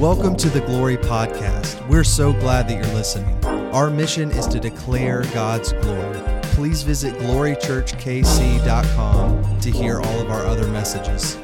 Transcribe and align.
Welcome 0.00 0.34
to 0.36 0.48
the 0.48 0.62
Glory 0.62 0.96
Podcast. 0.96 1.86
We're 1.86 2.04
so 2.04 2.32
glad 2.32 2.66
that 2.68 2.74
you're 2.74 2.94
listening. 2.94 3.36
Our 3.44 3.90
mission 3.90 4.30
is 4.30 4.46
to 4.46 4.58
declare 4.58 5.24
God's 5.34 5.74
glory. 5.74 6.18
Please 6.54 6.82
visit 6.82 7.12
glorychurchkc.com 7.16 9.60
to 9.60 9.70
hear 9.70 10.00
all 10.00 10.20
of 10.20 10.30
our 10.30 10.46
other 10.46 10.66
messages. 10.68 11.36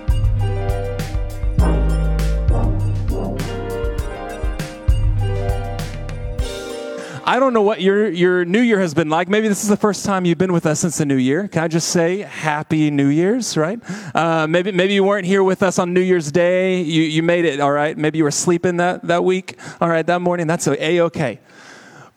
I 7.29 7.41
don't 7.41 7.53
know 7.53 7.63
what 7.63 7.81
your, 7.81 8.09
your 8.09 8.45
new 8.45 8.61
year 8.61 8.79
has 8.79 8.95
been 8.95 9.09
like. 9.09 9.29
Maybe 9.29 9.49
this 9.49 9.65
is 9.65 9.69
the 9.69 9.77
first 9.77 10.05
time 10.05 10.25
you've 10.25 10.39
been 10.39 10.53
with 10.53 10.65
us 10.65 10.79
since 10.79 10.99
the 10.99 11.05
new 11.05 11.17
year. 11.17 11.49
Can 11.49 11.65
I 11.65 11.67
just 11.67 11.89
say 11.89 12.19
happy 12.19 12.89
New 12.89 13.09
Year's, 13.09 13.57
right? 13.57 13.81
Uh, 14.15 14.47
maybe, 14.47 14.71
maybe 14.71 14.95
you 14.95 15.03
weren't 15.03 15.27
here 15.27 15.43
with 15.43 15.65
us 15.65 15.81
on 15.81 15.93
New 15.93 16.01
Year's 16.01 16.31
Day. 16.31 16.81
You, 16.83 17.03
you 17.03 17.25
made 17.25 17.45
it, 17.45 17.59
all 17.59 17.73
right? 17.73 17.99
Maybe 17.99 18.19
you 18.19 18.23
were 18.23 18.31
sleeping 18.31 18.77
that, 18.77 19.03
that 19.09 19.25
week, 19.25 19.59
all 19.81 19.89
right, 19.89 20.07
that 20.07 20.21
morning. 20.21 20.47
That's 20.47 20.69
a 20.69 21.01
okay. 21.01 21.41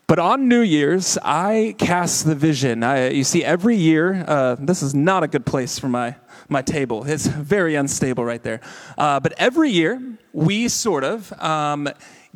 But 0.06 0.20
on 0.20 0.46
New 0.46 0.60
Year's, 0.60 1.18
I 1.24 1.74
cast 1.76 2.24
the 2.24 2.36
vision. 2.36 2.84
I, 2.84 3.10
you 3.10 3.24
see, 3.24 3.44
every 3.44 3.74
year, 3.74 4.24
uh, 4.28 4.54
this 4.60 4.80
is 4.80 4.94
not 4.94 5.24
a 5.24 5.28
good 5.28 5.44
place 5.44 5.76
for 5.76 5.88
my, 5.88 6.14
my 6.48 6.62
table. 6.62 7.04
It's 7.04 7.26
very 7.26 7.74
unstable 7.74 8.24
right 8.24 8.42
there. 8.44 8.60
Uh, 8.96 9.18
but 9.18 9.32
every 9.38 9.70
year, 9.70 10.00
we 10.32 10.68
sort 10.68 11.02
of 11.02 11.32
um, 11.42 11.88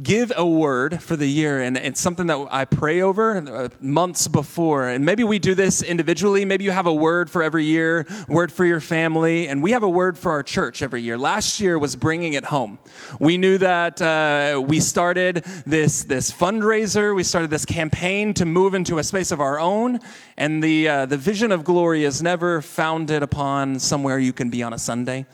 give 0.03 0.33
a 0.37 0.45
word 0.45 1.01
for 1.03 1.16
the 1.16 1.27
year, 1.27 1.62
and 1.62 1.77
it's 1.77 2.01
something 2.01 2.27
that 2.27 2.48
I 2.51 2.65
pray 2.65 3.01
over 3.01 3.37
uh, 3.37 3.69
months 3.80 4.27
before. 4.27 4.89
And 4.89 5.05
maybe 5.05 5.23
we 5.23 5.39
do 5.39 5.55
this 5.55 5.83
individually. 5.83 6.45
Maybe 6.45 6.65
you 6.65 6.73
have 6.73 6.87
a 6.87 6.95
word 6.95 7.30
for 7.30 7.43
every 7.43 7.65
year, 7.65 8.07
word 8.29 8.51
for 8.51 8.65
your 8.65 8.80
family, 8.80 9.47
and 9.47 9.62
we 9.62 9.71
have 9.71 9.85
a 9.85 9.88
word 9.88 10.19
for 10.19 10.33
our 10.33 10.43
church 10.43 10.83
every 10.83 11.02
year. 11.02 11.16
Last 11.16 11.61
year 11.61 11.79
was 11.79 11.95
bringing 11.95 12.33
it 12.33 12.45
home. 12.45 12.79
We 13.21 13.38
knew 13.38 13.59
that 13.59 14.02
uh, 14.02 14.61
we 14.66 14.80
started 14.80 15.45
this 15.65 16.05
this 16.05 16.30
fundraiser, 16.30 17.15
we 17.15 17.23
started 17.23 17.51
this 17.51 17.65
campaign 17.65 18.35
to 18.35 18.45
move 18.45 18.74
into 18.74 18.99
a 18.99 19.05
space 19.05 19.30
of 19.30 19.40
our 19.40 19.61
own, 19.61 20.01
and 20.37 20.63
the 20.63 20.88
uh, 20.88 21.07
the 21.07 21.16
vision 21.16 21.52
of 21.52 21.63
glory 21.63 22.05
is 22.05 22.21
never 22.21 22.61
founded 22.61 23.23
upon 23.23 23.79
somewhere 23.79 24.18
you 24.18 24.33
can 24.33 24.51
be 24.51 24.63
on 24.63 24.73
a 24.73 24.79
Sunday. 24.79 25.27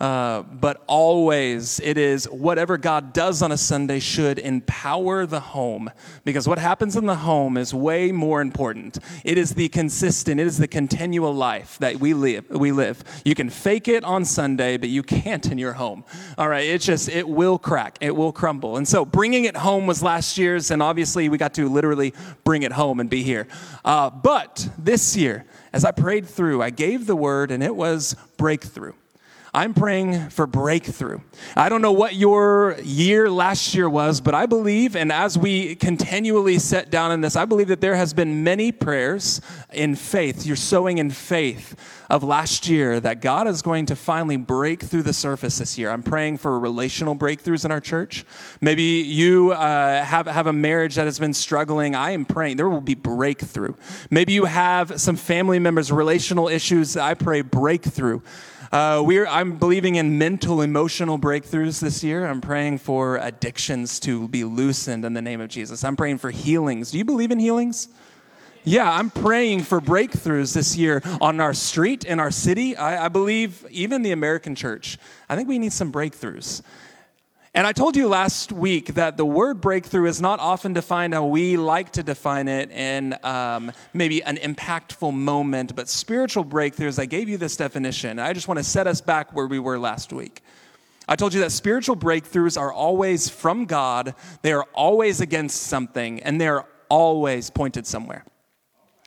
Uh, 0.00 0.42
but 0.42 0.84
always 0.86 1.80
it 1.80 1.98
is 1.98 2.26
whatever 2.26 2.78
God 2.78 3.12
does 3.12 3.42
on 3.42 3.50
a 3.50 3.56
Sunday 3.56 3.98
should 3.98 4.38
empower 4.38 5.26
the 5.26 5.40
home 5.40 5.90
because 6.24 6.46
what 6.46 6.58
happens 6.58 6.96
in 6.96 7.06
the 7.06 7.16
home 7.16 7.56
is 7.56 7.74
way 7.74 8.12
more 8.12 8.40
important. 8.40 8.98
It 9.24 9.38
is 9.38 9.54
the 9.54 9.68
consistent, 9.68 10.38
it 10.40 10.46
is 10.46 10.58
the 10.58 10.68
continual 10.68 11.34
life 11.34 11.78
that 11.78 11.96
we 11.96 12.14
live. 12.14 12.48
We 12.48 12.70
live. 12.70 13.02
You 13.24 13.34
can 13.34 13.50
fake 13.50 13.88
it 13.88 14.04
on 14.04 14.24
Sunday, 14.24 14.76
but 14.76 14.88
you 14.88 15.02
can't 15.02 15.44
in 15.50 15.58
your 15.58 15.72
home. 15.72 16.04
All 16.36 16.48
right, 16.48 16.66
it 16.66 16.80
just 16.80 17.08
it 17.08 17.28
will 17.28 17.58
crack, 17.58 17.98
it 18.00 18.14
will 18.14 18.32
crumble. 18.32 18.76
And 18.76 18.86
so 18.86 19.04
bringing 19.04 19.46
it 19.46 19.56
home 19.56 19.88
was 19.88 20.00
last 20.00 20.38
year's, 20.38 20.70
and 20.70 20.80
obviously 20.80 21.28
we 21.28 21.38
got 21.38 21.54
to 21.54 21.68
literally 21.68 22.14
bring 22.44 22.62
it 22.62 22.70
home 22.70 23.00
and 23.00 23.10
be 23.10 23.24
here. 23.24 23.48
Uh, 23.84 24.10
but 24.10 24.68
this 24.78 25.16
year, 25.16 25.44
as 25.72 25.84
I 25.84 25.90
prayed 25.90 26.28
through, 26.28 26.62
I 26.62 26.70
gave 26.70 27.06
the 27.06 27.16
word, 27.16 27.50
and 27.50 27.64
it 27.64 27.74
was 27.74 28.14
breakthrough. 28.36 28.92
I'm 29.58 29.74
praying 29.74 30.30
for 30.30 30.46
breakthrough. 30.46 31.18
I 31.56 31.68
don't 31.68 31.82
know 31.82 31.90
what 31.90 32.14
your 32.14 32.76
year 32.80 33.28
last 33.28 33.74
year 33.74 33.90
was, 33.90 34.20
but 34.20 34.32
I 34.32 34.46
believe, 34.46 34.94
and 34.94 35.10
as 35.10 35.36
we 35.36 35.74
continually 35.74 36.60
set 36.60 36.90
down 36.90 37.10
in 37.10 37.22
this, 37.22 37.34
I 37.34 37.44
believe 37.44 37.66
that 37.66 37.80
there 37.80 37.96
has 37.96 38.14
been 38.14 38.44
many 38.44 38.70
prayers 38.70 39.40
in 39.72 39.96
faith. 39.96 40.46
You're 40.46 40.54
sowing 40.54 40.98
in 40.98 41.10
faith 41.10 41.74
of 42.08 42.22
last 42.22 42.68
year 42.68 43.00
that 43.00 43.20
God 43.20 43.48
is 43.48 43.60
going 43.60 43.86
to 43.86 43.96
finally 43.96 44.36
break 44.36 44.80
through 44.80 45.02
the 45.02 45.12
surface 45.12 45.58
this 45.58 45.76
year. 45.76 45.90
I'm 45.90 46.04
praying 46.04 46.38
for 46.38 46.56
relational 46.56 47.16
breakthroughs 47.16 47.64
in 47.64 47.72
our 47.72 47.80
church. 47.80 48.24
Maybe 48.60 48.82
you 48.82 49.50
uh, 49.50 50.04
have, 50.04 50.28
have 50.28 50.46
a 50.46 50.52
marriage 50.52 50.94
that 50.94 51.06
has 51.06 51.18
been 51.18 51.34
struggling. 51.34 51.96
I 51.96 52.12
am 52.12 52.24
praying 52.24 52.58
there 52.58 52.68
will 52.68 52.80
be 52.80 52.94
breakthrough. 52.94 53.74
Maybe 54.08 54.34
you 54.34 54.44
have 54.44 55.00
some 55.00 55.16
family 55.16 55.58
members, 55.58 55.90
relational 55.90 56.46
issues. 56.48 56.96
I 56.96 57.14
pray 57.14 57.42
breakthrough. 57.42 58.20
Uh, 58.70 59.02
we're, 59.04 59.26
I'm 59.26 59.56
believing 59.56 59.94
in 59.94 60.18
mental, 60.18 60.60
emotional 60.60 61.18
breakthroughs 61.18 61.80
this 61.80 62.04
year. 62.04 62.26
I'm 62.26 62.42
praying 62.42 62.78
for 62.78 63.16
addictions 63.16 63.98
to 64.00 64.28
be 64.28 64.44
loosened 64.44 65.06
in 65.06 65.14
the 65.14 65.22
name 65.22 65.40
of 65.40 65.48
Jesus. 65.48 65.84
I'm 65.84 65.96
praying 65.96 66.18
for 66.18 66.30
healings. 66.30 66.90
Do 66.90 66.98
you 66.98 67.04
believe 67.04 67.30
in 67.30 67.38
healings? 67.38 67.88
Yeah, 68.64 68.92
I'm 68.92 69.08
praying 69.08 69.62
for 69.62 69.80
breakthroughs 69.80 70.52
this 70.52 70.76
year 70.76 71.00
on 71.22 71.40
our 71.40 71.54
street, 71.54 72.04
in 72.04 72.20
our 72.20 72.30
city. 72.30 72.76
I, 72.76 73.06
I 73.06 73.08
believe 73.08 73.64
even 73.70 74.02
the 74.02 74.12
American 74.12 74.54
church. 74.54 74.98
I 75.30 75.36
think 75.36 75.48
we 75.48 75.58
need 75.58 75.72
some 75.72 75.90
breakthroughs. 75.90 76.60
And 77.54 77.66
I 77.66 77.72
told 77.72 77.96
you 77.96 78.08
last 78.08 78.52
week 78.52 78.94
that 78.94 79.16
the 79.16 79.24
word 79.24 79.60
breakthrough 79.60 80.06
is 80.06 80.20
not 80.20 80.38
often 80.38 80.74
defined 80.74 81.14
how 81.14 81.24
we 81.26 81.56
like 81.56 81.90
to 81.92 82.02
define 82.02 82.46
it 82.46 82.70
in 82.70 83.16
um, 83.24 83.72
maybe 83.94 84.22
an 84.22 84.36
impactful 84.36 85.14
moment, 85.14 85.74
but 85.74 85.88
spiritual 85.88 86.44
breakthroughs, 86.44 86.98
I 86.98 87.06
gave 87.06 87.28
you 87.28 87.38
this 87.38 87.56
definition. 87.56 88.18
I 88.18 88.34
just 88.34 88.48
want 88.48 88.58
to 88.58 88.64
set 88.64 88.86
us 88.86 89.00
back 89.00 89.34
where 89.34 89.46
we 89.46 89.58
were 89.58 89.78
last 89.78 90.12
week. 90.12 90.42
I 91.08 91.16
told 91.16 91.32
you 91.32 91.40
that 91.40 91.52
spiritual 91.52 91.96
breakthroughs 91.96 92.60
are 92.60 92.72
always 92.72 93.30
from 93.30 93.64
God, 93.64 94.14
they 94.42 94.52
are 94.52 94.66
always 94.74 95.22
against 95.22 95.62
something, 95.62 96.22
and 96.22 96.38
they're 96.38 96.66
always 96.90 97.48
pointed 97.48 97.86
somewhere. 97.86 98.24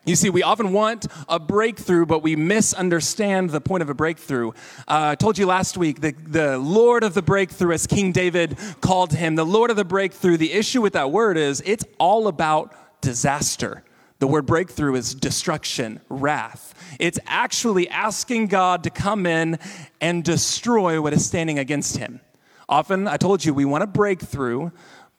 You 0.03 0.15
see, 0.15 0.31
we 0.31 0.41
often 0.41 0.73
want 0.73 1.05
a 1.29 1.39
breakthrough, 1.39 2.07
but 2.07 2.23
we 2.23 2.35
misunderstand 2.35 3.51
the 3.51 3.61
point 3.61 3.83
of 3.83 3.89
a 3.89 3.93
breakthrough. 3.93 4.49
Uh, 4.87 5.11
I 5.11 5.15
told 5.15 5.37
you 5.37 5.45
last 5.45 5.77
week 5.77 6.01
the, 6.01 6.13
the 6.13 6.57
Lord 6.57 7.03
of 7.03 7.13
the 7.13 7.21
breakthrough, 7.21 7.73
as 7.73 7.85
King 7.85 8.11
David 8.11 8.57
called 8.81 9.13
him, 9.13 9.35
the 9.35 9.45
Lord 9.45 9.69
of 9.69 9.75
the 9.75 9.85
breakthrough, 9.85 10.37
the 10.37 10.53
issue 10.53 10.81
with 10.81 10.93
that 10.93 11.11
word 11.11 11.37
is 11.37 11.61
it's 11.67 11.85
all 11.99 12.27
about 12.27 12.73
disaster. 13.01 13.83
The 14.17 14.25
word 14.25 14.47
breakthrough 14.47 14.95
is 14.95 15.13
destruction, 15.13 16.01
wrath. 16.09 16.73
It's 16.99 17.19
actually 17.27 17.87
asking 17.89 18.47
God 18.47 18.83
to 18.85 18.89
come 18.89 19.27
in 19.27 19.59
and 19.99 20.23
destroy 20.23 20.99
what 20.99 21.13
is 21.13 21.23
standing 21.23 21.59
against 21.59 21.97
him. 21.97 22.21
Often, 22.67 23.07
I 23.07 23.17
told 23.17 23.45
you, 23.45 23.53
we 23.53 23.65
want 23.65 23.83
a 23.83 23.87
breakthrough, 23.87 24.71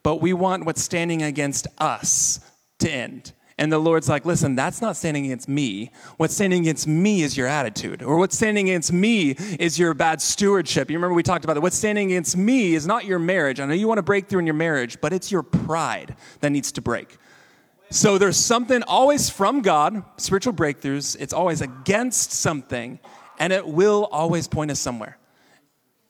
but 0.02 0.16
we 0.16 0.32
want 0.32 0.64
what's 0.64 0.82
standing 0.82 1.22
against 1.22 1.68
us 1.78 2.40
to 2.80 2.90
end. 2.90 3.32
And 3.62 3.70
the 3.70 3.78
Lord's 3.78 4.08
like, 4.08 4.26
listen, 4.26 4.56
that's 4.56 4.82
not 4.82 4.96
standing 4.96 5.24
against 5.24 5.48
me. 5.48 5.92
What's 6.16 6.34
standing 6.34 6.62
against 6.62 6.88
me 6.88 7.22
is 7.22 7.36
your 7.36 7.46
attitude. 7.46 8.02
Or 8.02 8.18
what's 8.18 8.34
standing 8.34 8.68
against 8.70 8.92
me 8.92 9.36
is 9.60 9.78
your 9.78 9.94
bad 9.94 10.20
stewardship. 10.20 10.90
You 10.90 10.96
remember 10.96 11.14
we 11.14 11.22
talked 11.22 11.44
about 11.44 11.54
that. 11.54 11.60
What's 11.60 11.76
standing 11.76 12.08
against 12.10 12.36
me 12.36 12.74
is 12.74 12.88
not 12.88 13.04
your 13.04 13.20
marriage. 13.20 13.60
I 13.60 13.66
know 13.66 13.74
you 13.74 13.86
want 13.86 13.98
to 13.98 14.02
break 14.02 14.26
through 14.26 14.40
in 14.40 14.48
your 14.48 14.54
marriage, 14.54 15.00
but 15.00 15.12
it's 15.12 15.30
your 15.30 15.44
pride 15.44 16.16
that 16.40 16.50
needs 16.50 16.72
to 16.72 16.82
break. 16.82 17.16
So 17.90 18.18
there's 18.18 18.36
something 18.36 18.82
always 18.82 19.30
from 19.30 19.62
God, 19.62 20.02
spiritual 20.16 20.54
breakthroughs. 20.54 21.16
It's 21.20 21.32
always 21.32 21.60
against 21.60 22.32
something, 22.32 22.98
and 23.38 23.52
it 23.52 23.64
will 23.64 24.08
always 24.10 24.48
point 24.48 24.72
us 24.72 24.80
somewhere. 24.80 25.18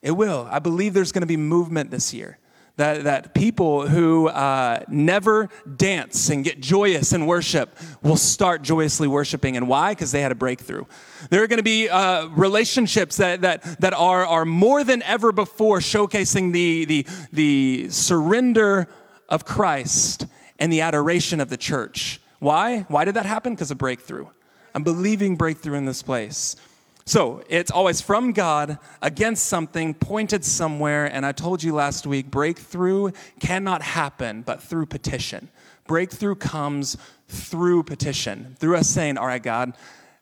It 0.00 0.12
will. 0.12 0.48
I 0.50 0.58
believe 0.58 0.94
there's 0.94 1.12
going 1.12 1.20
to 1.20 1.26
be 1.26 1.36
movement 1.36 1.90
this 1.90 2.14
year 2.14 2.38
that, 2.76 3.04
that 3.04 3.34
people 3.34 3.86
who 3.86 4.28
uh, 4.28 4.80
never 4.88 5.48
dance 5.76 6.30
and 6.30 6.42
get 6.42 6.60
joyous 6.60 7.12
in 7.12 7.26
worship 7.26 7.76
will 8.02 8.16
start 8.16 8.62
joyously 8.62 9.08
worshiping. 9.08 9.56
And 9.56 9.68
why? 9.68 9.92
Because 9.92 10.10
they 10.10 10.22
had 10.22 10.32
a 10.32 10.36
breakthrough. 10.36 10.84
There 11.30 11.42
are 11.42 11.46
going 11.46 11.58
to 11.58 11.62
be 11.62 11.88
uh, 11.88 12.28
relationships 12.28 13.18
that, 13.18 13.42
that, 13.42 13.62
that 13.80 13.92
are, 13.92 14.26
are 14.26 14.44
more 14.44 14.84
than 14.84 15.02
ever 15.02 15.32
before 15.32 15.80
showcasing 15.80 16.52
the, 16.52 16.84
the, 16.86 17.06
the 17.32 17.90
surrender 17.90 18.88
of 19.28 19.44
Christ 19.44 20.26
and 20.58 20.72
the 20.72 20.80
adoration 20.80 21.40
of 21.40 21.50
the 21.50 21.56
church. 21.56 22.20
Why? 22.38 22.80
Why 22.88 23.04
did 23.04 23.14
that 23.14 23.26
happen? 23.26 23.54
Because 23.54 23.70
of 23.70 23.78
breakthrough. 23.78 24.26
I'm 24.74 24.82
believing 24.82 25.36
breakthrough 25.36 25.76
in 25.76 25.84
this 25.84 26.02
place. 26.02 26.56
So 27.04 27.42
it's 27.48 27.70
always 27.70 28.00
from 28.00 28.32
God 28.32 28.78
against 29.00 29.46
something 29.46 29.94
pointed 29.94 30.44
somewhere. 30.44 31.06
And 31.06 31.26
I 31.26 31.32
told 31.32 31.62
you 31.62 31.74
last 31.74 32.06
week 32.06 32.30
breakthrough 32.30 33.10
cannot 33.40 33.82
happen 33.82 34.42
but 34.42 34.62
through 34.62 34.86
petition. 34.86 35.48
Breakthrough 35.86 36.36
comes 36.36 36.96
through 37.28 37.82
petition, 37.84 38.56
through 38.58 38.76
us 38.76 38.88
saying, 38.88 39.18
All 39.18 39.26
right, 39.26 39.42
God, 39.42 39.74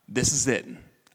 this 0.07 0.33
is 0.33 0.47
it. 0.47 0.65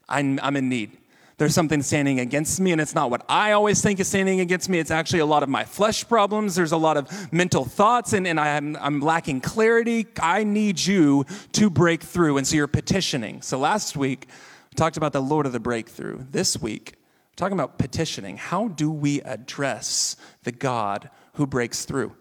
I'm, 0.07 0.39
I'm 0.41 0.55
in 0.55 0.69
need. 0.69 0.97
There's 1.37 1.53
something 1.53 1.83
standing 1.83 2.19
against 2.19 2.59
me, 2.59 2.71
and 2.71 2.81
it's 2.81 2.95
not 2.95 3.11
what 3.11 3.23
I 3.29 3.51
always 3.51 3.79
think 3.79 3.99
is 3.99 4.07
standing 4.07 4.39
against 4.39 4.69
me. 4.69 4.79
It's 4.79 4.89
actually 4.89 5.19
a 5.19 5.25
lot 5.25 5.43
of 5.43 5.49
my 5.49 5.65
flesh 5.65 6.07
problems. 6.07 6.55
There's 6.55 6.71
a 6.71 6.77
lot 6.77 6.97
of 6.97 7.31
mental 7.31 7.63
thoughts, 7.63 8.13
and, 8.13 8.25
and 8.25 8.39
I'm, 8.39 8.75
I'm 8.77 9.01
lacking 9.01 9.41
clarity. 9.41 10.07
I 10.19 10.43
need 10.43 10.83
you 10.83 11.27
to 11.51 11.69
break 11.69 12.01
through. 12.01 12.37
And 12.37 12.47
so 12.47 12.55
you're 12.55 12.65
petitioning. 12.65 13.43
So 13.43 13.59
last 13.59 13.95
week, 13.95 14.27
talked 14.77 14.95
about 14.95 15.11
the 15.11 15.21
Lord 15.21 15.47
of 15.47 15.53
the 15.53 15.59
breakthrough. 15.59 16.23
This 16.29 16.61
week, 16.61 16.93
we're 17.31 17.35
talking 17.35 17.57
about 17.57 17.79
petitioning. 17.79 18.37
How 18.37 18.67
do 18.67 18.91
we 18.91 19.21
address 19.21 20.15
the 20.43 20.51
God 20.51 21.09
who 21.33 21.47
breaks 21.47 21.83
through? 21.83 22.15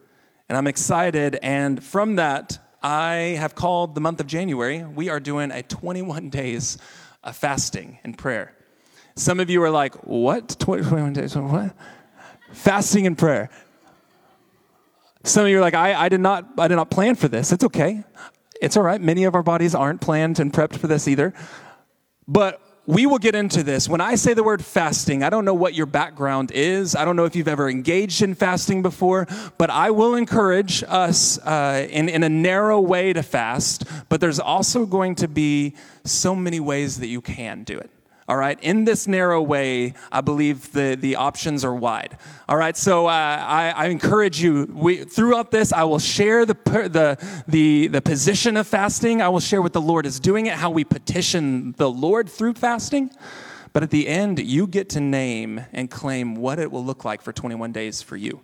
And 0.48 0.56
I'm 0.56 0.66
excited. 0.66 1.38
And 1.42 1.84
from 1.84 2.16
that, 2.16 2.58
I 2.82 3.36
have 3.38 3.54
called 3.54 3.94
the 3.94 4.00
month 4.00 4.20
of 4.20 4.26
January, 4.26 4.82
we 4.82 5.10
are 5.10 5.20
doing 5.20 5.50
a 5.50 5.62
21 5.62 6.30
days 6.30 6.78
of 7.22 7.36
fasting 7.36 7.98
and 8.04 8.16
prayer. 8.16 8.54
Some 9.16 9.38
of 9.38 9.50
you 9.50 9.62
are 9.62 9.70
like, 9.70 9.94
what? 10.06 10.56
21 10.58 11.12
days 11.12 11.36
what? 11.36 11.76
Fasting 12.52 13.06
and 13.06 13.18
prayer. 13.18 13.50
Some 15.24 15.44
of 15.44 15.50
you 15.50 15.58
are 15.58 15.60
like, 15.60 15.74
I, 15.74 16.04
I, 16.04 16.08
did 16.08 16.20
not, 16.20 16.46
I 16.56 16.68
did 16.68 16.76
not 16.76 16.90
plan 16.90 17.16
for 17.16 17.28
this. 17.28 17.52
It's 17.52 17.64
okay. 17.64 18.04
It's 18.62 18.76
all 18.76 18.82
right. 18.82 19.00
Many 19.00 19.24
of 19.24 19.34
our 19.34 19.42
bodies 19.42 19.74
aren't 19.74 20.00
planned 20.00 20.38
and 20.38 20.52
prepped 20.52 20.76
for 20.76 20.86
this 20.86 21.06
either. 21.08 21.34
But 22.28 22.61
we 22.87 23.05
will 23.05 23.19
get 23.19 23.34
into 23.34 23.62
this. 23.64 23.88
When 23.88 24.00
I 24.00 24.14
say 24.14 24.32
the 24.32 24.44
word 24.44 24.64
fasting, 24.64 25.25
I 25.25 25.31
don't 25.31 25.44
know 25.44 25.55
what 25.55 25.75
your 25.75 25.87
background 25.87 26.52
is. 26.52 26.94
I 26.94 27.05
don't 27.05 27.17
know 27.17 27.25
if 27.25 27.34
you've 27.34 27.49
ever 27.49 27.69
engaged 27.69 28.23
in 28.23 28.34
fasting 28.34 28.81
before, 28.82 29.26
but 29.58 29.70
I 29.70 29.90
will 29.90 30.14
encourage 30.14 30.84
us 30.87 31.38
uh, 31.38 31.87
in, 31.90 32.08
in 32.08 32.23
a 32.23 32.28
narrow 32.28 32.81
way 32.81 33.12
to 33.12 33.25
fast. 33.25 33.84
But 34.08 34.20
there's 34.20 34.38
also 34.38 34.87
going 34.87 35.17
to 35.17 35.28
be 35.28 35.75
so 36.05 36.37
many 36.37 36.61
ways 36.61 37.00
that 37.00 37.08
you 37.08 37.20
can 37.20 37.64
do 37.64 37.76
it. 37.76 37.90
All 38.28 38.37
right, 38.37 38.58
in 38.61 38.84
this 38.84 39.06
narrow 39.06 39.40
way, 39.40 39.94
I 40.11 40.20
believe 40.20 40.73
the, 40.73 40.96
the 41.00 41.14
options 41.14 41.64
are 41.64 41.75
wide. 41.75 42.19
All 42.49 42.56
right, 42.56 42.76
so 42.76 43.06
uh, 43.06 43.11
I, 43.11 43.73
I, 43.76 43.87
encourage 43.87 44.43
you. 44.43 44.69
We, 44.73 45.05
throughout 45.05 45.52
this, 45.52 45.73
I 45.73 45.84
will 45.84 46.00
share 46.00 46.44
the, 46.44 46.55
the, 46.64 47.43
the, 47.46 47.87
the 47.87 48.02
position 48.02 48.56
of 48.56 48.67
fasting. 48.67 49.23
I 49.23 49.28
will 49.28 49.38
share 49.38 49.62
what 49.62 49.73
the 49.73 49.81
Lord 49.81 50.06
is 50.06 50.19
doing 50.19 50.46
it, 50.46 50.55
how 50.55 50.70
we 50.70 50.82
petition 50.82 51.73
the 51.76 51.88
Lord 51.88 52.28
through 52.28 52.55
fasting. 52.55 53.12
But 53.73 53.84
at 53.84 53.90
the 53.90 54.08
end, 54.08 54.40
you 54.40 54.67
get 54.67 54.88
to 54.90 55.00
name 55.00 55.64
and 55.73 55.88
claim 55.88 56.34
what 56.34 56.58
it 56.58 56.73
will 56.73 56.84
look 56.84 57.05
like 57.05 57.23
for 57.23 57.32
21 57.32 57.70
days 57.70 58.02
for 58.02 58.17
you. 58.17 58.40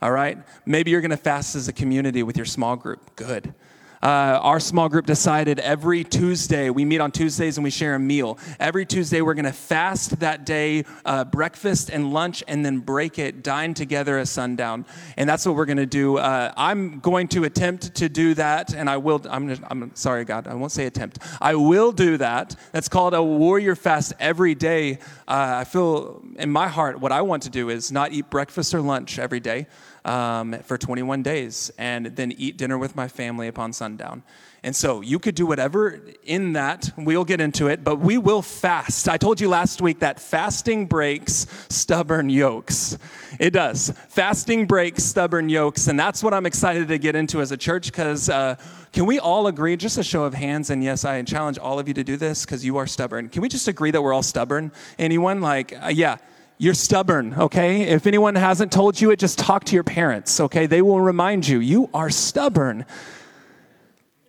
All 0.00 0.12
right, 0.12 0.38
maybe 0.66 0.92
you're 0.92 1.00
to 1.00 1.16
fast 1.16 1.56
as 1.56 1.66
a 1.66 1.72
community 1.72 2.22
with 2.22 2.36
your 2.36 2.46
small 2.46 2.76
group. 2.76 3.16
Good. 3.16 3.54
Uh, 4.02 4.38
our 4.42 4.60
small 4.60 4.88
group 4.88 5.06
decided 5.06 5.58
every 5.60 6.04
Tuesday, 6.04 6.70
we 6.70 6.84
meet 6.84 7.00
on 7.00 7.10
Tuesdays 7.10 7.56
and 7.56 7.64
we 7.64 7.70
share 7.70 7.94
a 7.94 7.98
meal. 7.98 8.38
Every 8.60 8.84
Tuesday, 8.84 9.20
we're 9.20 9.34
going 9.34 9.46
to 9.46 9.52
fast 9.52 10.20
that 10.20 10.44
day, 10.44 10.84
uh, 11.04 11.24
breakfast 11.24 11.90
and 11.90 12.12
lunch, 12.12 12.44
and 12.46 12.64
then 12.64 12.78
break 12.78 13.18
it, 13.18 13.42
dine 13.42 13.74
together 13.74 14.18
at 14.18 14.28
sundown. 14.28 14.84
And 15.16 15.28
that's 15.28 15.46
what 15.46 15.56
we're 15.56 15.64
going 15.64 15.76
to 15.78 15.86
do. 15.86 16.18
Uh, 16.18 16.52
I'm 16.56 17.00
going 17.00 17.28
to 17.28 17.44
attempt 17.44 17.94
to 17.96 18.08
do 18.08 18.34
that, 18.34 18.74
and 18.74 18.90
I 18.90 18.98
will. 18.98 19.22
I'm, 19.28 19.56
I'm 19.68 19.94
sorry, 19.94 20.24
God, 20.24 20.46
I 20.46 20.54
won't 20.54 20.72
say 20.72 20.86
attempt. 20.86 21.18
I 21.40 21.54
will 21.54 21.92
do 21.92 22.16
that. 22.18 22.54
That's 22.72 22.88
called 22.88 23.14
a 23.14 23.22
warrior 23.22 23.74
fast 23.74 24.12
every 24.20 24.54
day. 24.54 24.98
Uh, 25.26 25.56
I 25.60 25.64
feel 25.64 26.22
in 26.36 26.50
my 26.50 26.68
heart 26.68 27.00
what 27.00 27.12
I 27.12 27.22
want 27.22 27.44
to 27.44 27.50
do 27.50 27.70
is 27.70 27.90
not 27.90 28.12
eat 28.12 28.30
breakfast 28.30 28.74
or 28.74 28.80
lunch 28.80 29.18
every 29.18 29.40
day 29.40 29.66
um, 30.06 30.54
for 30.62 30.78
21 30.78 31.22
days 31.22 31.70
and 31.76 32.06
then 32.06 32.32
eat 32.32 32.56
dinner 32.56 32.78
with 32.78 32.96
my 32.96 33.08
family 33.08 33.48
upon 33.48 33.72
sundown. 33.72 34.22
And 34.62 34.74
so 34.74 35.00
you 35.00 35.18
could 35.18 35.34
do 35.34 35.46
whatever 35.46 36.00
in 36.24 36.54
that. 36.54 36.90
We'll 36.96 37.24
get 37.24 37.40
into 37.40 37.68
it, 37.68 37.84
but 37.84 38.00
we 38.00 38.16
will 38.18 38.42
fast. 38.42 39.08
I 39.08 39.16
told 39.16 39.40
you 39.40 39.48
last 39.48 39.80
week 39.82 40.00
that 40.00 40.18
fasting 40.18 40.86
breaks 40.86 41.46
stubborn 41.68 42.30
yokes. 42.30 42.98
It 43.38 43.50
does. 43.50 43.92
Fasting 44.08 44.66
breaks 44.66 45.04
stubborn 45.04 45.48
yokes. 45.48 45.88
And 45.88 45.98
that's 45.98 46.22
what 46.22 46.34
I'm 46.34 46.46
excited 46.46 46.88
to 46.88 46.98
get 46.98 47.14
into 47.14 47.40
as 47.40 47.52
a 47.52 47.56
church 47.56 47.86
because 47.92 48.28
uh, 48.28 48.56
can 48.92 49.06
we 49.06 49.18
all 49.18 49.46
agree, 49.46 49.76
just 49.76 49.98
a 49.98 50.04
show 50.04 50.24
of 50.24 50.34
hands, 50.34 50.70
and 50.70 50.82
yes, 50.82 51.04
I 51.04 51.20
challenge 51.22 51.58
all 51.58 51.78
of 51.78 51.86
you 51.86 51.94
to 51.94 52.04
do 52.04 52.16
this 52.16 52.44
because 52.44 52.64
you 52.64 52.76
are 52.78 52.86
stubborn. 52.86 53.28
Can 53.28 53.42
we 53.42 53.48
just 53.48 53.68
agree 53.68 53.90
that 53.90 54.00
we're 54.00 54.14
all 54.14 54.22
stubborn? 54.22 54.72
Anyone? 54.98 55.40
Like, 55.40 55.74
uh, 55.80 55.88
yeah 55.88 56.16
you're 56.58 56.74
stubborn, 56.74 57.34
okay? 57.34 57.82
If 57.82 58.06
anyone 58.06 58.34
hasn't 58.34 58.72
told 58.72 59.00
you 59.00 59.10
it, 59.10 59.18
just 59.18 59.38
talk 59.38 59.64
to 59.64 59.74
your 59.74 59.84
parents, 59.84 60.40
okay? 60.40 60.66
They 60.66 60.80
will 60.80 61.00
remind 61.00 61.46
you, 61.46 61.60
you 61.60 61.90
are 61.92 62.08
stubborn. 62.08 62.86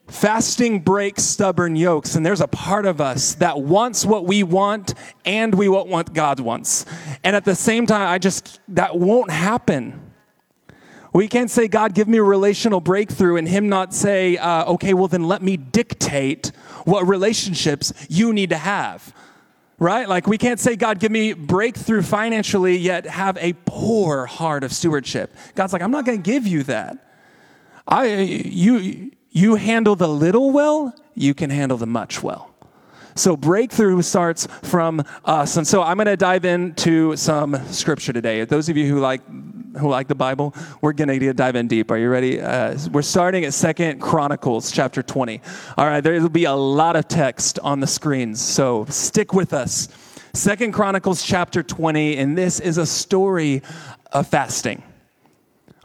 Fasting 0.08 0.82
breaks 0.82 1.24
stubborn 1.24 1.76
yokes, 1.76 2.16
and 2.16 2.26
there's 2.26 2.42
a 2.42 2.48
part 2.48 2.86
of 2.86 3.00
us 3.00 3.36
that 3.36 3.62
wants 3.62 4.06
what 4.06 4.26
we 4.26 4.44
want 4.44 4.94
and 5.26 5.56
we 5.56 5.70
want 5.70 5.88
what 5.88 6.14
God 6.14 6.40
wants. 6.40 6.86
And 7.24 7.36
at 7.36 7.46
the 7.46 7.56
same 7.56 7.86
time, 7.86 8.08
I 8.10 8.18
just, 8.18 8.60
that 8.70 8.98
won't 8.98 9.32
happen. 9.32 10.02
We 11.14 11.28
can't 11.28 11.50
say, 11.50 11.68
God, 11.68 11.94
give 11.96 12.08
me 12.08 12.18
a 12.18 12.24
relational 12.24 12.82
breakthrough, 12.82 13.38
and 13.38 13.48
Him 13.48 13.70
not 13.70 13.94
say, 13.94 14.36
uh, 14.38 14.66
okay, 14.74 14.94
well, 14.94 15.08
then 15.08 15.28
let 15.28 15.42
me 15.42 15.56
dictate 15.56 16.52
what 16.84 17.08
relationships 17.08 17.94
you 18.10 18.34
need 18.34 18.50
to 18.50 18.58
have 18.58 19.14
right? 19.80 20.08
Like 20.08 20.28
we 20.28 20.38
can't 20.38 20.60
say, 20.60 20.76
God, 20.76 21.00
give 21.00 21.12
me 21.12 21.34
breakthrough 21.34 22.02
financially, 22.02 22.78
yet 22.78 23.06
have 23.06 23.38
a 23.38 23.54
poor 23.66 24.26
heart 24.26 24.64
of 24.64 24.74
stewardship. 24.74 25.36
God's 25.56 25.74
like, 25.74 25.82
I'm 25.82 25.92
not 25.92 26.06
going 26.06 26.22
to 26.22 26.24
give 26.24 26.48
you 26.48 26.64
that. 26.64 26.98
I, 27.88 28.08
you, 28.16 29.12
you 29.30 29.56
handle 29.56 29.96
the 29.96 30.10
little 30.10 30.52
well, 30.52 30.94
you 31.14 31.34
can 31.34 31.50
handle 31.50 31.78
the 31.78 31.86
much 31.86 32.22
well. 32.22 32.54
So 33.16 33.36
breakthrough 33.36 34.02
starts 34.04 34.48
from 34.64 35.04
us. 35.26 35.58
And 35.58 35.68
so 35.68 35.82
I'm 35.82 35.98
going 35.98 36.06
to 36.06 36.18
dive 36.18 36.46
into 36.46 37.16
some 37.16 37.56
scripture 37.72 38.14
today. 38.14 38.44
Those 38.46 38.70
of 38.70 38.78
you 38.78 38.88
who 38.88 39.00
like 39.00 39.22
who 39.78 39.90
like 39.90 40.08
the 40.08 40.16
Bible, 40.16 40.54
we're 40.82 40.94
going 40.94 41.08
to 41.20 41.34
dive 41.34 41.56
in 41.56 41.68
deep. 41.68 41.92
Are 41.92 41.98
you 41.98 42.10
ready? 42.10 42.42
Uh, 42.42 42.78
we're 42.92 43.02
starting 43.02 43.46
at 43.46 43.54
Second 43.54 44.00
Chronicles 44.00 44.72
chapter 44.72 45.04
20. 45.04 45.42
All 45.78 45.86
right, 45.86 46.02
there 46.02 46.20
will 46.20 46.30
be 46.30 46.46
a 46.46 46.54
lot 46.54 46.96
of 46.96 47.08
text 47.08 47.60
on 47.60 47.80
the 47.80 47.88
screens, 47.88 48.42
so 48.42 48.86
stick 48.86 49.34
with 49.34 49.54
us. 49.54 49.88
Second 50.34 50.72
Chronicles 50.72 51.24
chapter 51.24 51.64
20, 51.64 52.18
and 52.18 52.38
this 52.38 52.60
is 52.60 52.78
a 52.78 52.86
story 52.86 53.64
of 54.12 54.28
fasting. 54.28 54.84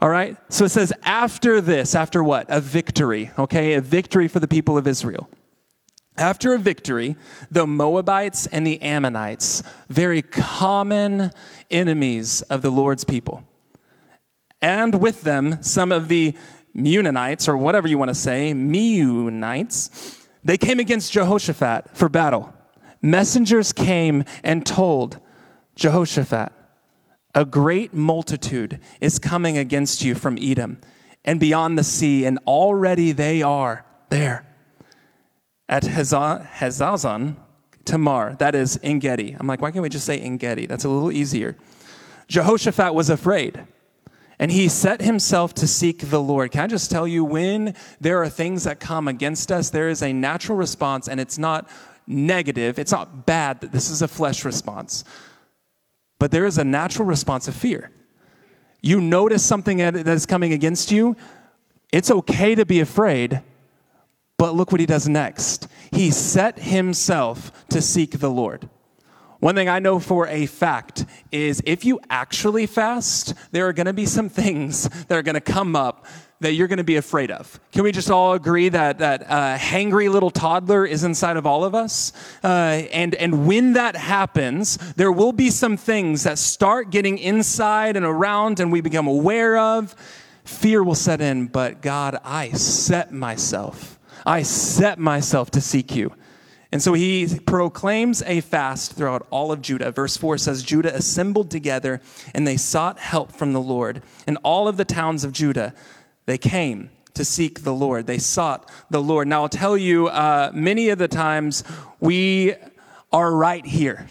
All 0.01 0.09
right? 0.09 0.37
So 0.49 0.65
it 0.65 0.69
says, 0.69 0.91
after 1.03 1.61
this, 1.61 1.95
after 1.95 2.23
what? 2.23 2.45
A 2.49 2.59
victory, 2.59 3.31
okay? 3.39 3.73
A 3.75 3.81
victory 3.81 4.27
for 4.27 4.39
the 4.39 4.47
people 4.47 4.77
of 4.77 4.85
Israel. 4.85 5.29
After 6.17 6.53
a 6.53 6.59
victory, 6.59 7.15
the 7.49 7.65
Moabites 7.65 8.45
and 8.47 8.67
the 8.67 8.81
Ammonites, 8.81 9.63
very 9.89 10.21
common 10.21 11.31
enemies 11.71 12.43
of 12.43 12.61
the 12.61 12.69
Lord's 12.69 13.03
people, 13.03 13.43
and 14.63 15.01
with 15.01 15.21
them 15.21 15.61
some 15.61 15.91
of 15.91 16.07
the 16.07 16.33
Meunites, 16.75 17.47
or 17.47 17.55
whatever 17.55 17.87
you 17.87 17.99
want 17.99 18.09
to 18.09 18.15
say, 18.15 18.53
Meunites, 18.53 20.25
they 20.43 20.57
came 20.57 20.79
against 20.79 21.11
Jehoshaphat 21.11 21.95
for 21.95 22.09
battle. 22.09 22.51
Messengers 23.01 23.71
came 23.73 24.23
and 24.43 24.65
told 24.65 25.19
Jehoshaphat, 25.75 26.51
A 27.35 27.45
great 27.45 27.93
multitude 27.93 28.79
is 29.01 29.19
coming 29.19 29.57
against 29.57 30.03
you 30.03 30.15
from 30.15 30.39
Edom 30.41 30.79
and 31.23 31.39
beyond 31.39 31.77
the 31.77 31.83
sea, 31.83 32.25
and 32.25 32.39
already 32.47 33.11
they 33.11 33.43
are 33.43 33.85
there 34.09 34.45
at 35.69 35.83
Hazazon 35.83 37.35
Tamar, 37.85 38.35
that 38.39 38.55
is 38.55 38.79
En 38.81 38.99
Gedi. 38.99 39.35
I'm 39.37 39.47
like, 39.47 39.61
why 39.61 39.71
can't 39.71 39.83
we 39.83 39.89
just 39.89 40.05
say 40.05 40.19
En 40.19 40.37
Gedi? 40.37 40.65
That's 40.65 40.85
a 40.85 40.89
little 40.89 41.11
easier. 41.11 41.57
Jehoshaphat 42.27 42.95
was 42.95 43.09
afraid 43.09 43.67
and 44.43 44.51
he 44.51 44.67
set 44.67 45.01
himself 45.01 45.53
to 45.53 45.65
seek 45.65 46.09
the 46.09 46.19
Lord. 46.19 46.51
Can 46.51 46.59
I 46.59 46.67
just 46.67 46.91
tell 46.91 47.07
you, 47.07 47.23
when 47.23 47.75
there 48.01 48.21
are 48.21 48.27
things 48.27 48.65
that 48.65 48.77
come 48.81 49.07
against 49.07 49.53
us, 49.53 49.69
there 49.69 49.87
is 49.87 50.01
a 50.01 50.11
natural 50.11 50.57
response, 50.57 51.07
and 51.07 51.17
it's 51.17 51.37
not 51.37 51.69
negative, 52.07 52.77
it's 52.77 52.91
not 52.91 53.25
bad 53.25 53.61
that 53.61 53.71
this 53.71 53.89
is 53.89 54.01
a 54.01 54.07
flesh 54.09 54.43
response, 54.43 55.05
but 56.19 56.31
there 56.31 56.45
is 56.45 56.57
a 56.57 56.63
natural 56.65 57.07
response 57.07 57.47
of 57.47 57.55
fear. 57.55 57.89
You 58.81 58.99
notice 58.99 59.45
something 59.45 59.77
that 59.77 59.95
is 59.95 60.25
coming 60.25 60.51
against 60.51 60.91
you, 60.91 61.15
it's 61.93 62.11
okay 62.11 62.53
to 62.53 62.65
be 62.65 62.81
afraid, 62.81 63.41
but 64.37 64.55
look 64.55 64.73
what 64.73 64.81
he 64.81 64.85
does 64.85 65.07
next. 65.07 65.69
He 65.89 66.11
set 66.11 66.59
himself 66.59 67.65
to 67.69 67.81
seek 67.81 68.19
the 68.19 68.29
Lord. 68.29 68.69
One 69.43 69.55
thing 69.55 69.67
I 69.67 69.79
know 69.79 69.99
for 69.99 70.25
a 70.27 70.45
fact 70.45 71.03
is 71.29 71.61
if 71.65 71.83
you 71.83 71.99
actually 72.09 72.65
fast, 72.65 73.33
there 73.51 73.67
are 73.67 73.73
going 73.73 73.87
to 73.87 73.93
be 73.93 74.05
some 74.05 74.29
things 74.29 74.87
that 75.07 75.17
are 75.17 75.21
going 75.21 75.35
to 75.35 75.41
come 75.41 75.75
up 75.75 76.05
that 76.39 76.53
you're 76.53 76.69
going 76.69 76.77
to 76.77 76.85
be 76.85 76.95
afraid 76.95 77.29
of. 77.29 77.59
Can 77.73 77.83
we 77.83 77.91
just 77.91 78.09
all 78.09 78.35
agree 78.35 78.69
that 78.69 78.99
that 78.99 79.29
uh, 79.29 79.57
hangry 79.57 80.09
little 80.09 80.31
toddler 80.31 80.85
is 80.85 81.03
inside 81.03 81.35
of 81.35 81.45
all 81.45 81.65
of 81.65 81.75
us? 81.75 82.13
Uh, 82.41 82.87
and 82.93 83.15
and 83.15 83.45
when 83.45 83.73
that 83.73 83.97
happens, 83.97 84.77
there 84.93 85.11
will 85.11 85.33
be 85.33 85.49
some 85.49 85.75
things 85.75 86.23
that 86.23 86.37
start 86.37 86.89
getting 86.89 87.17
inside 87.17 87.97
and 87.97 88.05
around, 88.05 88.61
and 88.61 88.71
we 88.71 88.79
become 88.79 89.07
aware 89.07 89.57
of. 89.57 89.93
Fear 90.45 90.85
will 90.85 90.95
set 90.95 91.19
in, 91.19 91.47
but 91.47 91.81
God, 91.81 92.17
I 92.23 92.51
set 92.51 93.11
myself 93.11 93.99
I 94.25 94.43
set 94.43 94.99
myself 94.99 95.51
to 95.51 95.61
seek 95.61 95.95
you. 95.95 96.13
And 96.73 96.81
so 96.81 96.93
he 96.93 97.27
proclaims 97.45 98.23
a 98.23 98.41
fast 98.41 98.93
throughout 98.93 99.27
all 99.29 99.51
of 99.51 99.61
Judah. 99.61 99.91
Verse 99.91 100.17
4 100.17 100.39
says 100.39 100.63
Judah 100.63 100.91
assembled 100.95 101.51
together 101.51 102.01
and 102.33 102.47
they 102.47 102.57
sought 102.57 102.97
help 102.97 103.31
from 103.31 103.53
the 103.53 103.61
Lord. 103.61 104.01
In 104.25 104.37
all 104.37 104.67
of 104.67 104.77
the 104.77 104.83
towns 104.83 105.23
of 105.23 105.33
Judah, 105.33 105.75
they 106.25 106.39
came 106.39 106.89
to 107.13 107.23
seek 107.23 107.63
the 107.63 107.75
Lord. 107.75 108.07
They 108.07 108.17
sought 108.17 108.71
the 108.89 109.03
Lord. 109.03 109.27
Now, 109.27 109.43
I'll 109.43 109.49
tell 109.49 109.77
you, 109.77 110.07
uh, 110.07 110.49
many 110.51 110.89
of 110.89 110.97
the 110.97 111.07
times 111.07 111.63
we 111.99 112.55
are 113.11 113.31
right 113.31 113.67
here 113.67 114.07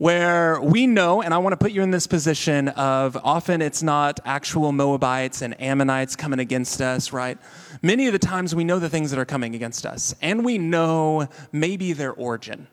where 0.00 0.58
we 0.62 0.86
know, 0.86 1.20
and 1.20 1.34
I 1.34 1.38
want 1.38 1.52
to 1.52 1.58
put 1.58 1.72
you 1.72 1.82
in 1.82 1.90
this 1.90 2.06
position 2.06 2.68
of 2.68 3.18
often 3.22 3.60
it's 3.60 3.82
not 3.82 4.18
actual 4.24 4.72
Moabites 4.72 5.42
and 5.42 5.60
Ammonites 5.60 6.16
coming 6.16 6.38
against 6.38 6.80
us, 6.80 7.12
right? 7.12 7.36
Many 7.82 8.06
of 8.06 8.12
the 8.12 8.18
times 8.18 8.54
we 8.54 8.64
know 8.64 8.78
the 8.78 8.90
things 8.90 9.10
that 9.10 9.18
are 9.18 9.24
coming 9.24 9.54
against 9.54 9.86
us, 9.86 10.14
and 10.20 10.44
we 10.44 10.58
know 10.58 11.28
maybe 11.52 11.92
their 11.92 12.12
origin. 12.12 12.66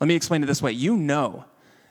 Let 0.00 0.08
me 0.08 0.14
explain 0.14 0.42
it 0.42 0.46
this 0.46 0.62
way 0.62 0.72
you 0.72 0.96
know 0.96 1.44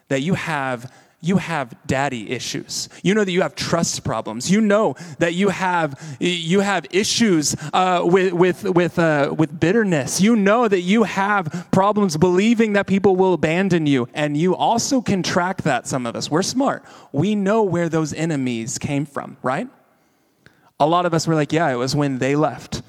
that 0.10 0.22
you 0.22 0.34
have 0.34 0.92
you 1.20 1.38
have 1.38 1.76
daddy 1.88 2.30
issues. 2.30 2.90
You 3.02 3.16
know 3.16 3.24
that 3.24 3.32
you 3.32 3.42
have 3.42 3.56
trust 3.56 4.04
problems. 4.04 4.52
You 4.52 4.62
know 4.62 4.96
that 5.18 5.34
you 5.34 5.50
have 5.50 6.00
you 6.20 6.60
have 6.60 6.86
issues 6.92 7.56
uh, 7.74 8.02
with 8.04 8.34
with 8.34 8.64
with 8.64 9.00
uh, 9.00 9.34
with 9.36 9.60
bitterness. 9.60 10.22
You 10.22 10.36
know 10.36 10.68
that 10.68 10.82
you 10.82 11.04
have 11.04 11.68
problems 11.72 12.18
believing 12.18 12.74
that 12.74 12.86
people 12.86 13.16
will 13.16 13.34
abandon 13.34 13.88
you, 13.88 14.08
and 14.14 14.38
you 14.38 14.56
also 14.56 15.02
can 15.02 15.24
track 15.24 15.64
that. 15.64 15.88
Some 15.88 16.06
of 16.06 16.16
us, 16.16 16.30
we're 16.30 16.44
smart. 16.44 16.84
We 17.12 17.34
know 17.34 17.64
where 17.64 17.90
those 17.90 18.14
enemies 18.14 18.78
came 18.78 19.06
from, 19.06 19.38
right? 19.42 19.68
A 20.80 20.86
lot 20.88 21.06
of 21.06 21.14
us 21.14 21.28
were 21.28 21.36
like, 21.36 21.52
yeah, 21.52 21.70
it 21.70 21.76
was 21.76 21.96
when 21.96 22.20
they 22.20 22.36
left. 22.36 22.82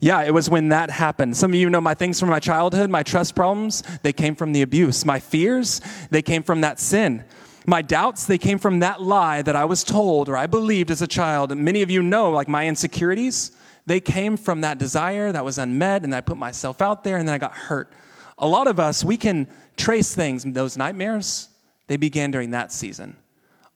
Yeah, 0.00 0.22
it 0.22 0.32
was 0.32 0.48
when 0.48 0.70
that 0.70 0.90
happened. 0.90 1.36
Some 1.36 1.52
of 1.52 1.54
you 1.56 1.68
know 1.68 1.80
my 1.80 1.94
things 1.94 2.18
from 2.18 2.30
my 2.30 2.40
childhood, 2.40 2.90
my 2.90 3.02
trust 3.02 3.34
problems, 3.34 3.82
they 4.02 4.12
came 4.12 4.34
from 4.34 4.52
the 4.52 4.62
abuse. 4.62 5.04
My 5.04 5.20
fears, 5.20 5.80
they 6.10 6.22
came 6.22 6.42
from 6.42 6.62
that 6.62 6.80
sin. 6.80 7.24
My 7.66 7.82
doubts, 7.82 8.26
they 8.26 8.38
came 8.38 8.58
from 8.58 8.80
that 8.80 9.02
lie 9.02 9.42
that 9.42 9.56
I 9.56 9.66
was 9.66 9.84
told 9.84 10.28
or 10.28 10.36
I 10.36 10.46
believed 10.46 10.90
as 10.90 11.02
a 11.02 11.06
child. 11.06 11.54
Many 11.56 11.82
of 11.82 11.90
you 11.90 12.02
know, 12.02 12.30
like 12.30 12.48
my 12.48 12.66
insecurities, 12.66 13.52
they 13.84 14.00
came 14.00 14.36
from 14.36 14.62
that 14.62 14.78
desire 14.78 15.32
that 15.32 15.44
was 15.44 15.58
unmet, 15.58 16.04
and 16.04 16.14
I 16.14 16.20
put 16.20 16.36
myself 16.36 16.80
out 16.80 17.04
there, 17.04 17.16
and 17.16 17.26
then 17.28 17.34
I 17.34 17.38
got 17.38 17.52
hurt. 17.52 17.92
A 18.38 18.46
lot 18.46 18.66
of 18.66 18.80
us, 18.80 19.04
we 19.04 19.16
can 19.16 19.46
trace 19.76 20.14
things, 20.14 20.44
those 20.44 20.76
nightmares, 20.76 21.48
they 21.86 21.96
began 21.96 22.30
during 22.30 22.50
that 22.52 22.72
season. 22.72 23.16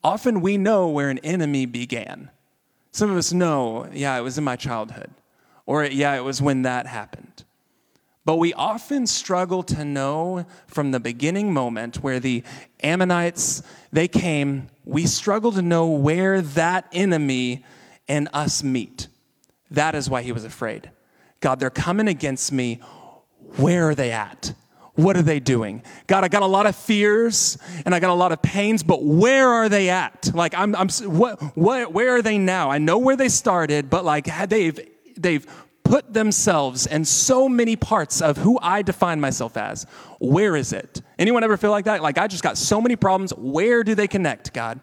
Often 0.02 0.40
we 0.40 0.56
know 0.56 0.88
where 0.88 1.11
an 1.11 1.18
enemy 1.18 1.66
began. 1.66 2.30
Some 2.94 3.10
of 3.10 3.16
us 3.16 3.32
know, 3.32 3.88
yeah, 3.92 4.16
it 4.16 4.20
was 4.20 4.38
in 4.38 4.44
my 4.44 4.54
childhood, 4.54 5.10
or 5.66 5.84
yeah, 5.84 6.14
it 6.14 6.22
was 6.22 6.40
when 6.40 6.62
that 6.62 6.86
happened. 6.86 7.42
But 8.24 8.36
we 8.36 8.54
often 8.54 9.08
struggle 9.08 9.64
to 9.64 9.84
know 9.84 10.46
from 10.68 10.92
the 10.92 11.00
beginning 11.00 11.52
moment 11.52 12.04
where 12.04 12.20
the 12.20 12.44
Ammonites 12.84 13.64
they 13.90 14.06
came, 14.06 14.68
we 14.84 15.06
struggle 15.06 15.50
to 15.50 15.60
know 15.60 15.88
where 15.88 16.40
that 16.40 16.86
enemy 16.92 17.64
and 18.06 18.28
us 18.32 18.62
meet. 18.62 19.08
That 19.72 19.96
is 19.96 20.08
why 20.08 20.22
he 20.22 20.30
was 20.30 20.44
afraid. 20.44 20.88
God, 21.40 21.58
they're 21.58 21.70
coming 21.70 22.06
against 22.06 22.52
me. 22.52 22.76
Where 23.56 23.88
are 23.88 23.96
they 23.96 24.12
at? 24.12 24.54
What 24.96 25.16
are 25.16 25.22
they 25.22 25.40
doing? 25.40 25.82
God, 26.06 26.22
I 26.22 26.28
got 26.28 26.42
a 26.42 26.46
lot 26.46 26.66
of 26.66 26.76
fears 26.76 27.58
and 27.84 27.94
I 27.94 28.00
got 28.00 28.10
a 28.10 28.14
lot 28.14 28.30
of 28.30 28.40
pains, 28.40 28.82
but 28.82 29.02
where 29.02 29.48
are 29.48 29.68
they 29.68 29.90
at? 29.90 30.30
Like, 30.32 30.54
I'm, 30.54 30.74
I'm 30.76 30.88
what, 30.88 31.40
what, 31.56 31.92
where 31.92 32.16
are 32.16 32.22
they 32.22 32.38
now? 32.38 32.70
I 32.70 32.78
know 32.78 32.98
where 32.98 33.16
they 33.16 33.28
started, 33.28 33.90
but 33.90 34.04
like, 34.04 34.26
they've, 34.48 34.78
they've 35.16 35.46
put 35.82 36.12
themselves 36.14 36.86
in 36.86 37.04
so 37.04 37.48
many 37.48 37.76
parts 37.76 38.22
of 38.22 38.36
who 38.36 38.58
I 38.62 38.82
define 38.82 39.20
myself 39.20 39.56
as. 39.56 39.84
Where 40.20 40.56
is 40.56 40.72
it? 40.72 41.02
Anyone 41.18 41.44
ever 41.44 41.56
feel 41.56 41.70
like 41.72 41.84
that? 41.86 42.00
Like, 42.02 42.16
I 42.16 42.26
just 42.26 42.42
got 42.42 42.56
so 42.56 42.80
many 42.80 42.96
problems. 42.96 43.32
Where 43.36 43.82
do 43.84 43.94
they 43.94 44.08
connect, 44.08 44.54
God? 44.54 44.80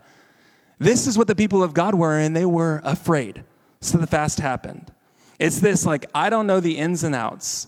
This 0.78 1.08
is 1.08 1.18
what 1.18 1.28
the 1.28 1.36
people 1.36 1.64
of 1.64 1.74
God 1.74 1.96
were, 1.96 2.18
and 2.18 2.36
they 2.36 2.46
were 2.46 2.82
afraid. 2.84 3.44
So 3.82 3.98
the 3.98 4.08
fast 4.08 4.40
happened. 4.40 4.92
It's 5.40 5.60
this 5.60 5.86
like, 5.86 6.06
I 6.14 6.30
don't 6.30 6.48
know 6.48 6.60
the 6.60 6.78
ins 6.78 7.04
and 7.04 7.16
outs, 7.16 7.68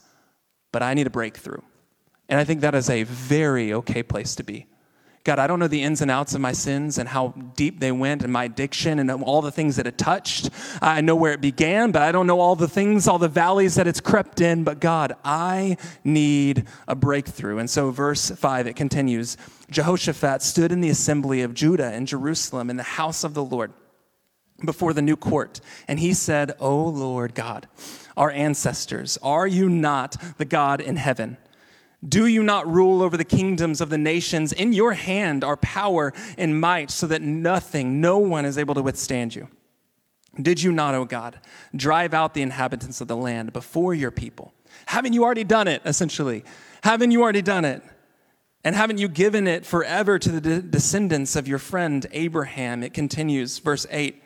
but 0.71 0.83
I 0.83 0.93
need 0.93 1.07
a 1.07 1.09
breakthrough. 1.09 1.61
And 2.33 2.39
I 2.39 2.45
think 2.45 2.61
that 2.61 2.73
is 2.73 2.89
a 2.89 3.03
very 3.03 3.73
okay 3.73 4.01
place 4.01 4.33
to 4.37 4.43
be. 4.43 4.65
God, 5.23 5.37
I 5.37 5.45
don't 5.45 5.59
know 5.59 5.67
the 5.67 5.83
ins 5.83 6.01
and 6.01 6.09
outs 6.09 6.33
of 6.33 6.41
my 6.41 6.51
sins 6.51 6.97
and 6.97 7.07
how 7.07 7.27
deep 7.55 7.79
they 7.79 7.91
went 7.91 8.23
and 8.23 8.33
my 8.33 8.45
addiction 8.45 8.97
and 8.97 9.11
all 9.11 9.43
the 9.43 9.51
things 9.51 9.75
that 9.75 9.85
it 9.85 9.99
touched. 9.99 10.49
I 10.81 11.01
know 11.01 11.15
where 11.15 11.33
it 11.33 11.41
began, 11.41 11.91
but 11.91 12.01
I 12.01 12.11
don't 12.11 12.25
know 12.25 12.39
all 12.39 12.55
the 12.55 12.67
things, 12.67 13.07
all 13.07 13.19
the 13.19 13.27
valleys 13.27 13.75
that 13.75 13.85
it's 13.85 14.01
crept 14.01 14.41
in. 14.41 14.63
But 14.63 14.79
God, 14.79 15.13
I 15.23 15.77
need 16.03 16.65
a 16.87 16.95
breakthrough. 16.95 17.59
And 17.59 17.69
so, 17.69 17.91
verse 17.91 18.31
5, 18.31 18.65
it 18.65 18.75
continues 18.75 19.37
Jehoshaphat 19.69 20.41
stood 20.41 20.71
in 20.71 20.81
the 20.81 20.89
assembly 20.89 21.43
of 21.43 21.53
Judah 21.53 21.93
and 21.93 22.07
Jerusalem 22.07 22.71
in 22.71 22.77
the 22.77 22.81
house 22.81 23.23
of 23.23 23.35
the 23.35 23.43
Lord 23.43 23.73
before 24.65 24.93
the 24.93 25.03
new 25.03 25.17
court. 25.17 25.61
And 25.87 25.99
he 25.99 26.15
said, 26.15 26.53
O 26.59 26.83
Lord 26.83 27.35
God, 27.35 27.67
our 28.17 28.31
ancestors, 28.31 29.19
are 29.21 29.45
you 29.45 29.69
not 29.69 30.17
the 30.39 30.45
God 30.45 30.81
in 30.81 30.95
heaven? 30.95 31.37
Do 32.07 32.25
you 32.25 32.43
not 32.43 32.67
rule 32.67 33.01
over 33.01 33.15
the 33.15 33.23
kingdoms 33.23 33.79
of 33.79 33.89
the 33.89 33.97
nations? 33.97 34.51
In 34.51 34.73
your 34.73 34.93
hand 34.93 35.43
are 35.43 35.55
power 35.57 36.13
and 36.37 36.59
might, 36.59 36.91
so 36.91 37.07
that 37.07 37.21
nothing, 37.21 38.01
no 38.01 38.17
one 38.17 38.45
is 38.45 38.57
able 38.57 38.75
to 38.75 38.81
withstand 38.81 39.35
you. 39.35 39.47
Did 40.41 40.61
you 40.61 40.71
not, 40.71 40.95
O 40.95 41.05
God, 41.05 41.39
drive 41.75 42.13
out 42.13 42.33
the 42.33 42.41
inhabitants 42.41 43.01
of 43.01 43.07
the 43.07 43.15
land 43.15 43.53
before 43.53 43.93
your 43.93 44.11
people? 44.11 44.53
Haven't 44.87 45.13
you 45.13 45.23
already 45.23 45.43
done 45.43 45.67
it, 45.67 45.81
essentially? 45.85 46.43
Haven't 46.83 47.11
you 47.11 47.21
already 47.21 47.43
done 47.43 47.65
it? 47.65 47.83
And 48.63 48.75
haven't 48.75 48.97
you 48.97 49.07
given 49.07 49.47
it 49.47 49.65
forever 49.65 50.17
to 50.17 50.31
the 50.31 50.41
de- 50.41 50.61
descendants 50.61 51.35
of 51.35 51.47
your 51.47 51.59
friend 51.59 52.05
Abraham? 52.11 52.81
It 52.81 52.93
continues, 52.93 53.59
verse 53.59 53.85
8 53.91 54.21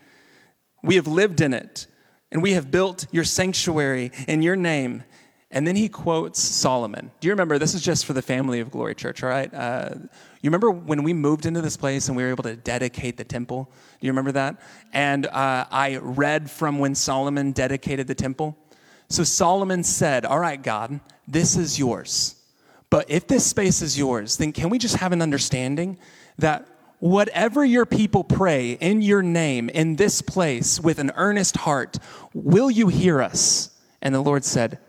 We 0.81 0.95
have 0.95 1.07
lived 1.07 1.41
in 1.41 1.53
it, 1.53 1.87
and 2.31 2.41
we 2.41 2.53
have 2.53 2.71
built 2.71 3.07
your 3.11 3.23
sanctuary 3.23 4.11
in 4.27 4.41
your 4.41 4.55
name 4.55 5.03
and 5.49 5.65
then 5.65 5.77
he 5.77 5.87
quotes 5.87 6.41
Solomon. 6.41 7.09
Do 7.21 7.27
you 7.27 7.31
remember? 7.31 7.57
This 7.57 7.73
is 7.73 7.81
just 7.81 8.05
for 8.05 8.13
the 8.13 8.21
family 8.21 8.59
of 8.59 8.69
Glory 8.69 8.95
Church, 8.95 9.23
all 9.23 9.29
right? 9.29 9.53
Uh, 9.53 9.91
you 10.41 10.49
remember 10.49 10.69
when 10.71 11.03
we 11.03 11.13
moved 11.13 11.45
into 11.45 11.61
this 11.61 11.77
place 11.77 12.09
and 12.09 12.17
we 12.17 12.23
were 12.23 12.29
able 12.29 12.43
to 12.43 12.57
dedicate 12.57 13.15
the 13.15 13.23
temple? 13.23 13.69
Do 13.99 14.07
you 14.07 14.11
remember 14.11 14.33
that? 14.33 14.59
And 14.91 15.25
uh, 15.27 15.65
I 15.71 15.97
read 16.01 16.51
from 16.51 16.79
when 16.79 16.95
Solomon 16.95 17.53
dedicated 17.53 18.07
the 18.07 18.15
temple. 18.15 18.57
So 19.09 19.23
Solomon 19.23 19.83
said, 19.83 20.25
All 20.25 20.39
right, 20.39 20.61
God, 20.61 20.99
this 21.27 21.55
is 21.55 21.79
yours. 21.79 22.35
But 22.89 23.09
if 23.09 23.27
this 23.27 23.45
space 23.45 23.81
is 23.81 23.97
yours, 23.97 24.37
then 24.37 24.51
can 24.51 24.69
we 24.69 24.77
just 24.77 24.97
have 24.97 25.13
an 25.13 25.21
understanding 25.21 25.97
that 26.37 26.67
whatever 26.99 27.63
your 27.63 27.85
people 27.85 28.23
pray 28.23 28.73
in 28.73 29.01
your 29.01 29.21
name 29.21 29.69
in 29.69 29.95
this 29.95 30.21
place 30.21 30.79
with 30.79 30.99
an 30.99 31.11
earnest 31.15 31.57
heart, 31.57 31.97
will 32.33 32.71
you 32.71 32.89
hear 32.89 33.21
us? 33.21 33.71
And 34.01 34.13
the 34.13 34.21
Lord 34.21 34.43
said, 34.43 34.79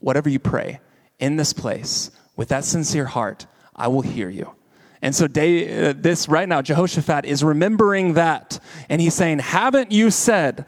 whatever 0.00 0.28
you 0.28 0.38
pray 0.38 0.80
in 1.18 1.36
this 1.36 1.52
place 1.52 2.10
with 2.36 2.48
that 2.48 2.64
sincere 2.64 3.06
heart, 3.06 3.46
I 3.74 3.88
will 3.88 4.02
hear 4.02 4.28
you. 4.28 4.54
And 5.02 5.14
so, 5.14 5.26
day, 5.26 5.90
uh, 5.90 5.94
this 5.96 6.28
right 6.28 6.48
now, 6.48 6.62
Jehoshaphat 6.62 7.24
is 7.24 7.44
remembering 7.44 8.14
that. 8.14 8.58
And 8.88 9.00
he's 9.00 9.14
saying, 9.14 9.40
Haven't 9.40 9.92
you 9.92 10.10
said, 10.10 10.66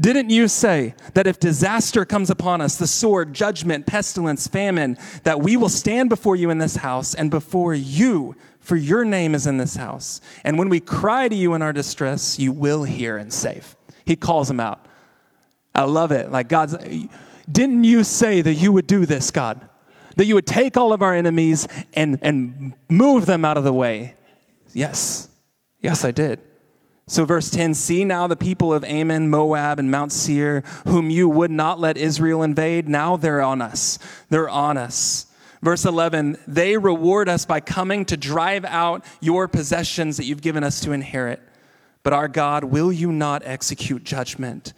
didn't 0.00 0.30
you 0.30 0.48
say 0.48 0.94
that 1.14 1.26
if 1.26 1.38
disaster 1.38 2.04
comes 2.04 2.28
upon 2.28 2.60
us, 2.60 2.76
the 2.76 2.86
sword, 2.86 3.32
judgment, 3.32 3.86
pestilence, 3.86 4.48
famine, 4.48 4.98
that 5.22 5.40
we 5.40 5.56
will 5.56 5.68
stand 5.68 6.08
before 6.08 6.34
you 6.34 6.50
in 6.50 6.58
this 6.58 6.76
house 6.76 7.14
and 7.14 7.30
before 7.30 7.74
you, 7.74 8.34
for 8.58 8.74
your 8.74 9.04
name 9.04 9.34
is 9.34 9.46
in 9.46 9.58
this 9.58 9.76
house? 9.76 10.20
And 10.44 10.58
when 10.58 10.68
we 10.68 10.80
cry 10.80 11.28
to 11.28 11.34
you 11.34 11.54
in 11.54 11.62
our 11.62 11.72
distress, 11.72 12.38
you 12.38 12.52
will 12.52 12.84
hear 12.84 13.16
and 13.16 13.32
save. 13.32 13.76
He 14.04 14.16
calls 14.16 14.50
him 14.50 14.60
out. 14.60 14.84
I 15.74 15.84
love 15.84 16.10
it. 16.10 16.32
Like 16.32 16.48
God's 16.48 16.76
didn't 17.52 17.84
you 17.84 18.04
say 18.04 18.40
that 18.40 18.54
you 18.54 18.72
would 18.72 18.86
do 18.86 19.06
this, 19.06 19.30
God? 19.30 19.68
That 20.16 20.26
you 20.26 20.34
would 20.34 20.46
take 20.46 20.76
all 20.76 20.92
of 20.92 21.02
our 21.02 21.14
enemies 21.14 21.68
and, 21.94 22.18
and 22.22 22.74
move 22.88 23.26
them 23.26 23.44
out 23.44 23.56
of 23.56 23.64
the 23.64 23.72
way? 23.72 24.14
Yes. 24.72 25.28
Yes, 25.80 26.04
I 26.04 26.10
did. 26.10 26.40
So, 27.06 27.24
verse 27.24 27.50
10 27.50 27.74
See 27.74 28.04
now 28.04 28.26
the 28.26 28.36
people 28.36 28.72
of 28.72 28.84
Ammon, 28.84 29.28
Moab, 29.28 29.78
and 29.78 29.90
Mount 29.90 30.12
Seir, 30.12 30.62
whom 30.86 31.10
you 31.10 31.28
would 31.28 31.50
not 31.50 31.80
let 31.80 31.96
Israel 31.96 32.42
invade, 32.42 32.88
now 32.88 33.16
they're 33.16 33.42
on 33.42 33.60
us. 33.60 33.98
They're 34.30 34.48
on 34.48 34.76
us. 34.78 35.26
Verse 35.62 35.84
11 35.84 36.38
They 36.46 36.76
reward 36.76 37.28
us 37.28 37.44
by 37.44 37.60
coming 37.60 38.04
to 38.06 38.16
drive 38.16 38.64
out 38.64 39.04
your 39.20 39.48
possessions 39.48 40.16
that 40.16 40.24
you've 40.24 40.42
given 40.42 40.64
us 40.64 40.80
to 40.80 40.92
inherit. 40.92 41.40
But 42.02 42.12
our 42.12 42.28
God, 42.28 42.64
will 42.64 42.92
you 42.92 43.12
not 43.12 43.42
execute 43.44 44.04
judgment? 44.04 44.72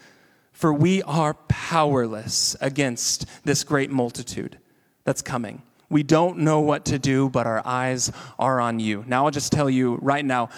For 0.65 0.73
we 0.73 1.03
are 1.03 1.35
powerless 1.47 2.57
against 2.59 3.27
this 3.45 3.65
great 3.65 3.91
multitude 3.91 4.59
that's 5.05 5.21
coming. 5.21 5.61
We 5.91 6.03
don't 6.03 6.39
know 6.39 6.61
what 6.61 6.87
to 6.87 6.99
do, 6.99 7.29
but 7.29 7.47
our 7.47 7.61
eyes 7.67 8.11
are 8.39 8.59
on 8.63 8.81
you. 8.81 9.05
Now, 9.07 9.27
I'll 9.27 9.31
just 9.31 9.53
tell 9.53 9.69
you 9.69 9.97
right 9.97 10.25
now 10.25 10.49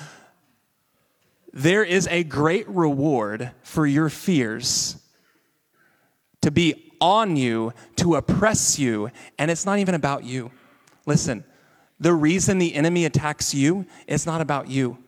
there 1.53 1.83
is 1.83 2.07
a 2.07 2.23
great 2.23 2.69
reward 2.69 3.51
for 3.65 3.85
your 3.85 4.09
fears 4.09 4.97
to 6.41 6.53
be 6.53 6.93
on 7.01 7.35
you, 7.35 7.73
to 7.97 8.15
oppress 8.15 8.79
you, 8.79 9.11
and 9.41 9.51
it's 9.51 9.67
not 9.67 9.81
even 9.81 9.97
about 9.97 10.23
you. 10.23 10.53
Listen, 11.05 11.43
the 11.99 12.15
reason 12.15 12.59
the 12.59 12.77
enemy 12.77 13.07
attacks 13.07 13.53
you 13.53 13.87
is 14.07 14.25
not 14.25 14.41
about 14.41 14.69
you. 14.69 14.99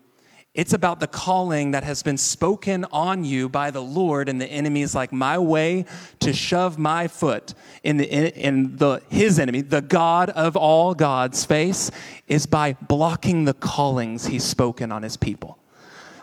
It's 0.58 0.72
about 0.72 0.98
the 0.98 1.06
calling 1.06 1.70
that 1.70 1.84
has 1.84 2.02
been 2.02 2.18
spoken 2.18 2.84
on 2.90 3.24
you 3.24 3.48
by 3.48 3.70
the 3.70 3.80
Lord, 3.80 4.28
and 4.28 4.40
the 4.40 4.46
enemy 4.46 4.82
is 4.82 4.92
like 4.92 5.12
my 5.12 5.38
way 5.38 5.84
to 6.18 6.32
shove 6.32 6.78
my 6.78 7.06
foot 7.06 7.54
in 7.84 7.96
the 7.96 8.06
in 8.36 8.76
the 8.76 9.00
his 9.08 9.38
enemy, 9.38 9.60
the 9.60 9.80
God 9.80 10.30
of 10.30 10.56
all 10.56 10.96
gods' 10.96 11.44
face, 11.44 11.92
is 12.26 12.46
by 12.46 12.72
blocking 12.72 13.44
the 13.44 13.54
callings 13.54 14.26
he's 14.26 14.42
spoken 14.42 14.90
on 14.90 15.04
his 15.04 15.16
people. 15.16 15.58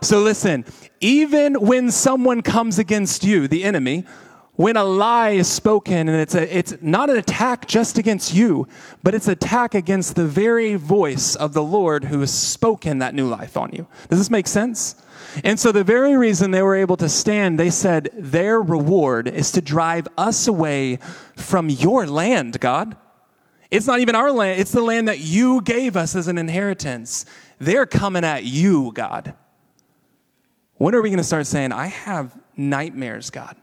So 0.01 0.19
listen, 0.21 0.65
even 0.99 1.53
when 1.53 1.89
someone 1.89 2.41
comes 2.41 2.77
against 2.77 3.23
you, 3.23 3.47
the 3.47 3.63
enemy, 3.63 4.03
when 4.55 4.77
a 4.77 4.83
lie 4.83 5.31
is 5.31 5.47
spoken 5.49 6.07
and 6.07 6.21
it's, 6.21 6.35
a, 6.35 6.57
it's 6.57 6.75
not 6.81 7.09
an 7.09 7.17
attack 7.17 7.67
just 7.67 7.97
against 7.97 8.33
you, 8.33 8.67
but 9.03 9.13
it's 9.13 9.27
attack 9.27 9.75
against 9.75 10.15
the 10.15 10.25
very 10.25 10.75
voice 10.75 11.35
of 11.35 11.53
the 11.53 11.63
Lord 11.63 12.05
who 12.05 12.21
has 12.21 12.33
spoken 12.33 12.99
that 12.99 13.13
new 13.13 13.27
life 13.27 13.57
on 13.57 13.71
you. 13.73 13.87
Does 14.09 14.19
this 14.19 14.29
make 14.29 14.47
sense? 14.47 14.95
And 15.43 15.59
so, 15.59 15.73
the 15.73 15.83
very 15.83 16.15
reason 16.15 16.51
they 16.51 16.61
were 16.61 16.75
able 16.75 16.95
to 16.97 17.09
stand, 17.09 17.59
they 17.59 17.69
said 17.69 18.09
their 18.13 18.61
reward 18.61 19.27
is 19.27 19.51
to 19.53 19.61
drive 19.61 20.07
us 20.17 20.47
away 20.47 20.99
from 21.35 21.69
your 21.69 22.07
land, 22.07 22.59
God. 22.61 22.95
It's 23.69 23.87
not 23.87 23.99
even 23.99 24.15
our 24.15 24.31
land, 24.31 24.61
it's 24.61 24.71
the 24.71 24.81
land 24.81 25.09
that 25.09 25.19
you 25.19 25.61
gave 25.61 25.97
us 25.97 26.15
as 26.15 26.29
an 26.29 26.37
inheritance. 26.37 27.25
They're 27.59 27.85
coming 27.85 28.23
at 28.23 28.45
you, 28.45 28.93
God. 28.93 29.33
When 30.75 30.95
are 30.95 31.01
we 31.01 31.09
going 31.09 31.17
to 31.17 31.23
start 31.23 31.47
saying, 31.47 31.73
I 31.73 31.87
have 31.87 32.37
nightmares, 32.55 33.29
God? 33.29 33.57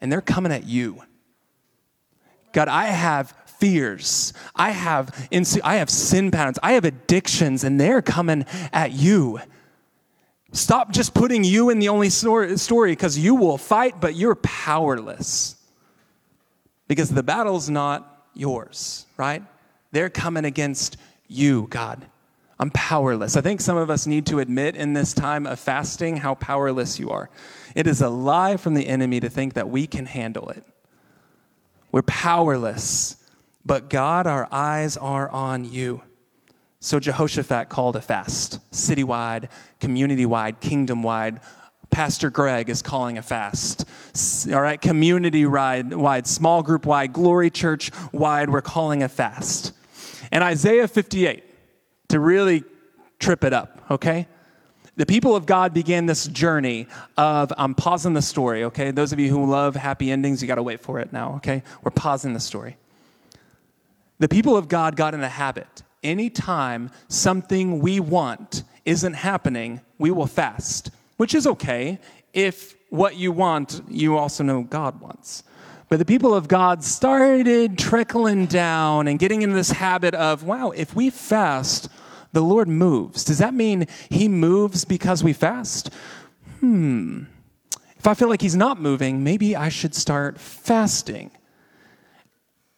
And 0.00 0.10
they're 0.10 0.20
coming 0.20 0.52
at 0.52 0.66
you. 0.66 1.02
God, 2.52 2.68
I 2.68 2.86
have 2.86 3.34
fears. 3.58 4.32
I 4.56 4.70
have 4.70 5.08
inse- 5.30 5.60
I 5.62 5.76
have 5.76 5.90
sin 5.90 6.30
patterns. 6.30 6.58
I 6.62 6.72
have 6.72 6.84
addictions 6.84 7.62
and 7.62 7.80
they're 7.80 8.02
coming 8.02 8.44
at 8.72 8.92
you. 8.92 9.40
Stop 10.52 10.90
just 10.90 11.14
putting 11.14 11.44
you 11.44 11.70
in 11.70 11.78
the 11.78 11.88
only 11.90 12.10
story 12.10 12.90
because 12.90 13.16
you 13.16 13.36
will 13.36 13.58
fight, 13.58 14.00
but 14.00 14.16
you're 14.16 14.34
powerless. 14.34 15.56
Because 16.88 17.10
the 17.10 17.22
battle's 17.22 17.70
not 17.70 18.26
yours, 18.34 19.06
right? 19.16 19.44
They're 19.92 20.10
coming 20.10 20.44
against 20.44 20.96
you, 21.28 21.68
God. 21.70 22.04
I'm 22.58 22.70
powerless. 22.72 23.36
I 23.36 23.40
think 23.40 23.60
some 23.60 23.76
of 23.76 23.90
us 23.90 24.06
need 24.06 24.26
to 24.26 24.40
admit 24.40 24.74
in 24.74 24.92
this 24.92 25.14
time 25.14 25.46
of 25.46 25.60
fasting 25.60 26.16
how 26.16 26.34
powerless 26.34 26.98
you 26.98 27.10
are. 27.10 27.30
It 27.74 27.86
is 27.86 28.00
a 28.00 28.08
lie 28.08 28.56
from 28.56 28.74
the 28.74 28.86
enemy 28.86 29.20
to 29.20 29.28
think 29.28 29.54
that 29.54 29.68
we 29.68 29.86
can 29.86 30.06
handle 30.06 30.48
it. 30.50 30.64
We're 31.92 32.02
powerless, 32.02 33.16
but 33.64 33.90
God, 33.90 34.26
our 34.26 34.48
eyes 34.50 34.96
are 34.96 35.28
on 35.30 35.64
you. 35.64 36.02
So 36.80 36.98
Jehoshaphat 36.98 37.68
called 37.68 37.96
a 37.96 38.00
fast, 38.00 38.58
citywide, 38.70 39.50
community 39.80 40.24
wide, 40.24 40.60
kingdom 40.60 41.02
wide. 41.02 41.40
Pastor 41.90 42.30
Greg 42.30 42.70
is 42.70 42.82
calling 42.82 43.18
a 43.18 43.22
fast. 43.22 43.84
All 44.52 44.62
right, 44.62 44.80
community 44.80 45.44
wide, 45.44 46.26
small 46.26 46.62
group 46.62 46.86
wide, 46.86 47.12
glory 47.12 47.50
church 47.50 47.90
wide, 48.12 48.48
we're 48.48 48.62
calling 48.62 49.02
a 49.02 49.08
fast. 49.08 49.72
And 50.32 50.44
Isaiah 50.44 50.86
58, 50.86 51.44
to 52.08 52.20
really 52.20 52.64
trip 53.18 53.44
it 53.44 53.52
up, 53.52 53.84
okay? 53.90 54.28
The 55.00 55.06
people 55.06 55.34
of 55.34 55.46
God 55.46 55.72
began 55.72 56.04
this 56.04 56.26
journey 56.26 56.86
of, 57.16 57.54
I'm 57.56 57.74
pausing 57.74 58.12
the 58.12 58.20
story, 58.20 58.64
okay? 58.64 58.90
Those 58.90 59.14
of 59.14 59.18
you 59.18 59.30
who 59.30 59.46
love 59.46 59.74
happy 59.74 60.10
endings, 60.10 60.42
you 60.42 60.46
got 60.46 60.56
to 60.56 60.62
wait 60.62 60.82
for 60.82 61.00
it 61.00 61.10
now, 61.10 61.36
okay? 61.36 61.62
We're 61.82 61.90
pausing 61.90 62.34
the 62.34 62.40
story. 62.40 62.76
The 64.18 64.28
people 64.28 64.58
of 64.58 64.68
God 64.68 64.96
got 64.96 65.14
in 65.14 65.22
a 65.22 65.28
habit. 65.30 65.82
Anytime 66.04 66.90
something 67.08 67.78
we 67.78 67.98
want 67.98 68.62
isn't 68.84 69.14
happening, 69.14 69.80
we 69.96 70.10
will 70.10 70.26
fast, 70.26 70.90
which 71.16 71.34
is 71.34 71.46
okay 71.46 71.98
if 72.34 72.76
what 72.90 73.16
you 73.16 73.32
want, 73.32 73.80
you 73.88 74.18
also 74.18 74.44
know 74.44 74.64
God 74.64 75.00
wants. 75.00 75.44
But 75.88 75.98
the 75.98 76.04
people 76.04 76.34
of 76.34 76.46
God 76.46 76.84
started 76.84 77.78
trickling 77.78 78.44
down 78.44 79.08
and 79.08 79.18
getting 79.18 79.40
into 79.40 79.56
this 79.56 79.70
habit 79.70 80.14
of, 80.14 80.44
wow, 80.44 80.72
if 80.72 80.94
we 80.94 81.08
fast, 81.08 81.88
the 82.32 82.42
Lord 82.42 82.68
moves. 82.68 83.24
Does 83.24 83.38
that 83.38 83.54
mean 83.54 83.86
he 84.08 84.28
moves 84.28 84.84
because 84.84 85.24
we 85.24 85.32
fast? 85.32 85.92
Hmm. 86.60 87.24
If 87.98 88.06
I 88.06 88.14
feel 88.14 88.28
like 88.28 88.40
he's 88.40 88.56
not 88.56 88.80
moving, 88.80 89.24
maybe 89.24 89.54
I 89.54 89.68
should 89.68 89.94
start 89.94 90.38
fasting. 90.38 91.30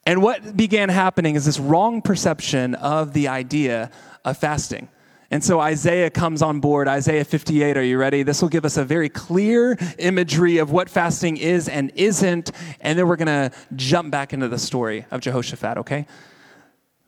And 0.04 0.20
what 0.20 0.56
began 0.56 0.88
happening 0.88 1.36
is 1.36 1.44
this 1.44 1.60
wrong 1.60 2.02
perception 2.02 2.74
of 2.74 3.12
the 3.12 3.28
idea 3.28 3.90
of 4.24 4.36
fasting. 4.36 4.88
And 5.30 5.42
so 5.42 5.60
Isaiah 5.60 6.10
comes 6.10 6.42
on 6.42 6.60
board. 6.60 6.88
Isaiah 6.88 7.24
58, 7.24 7.76
are 7.76 7.82
you 7.82 7.96
ready? 7.96 8.22
This 8.22 8.42
will 8.42 8.50
give 8.50 8.64
us 8.64 8.76
a 8.76 8.84
very 8.84 9.08
clear 9.08 9.78
imagery 9.98 10.58
of 10.58 10.72
what 10.72 10.90
fasting 10.90 11.38
is 11.38 11.68
and 11.68 11.90
isn't. 11.94 12.50
And 12.80 12.98
then 12.98 13.08
we're 13.08 13.16
going 13.16 13.50
to 13.50 13.56
jump 13.74 14.10
back 14.10 14.32
into 14.34 14.48
the 14.48 14.58
story 14.58 15.06
of 15.10 15.20
Jehoshaphat, 15.20 15.78
okay? 15.78 16.06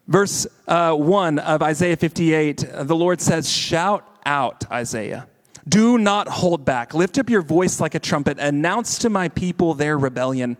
Verse 0.06 0.46
uh, 0.68 0.94
1 0.94 1.38
of 1.38 1.62
Isaiah 1.62 1.96
58, 1.96 2.66
the 2.82 2.96
Lord 2.96 3.20
says, 3.20 3.48
Shout 3.48 4.06
out, 4.26 4.70
Isaiah. 4.70 5.26
Do 5.66 5.96
not 5.96 6.28
hold 6.28 6.66
back. 6.66 6.92
Lift 6.92 7.16
up 7.18 7.30
your 7.30 7.40
voice 7.40 7.80
like 7.80 7.94
a 7.94 7.98
trumpet. 7.98 8.38
Announce 8.38 8.98
to 8.98 9.08
my 9.08 9.30
people 9.30 9.72
their 9.72 9.96
rebellion, 9.96 10.58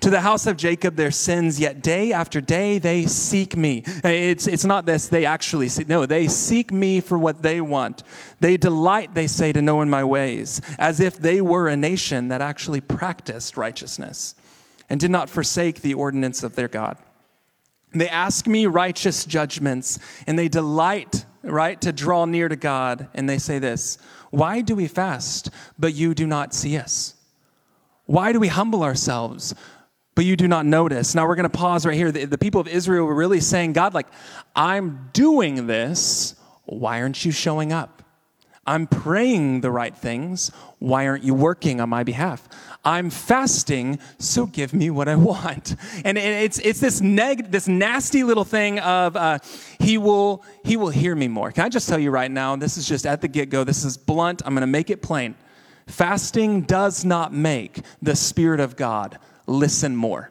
to 0.00 0.10
the 0.10 0.20
house 0.20 0.46
of 0.46 0.58
Jacob 0.58 0.94
their 0.94 1.10
sins. 1.10 1.58
Yet 1.58 1.82
day 1.82 2.12
after 2.12 2.42
day 2.42 2.78
they 2.78 3.06
seek 3.06 3.56
me. 3.56 3.82
It's, 4.04 4.46
it's 4.46 4.66
not 4.66 4.84
this, 4.84 5.08
they 5.08 5.24
actually 5.24 5.70
seek. 5.70 5.88
No, 5.88 6.04
they 6.04 6.28
seek 6.28 6.70
me 6.70 7.00
for 7.00 7.18
what 7.18 7.40
they 7.40 7.62
want. 7.62 8.02
They 8.40 8.58
delight, 8.58 9.14
they 9.14 9.26
say, 9.26 9.52
to 9.52 9.62
know 9.62 9.80
in 9.80 9.88
my 9.88 10.04
ways, 10.04 10.60
as 10.78 11.00
if 11.00 11.16
they 11.16 11.40
were 11.40 11.68
a 11.68 11.76
nation 11.76 12.28
that 12.28 12.42
actually 12.42 12.82
practiced 12.82 13.56
righteousness 13.56 14.34
and 14.90 15.00
did 15.00 15.10
not 15.10 15.30
forsake 15.30 15.80
the 15.80 15.94
ordinance 15.94 16.42
of 16.42 16.56
their 16.56 16.68
God. 16.68 16.98
They 17.94 18.08
ask 18.08 18.46
me 18.46 18.66
righteous 18.66 19.24
judgments 19.24 19.98
and 20.26 20.38
they 20.38 20.48
delight, 20.48 21.26
right, 21.42 21.80
to 21.82 21.92
draw 21.92 22.24
near 22.24 22.48
to 22.48 22.56
God. 22.56 23.08
And 23.14 23.28
they 23.28 23.38
say 23.38 23.58
this 23.58 23.98
Why 24.30 24.60
do 24.60 24.74
we 24.74 24.88
fast, 24.88 25.50
but 25.78 25.94
you 25.94 26.14
do 26.14 26.26
not 26.26 26.54
see 26.54 26.76
us? 26.76 27.14
Why 28.06 28.32
do 28.32 28.40
we 28.40 28.48
humble 28.48 28.82
ourselves, 28.82 29.54
but 30.14 30.24
you 30.24 30.36
do 30.36 30.48
not 30.48 30.66
notice? 30.66 31.14
Now 31.14 31.26
we're 31.26 31.36
going 31.36 31.50
to 31.50 31.56
pause 31.56 31.86
right 31.86 31.96
here. 31.96 32.10
The, 32.12 32.24
the 32.24 32.38
people 32.38 32.60
of 32.60 32.68
Israel 32.68 33.06
were 33.06 33.14
really 33.14 33.40
saying, 33.40 33.72
God, 33.74 33.94
like, 33.94 34.08
I'm 34.56 35.10
doing 35.12 35.66
this. 35.66 36.34
Why 36.64 37.00
aren't 37.00 37.24
you 37.24 37.32
showing 37.32 37.72
up? 37.72 38.02
I'm 38.66 38.86
praying 38.86 39.60
the 39.60 39.70
right 39.70 39.96
things. 39.96 40.50
Why 40.78 41.06
aren't 41.08 41.24
you 41.24 41.34
working 41.34 41.80
on 41.80 41.88
my 41.88 42.04
behalf? 42.04 42.48
I'm 42.84 43.10
fasting, 43.10 44.00
so 44.18 44.46
give 44.46 44.74
me 44.74 44.90
what 44.90 45.08
I 45.08 45.14
want. 45.14 45.76
And 46.04 46.18
it's, 46.18 46.58
it's 46.58 46.80
this, 46.80 47.00
neg- 47.00 47.50
this 47.50 47.68
nasty 47.68 48.24
little 48.24 48.44
thing 48.44 48.80
of 48.80 49.16
uh, 49.16 49.38
he, 49.78 49.98
will, 49.98 50.44
he 50.64 50.76
will 50.76 50.90
hear 50.90 51.14
me 51.14 51.28
more. 51.28 51.52
Can 51.52 51.64
I 51.64 51.68
just 51.68 51.88
tell 51.88 51.98
you 51.98 52.10
right 52.10 52.30
now, 52.30 52.56
this 52.56 52.76
is 52.76 52.88
just 52.88 53.06
at 53.06 53.20
the 53.20 53.28
get 53.28 53.50
go, 53.50 53.62
this 53.62 53.84
is 53.84 53.96
blunt, 53.96 54.42
I'm 54.44 54.54
going 54.54 54.62
to 54.62 54.66
make 54.66 54.90
it 54.90 55.00
plain. 55.00 55.36
Fasting 55.86 56.62
does 56.62 57.04
not 57.04 57.32
make 57.32 57.80
the 58.00 58.16
Spirit 58.16 58.58
of 58.58 58.74
God 58.76 59.18
listen 59.46 59.94
more 59.94 60.30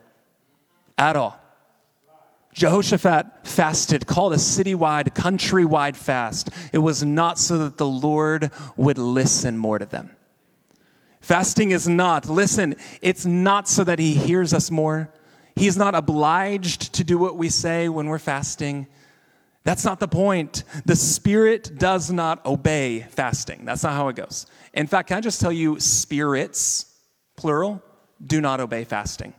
at 0.97 1.15
all. 1.15 1.37
Jehoshaphat 2.53 3.47
fasted, 3.47 4.05
called 4.05 4.33
a 4.33 4.37
citywide, 4.37 5.13
countrywide 5.13 5.95
fast. 5.95 6.49
It 6.73 6.79
was 6.79 7.01
not 7.01 7.39
so 7.39 7.59
that 7.59 7.77
the 7.77 7.87
Lord 7.87 8.51
would 8.75 8.97
listen 8.97 9.57
more 9.57 9.79
to 9.79 9.85
them. 9.85 10.11
Fasting 11.21 11.71
is 11.71 11.87
not, 11.87 12.27
listen, 12.27 12.75
it's 13.01 13.25
not 13.25 13.67
so 13.67 13.83
that 13.83 13.99
He 13.99 14.13
hears 14.13 14.53
us 14.53 14.69
more. 14.69 15.13
He's 15.55 15.77
not 15.77 15.95
obliged 15.95 16.93
to 16.93 17.03
do 17.03 17.17
what 17.17 17.37
we 17.37 17.49
say 17.49 17.89
when 17.89 18.07
we're 18.07 18.19
fasting. 18.19 18.87
That's 19.63 19.85
not 19.85 19.99
the 19.99 20.07
point. 20.07 20.63
The 20.85 20.95
Spirit 20.95 21.77
does 21.77 22.11
not 22.11 22.43
obey 22.45 23.01
fasting. 23.01 23.65
That's 23.65 23.83
not 23.83 23.93
how 23.93 24.07
it 24.07 24.15
goes. 24.15 24.47
In 24.73 24.87
fact, 24.87 25.09
can 25.09 25.17
I 25.17 25.21
just 25.21 25.39
tell 25.39 25.51
you, 25.51 25.79
spirits, 25.79 26.91
plural, 27.35 27.83
do 28.25 28.41
not 28.41 28.59
obey 28.59 28.83
fasting. 28.83 29.33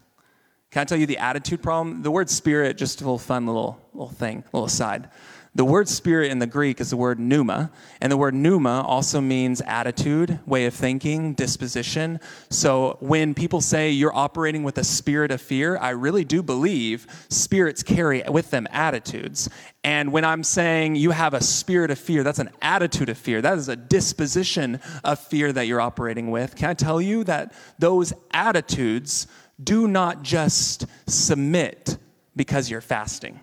Can 0.70 0.82
I 0.82 0.84
tell 0.84 0.98
you 0.98 1.06
the 1.06 1.18
attitude 1.18 1.62
problem? 1.62 2.02
The 2.02 2.10
word 2.10 2.30
spirit, 2.30 2.78
just 2.78 3.00
a 3.00 3.04
little 3.04 3.18
fun 3.18 3.46
little, 3.46 3.78
little 3.92 4.10
thing, 4.10 4.44
little 4.52 4.66
aside. 4.66 5.08
The 5.54 5.66
word 5.66 5.86
spirit 5.86 6.30
in 6.30 6.38
the 6.38 6.46
Greek 6.46 6.80
is 6.80 6.90
the 6.90 6.96
word 6.96 7.20
pneuma, 7.20 7.70
and 8.00 8.10
the 8.10 8.16
word 8.16 8.32
pneuma 8.32 8.82
also 8.86 9.20
means 9.20 9.60
attitude, 9.60 10.40
way 10.46 10.64
of 10.64 10.72
thinking, 10.72 11.34
disposition. 11.34 12.20
So 12.48 12.96
when 13.00 13.34
people 13.34 13.60
say 13.60 13.90
you're 13.90 14.16
operating 14.16 14.62
with 14.62 14.78
a 14.78 14.84
spirit 14.84 15.30
of 15.30 15.42
fear, 15.42 15.76
I 15.76 15.90
really 15.90 16.24
do 16.24 16.42
believe 16.42 17.06
spirits 17.28 17.82
carry 17.82 18.22
with 18.26 18.50
them 18.50 18.66
attitudes. 18.70 19.50
And 19.84 20.10
when 20.10 20.24
I'm 20.24 20.42
saying 20.42 20.96
you 20.96 21.10
have 21.10 21.34
a 21.34 21.42
spirit 21.42 21.90
of 21.90 21.98
fear, 21.98 22.22
that's 22.22 22.38
an 22.38 22.50
attitude 22.62 23.10
of 23.10 23.18
fear. 23.18 23.42
That 23.42 23.58
is 23.58 23.68
a 23.68 23.76
disposition 23.76 24.80
of 25.04 25.18
fear 25.18 25.52
that 25.52 25.66
you're 25.66 25.82
operating 25.82 26.30
with. 26.30 26.56
Can 26.56 26.70
I 26.70 26.74
tell 26.74 27.00
you 27.02 27.24
that 27.24 27.52
those 27.78 28.14
attitudes 28.30 29.26
do 29.62 29.86
not 29.86 30.22
just 30.22 30.86
submit 31.06 31.98
because 32.34 32.70
you're 32.70 32.80
fasting. 32.80 33.40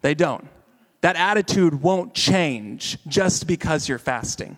They 0.00 0.14
don't. 0.14 0.48
That 1.02 1.16
attitude 1.16 1.82
won't 1.82 2.14
change 2.14 2.98
just 3.06 3.46
because 3.46 3.88
you're 3.88 3.98
fasting. 3.98 4.56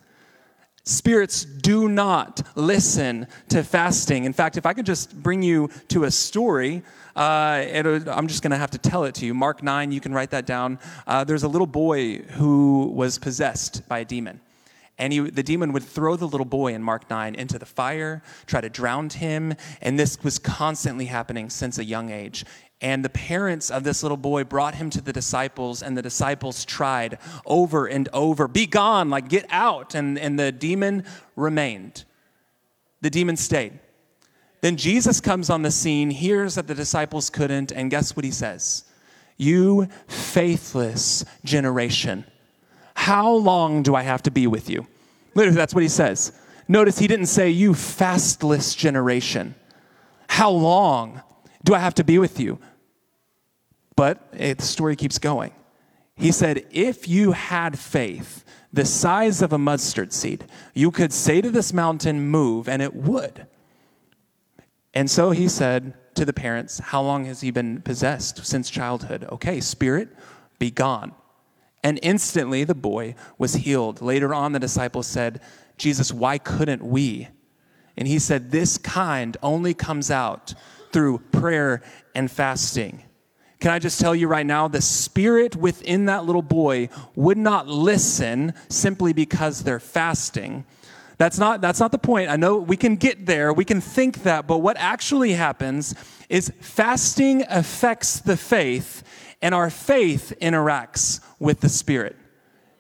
Spirits 0.87 1.47
do 1.47 1.89
not 1.89 2.43
listen 2.55 3.27
to 3.49 3.65
fasting. 3.65 4.25
In 4.25 4.35
fact, 4.35 4.59
if 4.59 4.67
I 4.67 4.75
could 4.75 4.85
just 4.85 5.15
bring 5.23 5.43
you 5.43 5.71
to 5.89 6.05
a 6.05 6.11
story, 6.11 6.83
uh, 7.17 7.65
I'm 8.07 8.29
just 8.29 8.43
going 8.43 8.51
to 8.51 8.59
have 8.59 8.73
to 8.73 8.79
tell 8.79 9.05
it 9.05 9.15
to 9.17 9.27
you. 9.27 9.33
Mark 9.33 9.63
9, 9.63 9.91
you 9.93 10.01
can 10.01 10.13
write 10.13 10.31
that 10.33 10.45
down. 10.45 10.79
Uh, 11.07 11.25
there's 11.25 11.43
a 11.43 11.49
little 11.49 11.67
boy 11.67 12.19
who 12.19 12.93
was 12.95 13.19
possessed 13.19 13.89
by 13.89 14.01
a 14.01 14.05
demon. 14.05 14.41
And 14.99 15.13
he, 15.13 15.21
the 15.21 15.43
demon 15.43 15.73
would 15.73 15.83
throw 15.83 16.17
the 16.17 16.29
little 16.29 16.45
boy 16.45 16.75
in 16.75 16.83
Mark 16.83 17.09
9 17.09 17.35
into 17.35 17.59
the 17.59 17.67
fire, 17.67 18.23
try 18.47 18.61
to 18.61 18.69
drown 18.69 19.09
him. 19.09 19.55
And 19.81 19.99
this 19.99 20.23
was 20.23 20.39
constantly 20.39 21.07
happening 21.07 21.49
since 21.49 21.79
a 21.79 21.85
young 21.85 22.11
age. 22.11 22.45
And 22.85 23.03
the 23.03 23.09
parents 23.09 23.71
of 23.71 23.83
this 23.83 24.03
little 24.03 24.19
boy 24.19 24.45
brought 24.45 24.75
him 24.75 24.91
to 24.91 25.01
the 25.01 25.11
disciples, 25.11 25.83
and 25.83 25.97
the 25.97 26.03
disciples 26.03 26.67
tried 26.67 27.17
over 27.47 27.87
and 27.87 28.11
over, 28.13 28.47
Be 28.47 28.67
gone, 28.67 29.09
like 29.09 29.31
get 29.31 29.47
out. 29.49 29.95
And, 29.95 30.19
and 30.19 30.39
the 30.39 30.53
demon 30.53 31.05
remained. 31.35 32.05
The 33.01 33.09
demon 33.09 33.39
stayed. 33.39 33.79
Then 34.61 34.77
Jesus 34.77 35.19
comes 35.19 35.49
on 35.49 35.63
the 35.63 35.71
scene, 35.71 36.11
hears 36.11 36.57
that 36.57 36.67
the 36.67 36.75
disciples 36.75 37.31
couldn't, 37.31 37.73
and 37.73 37.91
guess 37.91 38.15
what 38.15 38.25
he 38.27 38.31
says? 38.31 38.85
You 39.39 39.89
faithless 40.07 41.25
generation. 41.43 42.27
How 42.93 43.31
long 43.31 43.83
do 43.83 43.95
I 43.95 44.03
have 44.03 44.25
to 44.25 44.31
be 44.31 44.47
with 44.47 44.69
you? 44.69 44.87
Literally, 45.35 45.57
that's 45.57 45.73
what 45.73 45.83
he 45.83 45.89
says. 45.89 46.39
Notice 46.69 46.99
he 46.99 47.07
didn't 47.07 47.27
say, 47.29 47.49
You 47.49 47.73
fastless 47.73 48.75
generation. 48.75 49.55
How 50.29 50.51
long 50.51 51.23
do 51.63 51.73
I 51.75 51.79
have 51.79 51.95
to 51.95 52.05
be 52.05 52.19
with 52.19 52.39
you? 52.39 52.59
But 53.97 54.27
it, 54.33 54.59
the 54.59 54.65
story 54.65 54.97
keeps 54.97 55.19
going. 55.19 55.53
He 56.17 56.33
said, 56.33 56.67
If 56.71 57.09
you 57.09 57.33
had 57.33 57.79
faith 57.79 58.45
the 58.73 58.85
size 58.85 59.43
of 59.43 59.53
a 59.53 59.59
mustard 59.59 60.13
seed, 60.13 60.45
you 60.75 60.91
could 60.91 61.13
say 61.13 61.41
to 61.41 61.51
this 61.51 61.73
mountain, 61.73 62.29
Move, 62.29 62.69
and 62.69 62.83
it 62.83 62.95
would. 62.95 63.47
And 64.93 65.11
so 65.11 65.31
he 65.31 65.49
said 65.49 65.95
to 66.15 66.25
the 66.25 66.33
parents, 66.33 66.79
How 66.79 67.03
long 67.03 67.25
has 67.27 67.41
he 67.41 67.51
been 67.51 67.83
possessed 67.83 68.45
since 68.47 68.71
childhood? 68.71 69.27
Okay, 69.31 69.61
spirit, 69.61 70.09
be 70.59 70.71
gone. 70.71 71.15
And 71.83 71.99
instantly 72.03 72.65
the 72.65 72.75
boy 72.75 73.15
was 73.37 73.55
healed. 73.55 74.01
Later 74.01 74.33
on, 74.33 74.53
the 74.53 74.59
disciples 74.59 75.07
said, 75.07 75.41
Jesus, 75.77 76.13
why 76.13 76.39
couldn't 76.39 76.83
we? 76.83 77.29
And 77.97 78.09
he 78.09 78.19
said, 78.19 78.51
This 78.51 78.79
kind 78.79 79.37
only 79.43 79.75
comes 79.75 80.11
out 80.11 80.55
through 80.93 81.19
prayer 81.33 81.83
and 82.15 82.31
fasting. 82.31 83.03
Can 83.65 83.73
I 83.73 83.79
just 83.79 83.99
tell 83.99 84.15
you 84.15 84.29
right 84.29 84.45
now, 84.45 84.69
the 84.69 84.83
spirit 84.83 85.57
within 85.57 86.05
that 86.05 86.27
little 86.27 86.43
boy 86.43 86.91
would 87.15 87.39
not 87.39 87.67
listen 87.67 88.53
simply 88.69 89.15
because 89.15 89.63
they're 89.63 89.81
fasting. 89.81 90.67
That's 91.17 91.39
not, 91.39 91.63
that's 91.63 91.81
not 91.81 91.91
the 91.91 91.97
point. 91.97 92.29
I 92.29 92.37
know 92.37 92.59
we 92.59 92.77
can 92.77 92.97
get 92.97 93.25
there, 93.25 93.55
we 93.55 93.65
can 93.65 93.81
think 93.81 94.25
that, 94.25 94.47
but 94.47 94.59
what 94.59 94.77
actually 94.77 95.33
happens 95.33 95.95
is 96.29 96.53
fasting 96.61 97.43
affects 97.49 98.21
the 98.21 98.37
faith 98.37 99.03
and 99.41 99.55
our 99.55 99.71
faith 99.71 100.35
interacts 100.43 101.21
with 101.39 101.61
the 101.61 101.71
Spirit. 101.71 102.17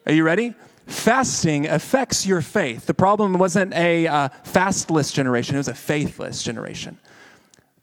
Are 0.04 0.12
you 0.12 0.22
ready? 0.22 0.52
Fasting 0.84 1.66
affects 1.66 2.26
your 2.26 2.42
faith. 2.42 2.84
The 2.84 2.92
problem 2.92 3.38
wasn't 3.38 3.72
a 3.72 4.06
uh, 4.06 4.28
fastless 4.42 5.12
generation, 5.12 5.54
it 5.54 5.60
was 5.60 5.68
a 5.68 5.74
faithless 5.74 6.42
generation. 6.42 6.98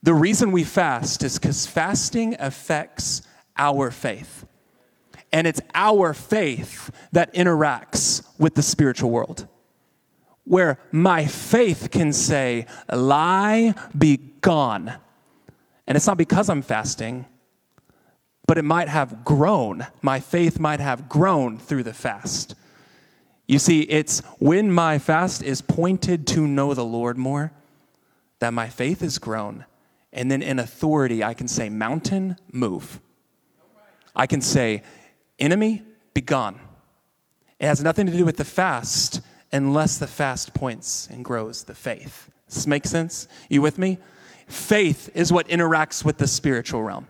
The 0.03 0.13
reason 0.13 0.51
we 0.51 0.63
fast 0.63 1.23
is 1.23 1.37
because 1.37 1.67
fasting 1.67 2.35
affects 2.39 3.21
our 3.57 3.91
faith. 3.91 4.45
And 5.31 5.47
it's 5.47 5.61
our 5.73 6.13
faith 6.13 6.91
that 7.11 7.33
interacts 7.33 8.25
with 8.39 8.55
the 8.55 8.63
spiritual 8.63 9.11
world. 9.11 9.47
Where 10.43 10.79
my 10.91 11.25
faith 11.25 11.89
can 11.91 12.13
say, 12.13 12.65
Lie, 12.91 13.75
be 13.97 14.17
gone. 14.17 14.93
And 15.87 15.95
it's 15.95 16.07
not 16.07 16.17
because 16.17 16.49
I'm 16.49 16.63
fasting, 16.63 17.25
but 18.47 18.57
it 18.57 18.63
might 18.63 18.87
have 18.87 19.23
grown. 19.23 19.85
My 20.01 20.19
faith 20.19 20.59
might 20.59 20.79
have 20.79 21.07
grown 21.07 21.59
through 21.59 21.83
the 21.83 21.93
fast. 21.93 22.55
You 23.47 23.59
see, 23.59 23.81
it's 23.81 24.21
when 24.39 24.71
my 24.71 24.97
fast 24.97 25.43
is 25.43 25.61
pointed 25.61 26.25
to 26.27 26.47
know 26.47 26.73
the 26.73 26.85
Lord 26.85 27.17
more 27.17 27.51
that 28.39 28.53
my 28.53 28.67
faith 28.67 29.01
has 29.01 29.19
grown. 29.19 29.65
And 30.13 30.30
then 30.30 30.41
in 30.41 30.60
authority, 30.60 31.24
I 31.24 31.34
can 31.34 31.47
say, 31.47 31.69
Mountain, 31.69 32.38
move. 32.52 33.00
I 34.15 34.28
can 34.28 34.41
say, 34.41 34.84
Enemy, 35.39 35.84
be 36.13 36.21
gone. 36.21 36.60
It 37.60 37.67
has 37.67 37.82
nothing 37.82 38.08
to 38.08 38.12
do 38.12 38.26
with 38.26 38.38
the 38.38 38.45
fast 38.45 39.21
unless 39.52 39.97
the 39.97 40.08
fast 40.08 40.54
points 40.54 41.08
and 41.12 41.24
grows 41.24 41.63
the 41.63 41.76
faith. 41.76 42.30
Does 42.47 42.56
this 42.56 42.67
make 42.67 42.86
sense? 42.86 43.28
You 43.50 43.62
with 43.62 43.78
me? 43.78 43.97
Faith 44.47 45.10
is 45.13 45.32
what 45.32 45.47
interacts 45.47 46.04
with 46.04 46.17
the 46.17 46.28
spiritual 46.28 46.84
realm. 46.84 47.08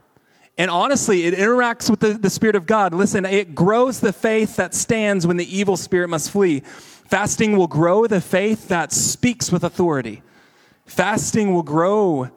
And 0.58 0.70
honestly, 0.70 1.26
it 1.26 1.34
interacts 1.34 1.90
with 1.90 2.02
the, 2.02 2.14
the 2.14 2.30
Spirit 2.30 2.56
of 2.56 2.68
God. 2.68 2.94
Listen, 2.94 3.26
it 3.26 3.56
grows 3.56 4.00
the 4.00 4.14
faith 4.14 4.58
that 4.58 4.76
stands 4.76 5.26
when 5.26 5.38
the 5.38 5.58
evil 5.58 5.78
spirit 5.78 6.10
must 6.10 6.30
flee. 6.30 6.60
Fasting 6.60 7.58
will 7.58 7.68
grow 7.68 8.06
the 8.06 8.22
faith 8.22 8.68
that 8.68 8.92
speaks 8.92 9.52
with 9.52 9.64
authority. 9.64 10.22
Fasting 10.86 11.54
will 11.54 11.64
grow 11.64 12.30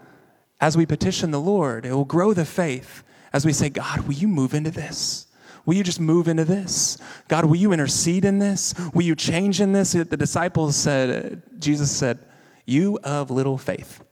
as 0.64 0.78
we 0.78 0.86
petition 0.86 1.30
the 1.30 1.38
Lord. 1.38 1.84
It 1.84 1.92
will 1.92 2.06
grow 2.06 2.32
the 2.32 2.46
faith 2.46 3.04
as 3.34 3.44
we 3.44 3.52
say, 3.52 3.68
God, 3.68 4.00
will 4.06 4.14
you 4.14 4.26
move 4.26 4.54
into 4.54 4.70
this? 4.70 5.26
Will 5.66 5.74
you 5.74 5.84
just 5.84 6.00
move 6.00 6.26
into 6.26 6.46
this? 6.46 6.96
God, 7.28 7.44
will 7.44 7.56
you 7.56 7.74
intercede 7.74 8.24
in 8.24 8.38
this? 8.38 8.72
Will 8.94 9.02
you 9.02 9.14
change 9.14 9.60
in 9.60 9.72
this? 9.72 9.92
The 9.92 10.04
disciples 10.16 10.74
said, 10.74 11.42
Jesus 11.58 11.90
said, 11.90 12.18
You 12.64 12.98
of 13.04 13.30
little 13.30 13.58
faith. 13.58 14.02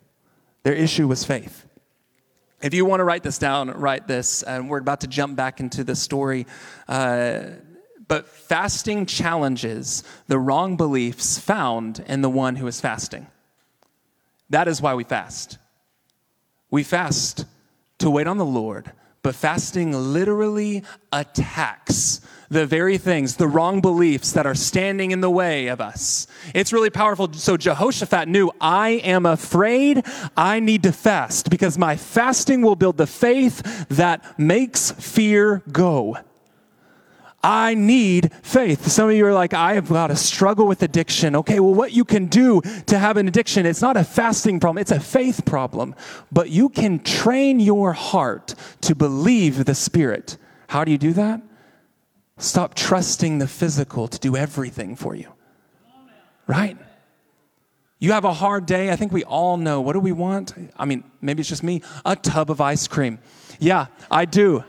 Their 0.62 0.74
issue 0.74 1.08
was 1.08 1.24
faith. 1.24 1.64
If 2.60 2.74
you 2.74 2.84
want 2.84 3.00
to 3.00 3.04
write 3.04 3.22
this 3.22 3.38
down, 3.38 3.70
write 3.70 4.06
this. 4.06 4.42
And 4.42 4.68
we're 4.68 4.80
about 4.80 5.00
to 5.00 5.06
jump 5.06 5.36
back 5.36 5.58
into 5.58 5.84
the 5.84 5.96
story. 5.96 6.46
Uh, 6.86 7.44
but 8.08 8.28
fasting 8.28 9.06
challenges 9.06 10.04
the 10.26 10.38
wrong 10.38 10.76
beliefs 10.76 11.38
found 11.38 12.04
in 12.06 12.20
the 12.20 12.28
one 12.28 12.56
who 12.56 12.66
is 12.66 12.78
fasting. 12.78 13.26
That 14.50 14.68
is 14.68 14.82
why 14.82 14.92
we 14.92 15.04
fast. 15.04 15.56
We 16.72 16.82
fast 16.84 17.44
to 17.98 18.08
wait 18.08 18.26
on 18.26 18.38
the 18.38 18.46
Lord, 18.46 18.90
but 19.22 19.34
fasting 19.34 19.92
literally 19.92 20.82
attacks 21.12 22.22
the 22.48 22.64
very 22.64 22.96
things, 22.96 23.36
the 23.36 23.46
wrong 23.46 23.82
beliefs 23.82 24.32
that 24.32 24.46
are 24.46 24.54
standing 24.54 25.10
in 25.10 25.20
the 25.20 25.30
way 25.30 25.66
of 25.66 25.82
us. 25.82 26.26
It's 26.54 26.72
really 26.72 26.88
powerful. 26.88 27.30
So 27.34 27.58
Jehoshaphat 27.58 28.26
knew, 28.26 28.50
I 28.58 29.02
am 29.04 29.26
afraid 29.26 30.02
I 30.34 30.60
need 30.60 30.82
to 30.84 30.92
fast 30.92 31.50
because 31.50 31.76
my 31.76 31.94
fasting 31.94 32.62
will 32.62 32.76
build 32.76 32.96
the 32.96 33.06
faith 33.06 33.86
that 33.88 34.38
makes 34.38 34.92
fear 34.92 35.62
go. 35.70 36.16
I 37.42 37.74
need 37.74 38.32
faith. 38.42 38.86
Some 38.86 39.08
of 39.08 39.16
you 39.16 39.26
are 39.26 39.32
like, 39.32 39.52
I 39.52 39.74
have 39.74 39.88
got 39.88 40.12
a 40.12 40.16
struggle 40.16 40.66
with 40.68 40.82
addiction. 40.82 41.34
Okay, 41.34 41.58
well, 41.58 41.74
what 41.74 41.92
you 41.92 42.04
can 42.04 42.26
do 42.26 42.60
to 42.86 42.98
have 42.98 43.16
an 43.16 43.26
addiction, 43.26 43.66
it's 43.66 43.82
not 43.82 43.96
a 43.96 44.04
fasting 44.04 44.60
problem, 44.60 44.80
it's 44.80 44.92
a 44.92 45.00
faith 45.00 45.44
problem. 45.44 45.96
But 46.30 46.50
you 46.50 46.68
can 46.68 47.00
train 47.00 47.58
your 47.58 47.92
heart 47.92 48.54
to 48.82 48.94
believe 48.94 49.64
the 49.64 49.74
Spirit. 49.74 50.36
How 50.68 50.84
do 50.84 50.92
you 50.92 50.98
do 50.98 51.12
that? 51.14 51.42
Stop 52.38 52.74
trusting 52.74 53.38
the 53.38 53.48
physical 53.48 54.06
to 54.08 54.18
do 54.18 54.36
everything 54.36 54.94
for 54.94 55.14
you. 55.14 55.32
Right? 56.46 56.76
You 57.98 58.12
have 58.12 58.24
a 58.24 58.32
hard 58.32 58.66
day. 58.66 58.90
I 58.90 58.96
think 58.96 59.12
we 59.12 59.24
all 59.24 59.56
know. 59.56 59.80
What 59.80 59.92
do 59.92 60.00
we 60.00 60.12
want? 60.12 60.54
I 60.76 60.84
mean, 60.84 61.04
maybe 61.20 61.40
it's 61.40 61.48
just 61.48 61.62
me. 61.62 61.82
A 62.04 62.16
tub 62.16 62.50
of 62.50 62.60
ice 62.60 62.88
cream. 62.88 63.18
Yeah, 63.60 63.86
I 64.10 64.24
do. 64.24 64.64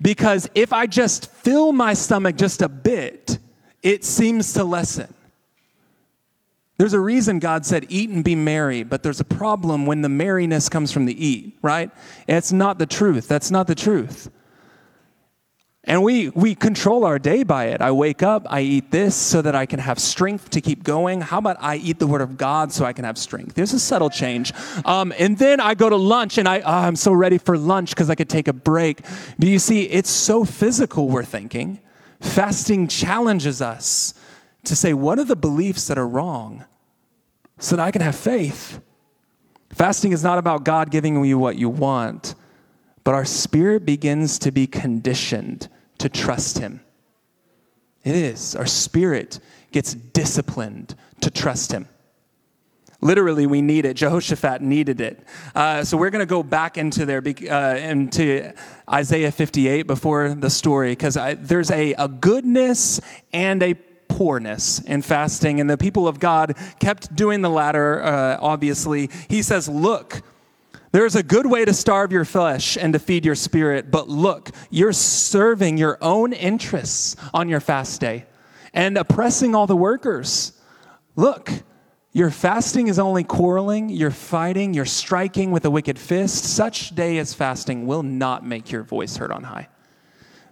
Because 0.00 0.48
if 0.54 0.72
I 0.72 0.86
just 0.86 1.30
fill 1.30 1.72
my 1.72 1.94
stomach 1.94 2.36
just 2.36 2.62
a 2.62 2.68
bit, 2.68 3.38
it 3.82 4.04
seems 4.04 4.52
to 4.54 4.64
lessen. 4.64 5.12
There's 6.78 6.94
a 6.94 7.00
reason 7.00 7.40
God 7.40 7.66
said, 7.66 7.84
eat 7.90 8.08
and 8.08 8.24
be 8.24 8.34
merry, 8.34 8.82
but 8.84 9.02
there's 9.02 9.20
a 9.20 9.24
problem 9.24 9.84
when 9.84 10.00
the 10.00 10.08
merriness 10.08 10.70
comes 10.70 10.90
from 10.90 11.04
the 11.04 11.26
eat, 11.26 11.58
right? 11.60 11.90
It's 12.26 12.52
not 12.52 12.78
the 12.78 12.86
truth. 12.86 13.28
That's 13.28 13.50
not 13.50 13.66
the 13.66 13.74
truth. 13.74 14.30
And 15.84 16.02
we, 16.02 16.28
we 16.30 16.54
control 16.54 17.04
our 17.04 17.18
day 17.18 17.42
by 17.42 17.66
it. 17.66 17.80
I 17.80 17.90
wake 17.90 18.22
up, 18.22 18.46
I 18.50 18.60
eat 18.60 18.90
this 18.90 19.16
so 19.16 19.40
that 19.40 19.54
I 19.54 19.64
can 19.64 19.78
have 19.78 19.98
strength 19.98 20.50
to 20.50 20.60
keep 20.60 20.84
going. 20.84 21.22
How 21.22 21.38
about 21.38 21.56
I 21.58 21.76
eat 21.76 21.98
the 21.98 22.06
Word 22.06 22.20
of 22.20 22.36
God 22.36 22.70
so 22.70 22.84
I 22.84 22.92
can 22.92 23.06
have 23.06 23.16
strength? 23.16 23.54
There's 23.54 23.72
a 23.72 23.80
subtle 23.80 24.10
change. 24.10 24.52
Um, 24.84 25.12
and 25.18 25.38
then 25.38 25.58
I 25.58 25.74
go 25.74 25.88
to 25.88 25.96
lunch 25.96 26.36
and 26.36 26.46
I, 26.46 26.60
oh, 26.60 26.64
I'm 26.66 26.96
so 26.96 27.12
ready 27.12 27.38
for 27.38 27.56
lunch 27.56 27.90
because 27.90 28.10
I 28.10 28.14
could 28.14 28.28
take 28.28 28.46
a 28.46 28.52
break. 28.52 29.00
Do 29.38 29.48
you 29.48 29.58
see, 29.58 29.84
it's 29.84 30.10
so 30.10 30.44
physical, 30.44 31.08
we're 31.08 31.24
thinking. 31.24 31.80
Fasting 32.20 32.86
challenges 32.86 33.62
us 33.62 34.12
to 34.64 34.76
say, 34.76 34.92
what 34.92 35.18
are 35.18 35.24
the 35.24 35.34
beliefs 35.34 35.86
that 35.86 35.96
are 35.96 36.06
wrong 36.06 36.66
so 37.58 37.76
that 37.76 37.82
I 37.82 37.90
can 37.90 38.02
have 38.02 38.16
faith? 38.16 38.82
Fasting 39.70 40.12
is 40.12 40.22
not 40.22 40.36
about 40.36 40.64
God 40.64 40.90
giving 40.90 41.24
you 41.24 41.38
what 41.38 41.56
you 41.56 41.70
want 41.70 42.34
but 43.04 43.14
our 43.14 43.24
spirit 43.24 43.84
begins 43.84 44.38
to 44.40 44.50
be 44.50 44.66
conditioned 44.66 45.68
to 45.98 46.08
trust 46.08 46.58
Him. 46.58 46.80
It 48.04 48.14
is. 48.14 48.54
Our 48.56 48.66
spirit 48.66 49.40
gets 49.72 49.94
disciplined 49.94 50.94
to 51.20 51.30
trust 51.30 51.72
Him. 51.72 51.88
Literally, 53.02 53.46
we 53.46 53.62
need 53.62 53.86
it. 53.86 53.94
Jehoshaphat 53.94 54.60
needed 54.60 55.00
it. 55.00 55.22
Uh, 55.54 55.82
so 55.84 55.96
we're 55.96 56.10
going 56.10 56.20
to 56.20 56.26
go 56.26 56.42
back 56.42 56.76
into 56.76 57.06
there, 57.06 57.22
uh, 57.26 57.76
into 57.76 58.52
Isaiah 58.90 59.32
58 59.32 59.86
before 59.86 60.34
the 60.34 60.50
story, 60.50 60.92
because 60.92 61.16
there's 61.38 61.70
a, 61.70 61.94
a 61.94 62.08
goodness 62.08 63.00
and 63.32 63.62
a 63.62 63.74
poorness 64.08 64.80
in 64.80 65.00
fasting, 65.00 65.60
and 65.60 65.70
the 65.70 65.78
people 65.78 66.06
of 66.06 66.20
God 66.20 66.54
kept 66.78 67.14
doing 67.16 67.40
the 67.40 67.48
latter, 67.48 68.02
uh, 68.02 68.36
obviously. 68.40 69.08
He 69.28 69.42
says, 69.42 69.66
Look, 69.66 70.20
there's 70.92 71.14
a 71.14 71.22
good 71.22 71.46
way 71.46 71.64
to 71.64 71.72
starve 71.72 72.10
your 72.10 72.24
flesh 72.24 72.76
and 72.76 72.92
to 72.94 72.98
feed 72.98 73.24
your 73.24 73.34
spirit, 73.34 73.90
but 73.90 74.08
look, 74.08 74.50
you're 74.70 74.92
serving 74.92 75.76
your 75.78 75.98
own 76.00 76.32
interests 76.32 77.16
on 77.32 77.48
your 77.48 77.60
fast 77.60 78.00
day 78.00 78.26
and 78.74 78.96
oppressing 78.96 79.54
all 79.54 79.66
the 79.66 79.76
workers. 79.76 80.52
Look, 81.14 81.50
your 82.12 82.30
fasting 82.30 82.88
is 82.88 82.98
only 82.98 83.22
quarreling, 83.22 83.88
you're 83.88 84.10
fighting, 84.10 84.74
you're 84.74 84.84
striking 84.84 85.52
with 85.52 85.64
a 85.64 85.70
wicked 85.70 85.98
fist. 85.98 86.44
Such 86.44 86.94
day 86.94 87.18
as 87.18 87.34
fasting 87.34 87.86
will 87.86 88.02
not 88.02 88.44
make 88.44 88.72
your 88.72 88.82
voice 88.82 89.16
heard 89.16 89.30
on 89.30 89.44
high. 89.44 89.68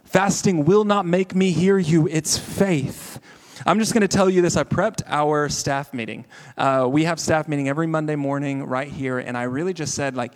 Fasting 0.05 0.63
will 0.63 0.85
not 0.85 1.05
make 1.05 1.35
me 1.35 1.51
hear 1.51 1.77
you, 1.77 2.07
it's 2.07 2.37
faith. 2.37 3.19
I'm 3.65 3.79
just 3.79 3.93
going 3.93 4.01
to 4.01 4.07
tell 4.07 4.29
you 4.29 4.41
this. 4.41 4.55
I 4.55 4.63
prepped 4.63 5.01
our 5.07 5.49
staff 5.49 5.93
meeting. 5.93 6.25
Uh, 6.57 6.87
we 6.89 7.03
have 7.03 7.19
staff 7.19 7.47
meeting 7.47 7.67
every 7.67 7.87
Monday 7.87 8.15
morning 8.15 8.63
right 8.63 8.87
here, 8.87 9.19
and 9.19 9.37
I 9.37 9.43
really 9.43 9.73
just 9.73 9.95
said, 9.95 10.15
like, 10.15 10.33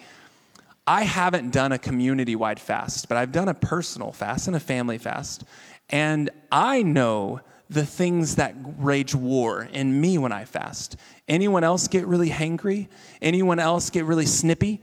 I 0.85 1.03
haven't 1.03 1.51
done 1.51 1.71
a 1.71 1.79
community 1.79 2.35
wide 2.35 2.59
fast, 2.59 3.07
but 3.07 3.17
I've 3.17 3.31
done 3.31 3.47
a 3.47 3.53
personal 3.53 4.11
fast 4.11 4.47
and 4.47 4.55
a 4.55 4.59
family 4.59 4.97
fast. 4.97 5.43
And 5.89 6.29
I 6.51 6.83
know 6.83 7.39
the 7.69 7.85
things 7.85 8.35
that 8.35 8.55
rage 8.77 9.15
war 9.15 9.63
in 9.71 9.99
me 9.99 10.17
when 10.17 10.31
I 10.31 10.43
fast. 10.45 10.97
Anyone 11.27 11.63
else 11.63 11.87
get 11.87 12.05
really 12.05 12.29
hangry? 12.29 12.89
Anyone 13.21 13.59
else 13.59 13.89
get 13.89 14.03
really 14.03 14.25
snippy? 14.25 14.81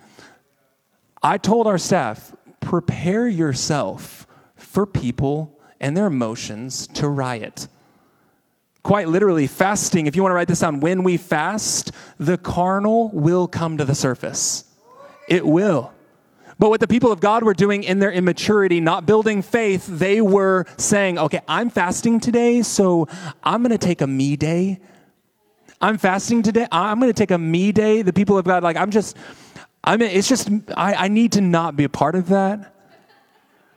I 1.22 1.36
told 1.36 1.66
our 1.66 1.78
staff, 1.78 2.34
prepare 2.60 3.28
yourself 3.28 4.26
for 4.56 4.86
people 4.86 5.60
and 5.80 5.96
their 5.96 6.06
emotions 6.06 6.86
to 6.88 7.08
riot. 7.08 7.68
Quite 8.82 9.08
literally, 9.08 9.46
fasting, 9.46 10.06
if 10.06 10.16
you 10.16 10.22
want 10.22 10.30
to 10.30 10.36
write 10.36 10.48
this 10.48 10.60
down, 10.60 10.80
when 10.80 11.02
we 11.02 11.16
fast, 11.16 11.92
the 12.18 12.38
carnal 12.38 13.10
will 13.10 13.46
come 13.46 13.76
to 13.76 13.84
the 13.84 13.94
surface. 13.94 14.64
It 15.28 15.46
will. 15.46 15.92
But 16.58 16.68
what 16.70 16.80
the 16.80 16.88
people 16.88 17.10
of 17.10 17.20
God 17.20 17.42
were 17.42 17.54
doing 17.54 17.84
in 17.84 18.00
their 18.00 18.12
immaturity, 18.12 18.80
not 18.80 19.06
building 19.06 19.40
faith, 19.40 19.86
they 19.86 20.20
were 20.20 20.66
saying, 20.76 21.18
okay, 21.18 21.40
I'm 21.48 21.70
fasting 21.70 22.20
today, 22.20 22.62
so 22.62 23.08
I'm 23.42 23.62
going 23.62 23.70
to 23.70 23.78
take 23.78 24.02
a 24.02 24.06
me 24.06 24.36
day. 24.36 24.78
I'm 25.80 25.96
fasting 25.96 26.42
today. 26.42 26.66
I'm 26.70 27.00
going 27.00 27.10
to 27.10 27.16
take 27.18 27.30
a 27.30 27.38
me 27.38 27.72
day. 27.72 28.02
The 28.02 28.12
people 28.12 28.36
of 28.36 28.44
God, 28.44 28.62
like, 28.62 28.76
I'm 28.76 28.90
just, 28.90 29.16
I 29.82 29.96
mean, 29.96 30.10
it's 30.10 30.28
just, 30.28 30.50
I, 30.76 30.94
I 30.94 31.08
need 31.08 31.32
to 31.32 31.40
not 31.40 31.76
be 31.76 31.84
a 31.84 31.88
part 31.88 32.14
of 32.14 32.28
that 32.28 32.74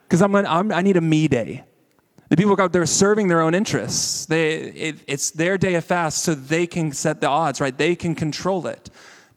because 0.04 0.22
I'm, 0.22 0.34
gonna, 0.34 0.50
I'm, 0.50 0.72
I 0.72 0.82
need 0.82 0.98
a 0.98 1.02
me 1.02 1.30
day. 1.30 1.64
The 2.34 2.38
people 2.38 2.54
of 2.54 2.58
God, 2.58 2.74
they're 2.74 2.88
serving 2.88 3.28
their 3.28 3.42
own 3.42 3.54
interests. 3.54 4.26
They, 4.26 4.56
it, 4.56 4.96
it's 5.06 5.30
their 5.30 5.56
day 5.56 5.76
of 5.76 5.86
fast 5.86 6.24
so 6.24 6.34
they 6.34 6.66
can 6.66 6.92
set 6.92 7.22
the 7.22 7.28
odds, 7.28 7.62
right? 7.62 7.78
They 7.78 7.96
can 7.96 8.16
control 8.16 8.66
it. 8.66 8.90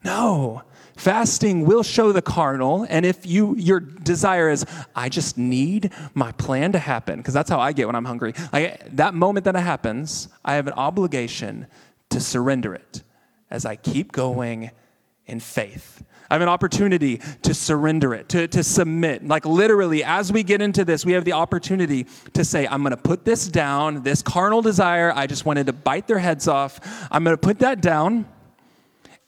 No. 0.02 0.62
Fasting 0.96 1.66
will 1.66 1.82
show 1.82 2.10
the 2.12 2.22
carnal, 2.22 2.86
and 2.88 3.04
if 3.04 3.26
you 3.26 3.54
your 3.56 3.80
desire 3.80 4.48
is, 4.48 4.64
I 4.94 5.10
just 5.10 5.36
need 5.36 5.92
my 6.14 6.32
plan 6.32 6.72
to 6.72 6.78
happen, 6.78 7.18
because 7.18 7.34
that's 7.34 7.50
how 7.50 7.60
I 7.60 7.72
get 7.72 7.86
when 7.86 7.96
I'm 7.96 8.06
hungry. 8.06 8.32
I, 8.50 8.78
that 8.92 9.12
moment 9.12 9.44
that 9.44 9.54
it 9.54 9.60
happens, 9.60 10.28
I 10.42 10.54
have 10.54 10.66
an 10.66 10.72
obligation 10.72 11.66
to 12.08 12.18
surrender 12.18 12.74
it 12.74 13.02
as 13.50 13.66
I 13.66 13.76
keep 13.76 14.10
going 14.12 14.70
in 15.26 15.40
faith. 15.40 16.02
I 16.30 16.34
have 16.34 16.42
an 16.42 16.48
opportunity 16.48 17.20
to 17.42 17.54
surrender 17.54 18.14
it, 18.14 18.28
to, 18.30 18.48
to 18.48 18.62
submit. 18.62 19.26
Like 19.26 19.46
literally, 19.46 20.02
as 20.02 20.32
we 20.32 20.42
get 20.42 20.60
into 20.60 20.84
this, 20.84 21.04
we 21.04 21.12
have 21.12 21.24
the 21.24 21.32
opportunity 21.32 22.06
to 22.34 22.44
say, 22.44 22.66
I'm 22.66 22.82
going 22.82 22.90
to 22.90 22.96
put 22.96 23.24
this 23.24 23.46
down, 23.48 24.02
this 24.02 24.22
carnal 24.22 24.62
desire. 24.62 25.12
I 25.14 25.26
just 25.26 25.44
wanted 25.44 25.66
to 25.66 25.72
bite 25.72 26.06
their 26.06 26.18
heads 26.18 26.48
off. 26.48 26.80
I'm 27.10 27.22
going 27.24 27.36
to 27.36 27.40
put 27.40 27.60
that 27.60 27.80
down. 27.80 28.26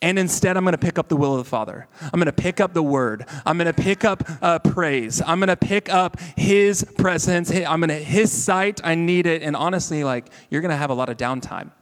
And 0.00 0.16
instead, 0.16 0.56
I'm 0.56 0.62
going 0.62 0.74
to 0.74 0.78
pick 0.78 0.96
up 0.96 1.08
the 1.08 1.16
will 1.16 1.32
of 1.32 1.38
the 1.38 1.48
Father. 1.50 1.88
I'm 2.00 2.20
going 2.20 2.26
to 2.26 2.32
pick 2.32 2.60
up 2.60 2.72
the 2.72 2.82
word. 2.82 3.24
I'm 3.44 3.58
going 3.58 3.72
to 3.72 3.82
pick 3.82 4.04
up 4.04 4.22
uh, 4.40 4.60
praise. 4.60 5.20
I'm 5.20 5.40
going 5.40 5.48
to 5.48 5.56
pick 5.56 5.88
up 5.88 6.20
His 6.36 6.84
presence. 6.96 7.50
I'm 7.50 7.80
going 7.80 7.88
to, 7.88 7.94
His 7.94 8.30
sight. 8.30 8.80
I 8.84 8.94
need 8.94 9.26
it. 9.26 9.42
And 9.42 9.56
honestly, 9.56 10.04
like, 10.04 10.30
you're 10.50 10.60
going 10.60 10.70
to 10.70 10.76
have 10.76 10.90
a 10.90 10.94
lot 10.94 11.08
of 11.08 11.16
downtime. 11.16 11.72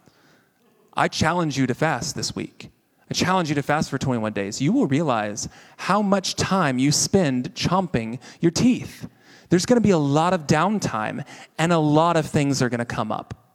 I 0.94 1.08
challenge 1.08 1.58
you 1.58 1.66
to 1.66 1.74
fast 1.74 2.16
this 2.16 2.34
week. 2.34 2.70
I 3.10 3.14
challenge 3.14 3.48
you 3.48 3.54
to 3.54 3.62
fast 3.62 3.88
for 3.88 3.98
21 3.98 4.32
days. 4.32 4.60
You 4.60 4.72
will 4.72 4.86
realize 4.86 5.48
how 5.76 6.02
much 6.02 6.34
time 6.34 6.78
you 6.78 6.90
spend 6.90 7.54
chomping 7.54 8.18
your 8.40 8.50
teeth. 8.50 9.08
There's 9.48 9.64
going 9.64 9.76
to 9.76 9.86
be 9.86 9.92
a 9.92 9.98
lot 9.98 10.32
of 10.32 10.46
downtime, 10.46 11.24
and 11.56 11.72
a 11.72 11.78
lot 11.78 12.16
of 12.16 12.26
things 12.26 12.62
are 12.62 12.68
going 12.68 12.78
to 12.78 12.84
come 12.84 13.12
up. 13.12 13.46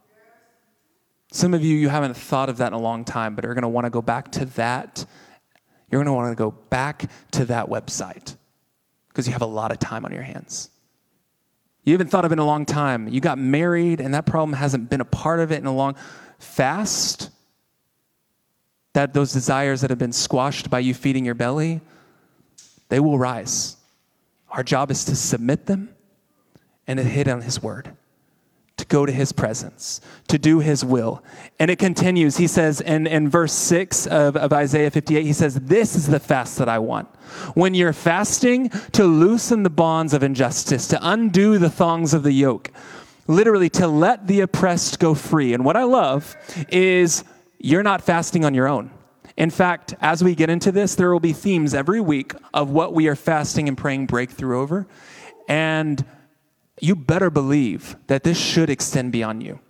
Some 1.32 1.54
of 1.54 1.64
you, 1.64 1.76
you 1.76 1.88
haven't 1.88 2.14
thought 2.16 2.48
of 2.48 2.58
that 2.58 2.68
in 2.68 2.72
a 2.72 2.80
long 2.80 3.04
time, 3.04 3.34
but 3.34 3.44
are 3.44 3.54
going 3.54 3.62
to 3.62 3.68
want 3.68 3.84
to 3.84 3.90
go 3.90 4.02
back 4.02 4.32
to 4.32 4.46
that. 4.46 5.04
You're 5.90 6.02
going 6.02 6.06
to 6.06 6.12
want 6.12 6.30
to 6.30 6.34
go 6.34 6.50
back 6.50 7.10
to 7.32 7.44
that 7.46 7.68
website 7.68 8.36
because 9.08 9.26
you 9.26 9.32
have 9.34 9.42
a 9.42 9.46
lot 9.46 9.70
of 9.70 9.78
time 9.78 10.06
on 10.06 10.12
your 10.12 10.22
hands. 10.22 10.70
You 11.84 11.92
haven't 11.92 12.08
thought 12.08 12.24
of 12.24 12.32
it 12.32 12.34
in 12.34 12.38
a 12.38 12.46
long 12.46 12.64
time. 12.64 13.08
You 13.08 13.20
got 13.20 13.38
married, 13.38 14.00
and 14.00 14.14
that 14.14 14.24
problem 14.24 14.54
hasn't 14.54 14.88
been 14.88 15.00
a 15.00 15.06
part 15.06 15.40
of 15.40 15.52
it 15.52 15.58
in 15.58 15.66
a 15.66 15.74
long 15.74 15.96
fast. 16.38 17.30
That 18.94 19.14
those 19.14 19.32
desires 19.32 19.80
that 19.80 19.90
have 19.90 19.98
been 19.98 20.12
squashed 20.12 20.68
by 20.68 20.80
you 20.80 20.94
feeding 20.94 21.24
your 21.24 21.34
belly, 21.34 21.80
they 22.88 23.00
will 23.00 23.18
rise. 23.18 23.76
Our 24.50 24.62
job 24.62 24.90
is 24.90 25.04
to 25.06 25.16
submit 25.16 25.66
them 25.66 25.94
and 26.86 26.98
to 26.98 27.04
hit 27.04 27.26
on 27.28 27.42
His 27.42 27.62
word 27.62 27.96
to 28.82 28.88
go 28.88 29.06
to 29.06 29.12
his 29.12 29.32
presence, 29.32 30.00
to 30.28 30.38
do 30.38 30.58
his 30.58 30.84
will. 30.84 31.22
And 31.60 31.70
it 31.70 31.78
continues. 31.78 32.36
He 32.36 32.48
says 32.48 32.80
in, 32.80 33.06
in 33.06 33.28
verse 33.28 33.52
6 33.52 34.06
of, 34.08 34.36
of 34.36 34.52
Isaiah 34.52 34.90
58, 34.90 35.24
he 35.24 35.32
says, 35.32 35.54
This 35.54 35.94
is 35.94 36.08
the 36.08 36.18
fast 36.18 36.58
that 36.58 36.68
I 36.68 36.78
want. 36.78 37.08
When 37.54 37.74
you're 37.74 37.92
fasting, 37.92 38.70
to 38.92 39.04
loosen 39.04 39.62
the 39.62 39.70
bonds 39.70 40.12
of 40.14 40.22
injustice, 40.22 40.88
to 40.88 40.98
undo 41.00 41.58
the 41.58 41.70
thongs 41.70 42.12
of 42.12 42.24
the 42.24 42.32
yoke, 42.32 42.72
literally 43.28 43.70
to 43.70 43.86
let 43.86 44.26
the 44.26 44.40
oppressed 44.40 44.98
go 44.98 45.14
free. 45.14 45.54
And 45.54 45.64
what 45.64 45.76
I 45.76 45.84
love 45.84 46.36
is 46.68 47.22
you're 47.62 47.84
not 47.84 48.02
fasting 48.02 48.44
on 48.44 48.54
your 48.54 48.66
own. 48.66 48.90
In 49.36 49.48
fact, 49.48 49.94
as 50.00 50.22
we 50.22 50.34
get 50.34 50.50
into 50.50 50.72
this, 50.72 50.96
there 50.96 51.12
will 51.12 51.20
be 51.20 51.32
themes 51.32 51.74
every 51.74 52.00
week 52.00 52.34
of 52.52 52.70
what 52.70 52.92
we 52.92 53.06
are 53.06 53.16
fasting 53.16 53.68
and 53.68 53.78
praying 53.78 54.06
breakthrough 54.06 54.60
over. 54.60 54.86
And 55.48 56.04
you 56.80 56.96
better 56.96 57.30
believe 57.30 57.96
that 58.08 58.24
this 58.24 58.38
should 58.38 58.68
extend 58.68 59.12
beyond 59.12 59.44
you. 59.44 59.60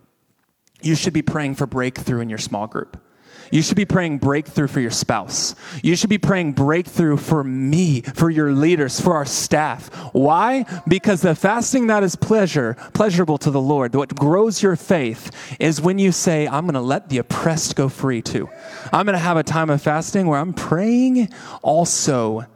You 0.81 0.95
should 0.95 1.13
be 1.13 1.21
praying 1.21 1.55
for 1.55 1.67
breakthrough 1.67 2.19
in 2.19 2.29
your 2.29 2.39
small 2.39 2.67
group. 2.67 2.99
You 3.53 3.61
should 3.61 3.77
be 3.77 3.85
praying 3.85 4.17
breakthrough 4.17 4.65
for 4.65 4.79
your 4.79 4.89
spouse. 4.89 5.53
You 5.83 5.95
should 5.95 6.09
be 6.09 6.17
praying 6.17 6.53
breakthrough 6.53 7.17
for 7.17 7.43
me, 7.43 8.01
for 8.01 8.31
your 8.31 8.51
leaders, 8.51 8.99
for 8.99 9.13
our 9.13 9.27
staff. 9.27 9.89
Why? 10.11 10.65
Because 10.87 11.21
the 11.21 11.35
fasting 11.35 11.85
that 11.85 12.01
is 12.01 12.15
pleasure, 12.15 12.75
pleasurable 12.95 13.37
to 13.37 13.51
the 13.51 13.61
Lord, 13.61 13.93
what 13.93 14.15
grows 14.15 14.63
your 14.63 14.75
faith 14.75 15.29
is 15.59 15.79
when 15.79 15.99
you 15.99 16.11
say, 16.11 16.47
I'm 16.47 16.63
going 16.63 16.73
to 16.73 16.81
let 16.81 17.09
the 17.09 17.19
oppressed 17.19 17.75
go 17.75 17.89
free 17.89 18.23
too. 18.23 18.49
I'm 18.91 19.05
going 19.05 19.13
to 19.13 19.19
have 19.19 19.37
a 19.37 19.43
time 19.43 19.69
of 19.69 19.83
fasting 19.83 20.25
where 20.25 20.39
I'm 20.39 20.55
praying 20.55 21.31
also 21.61 22.47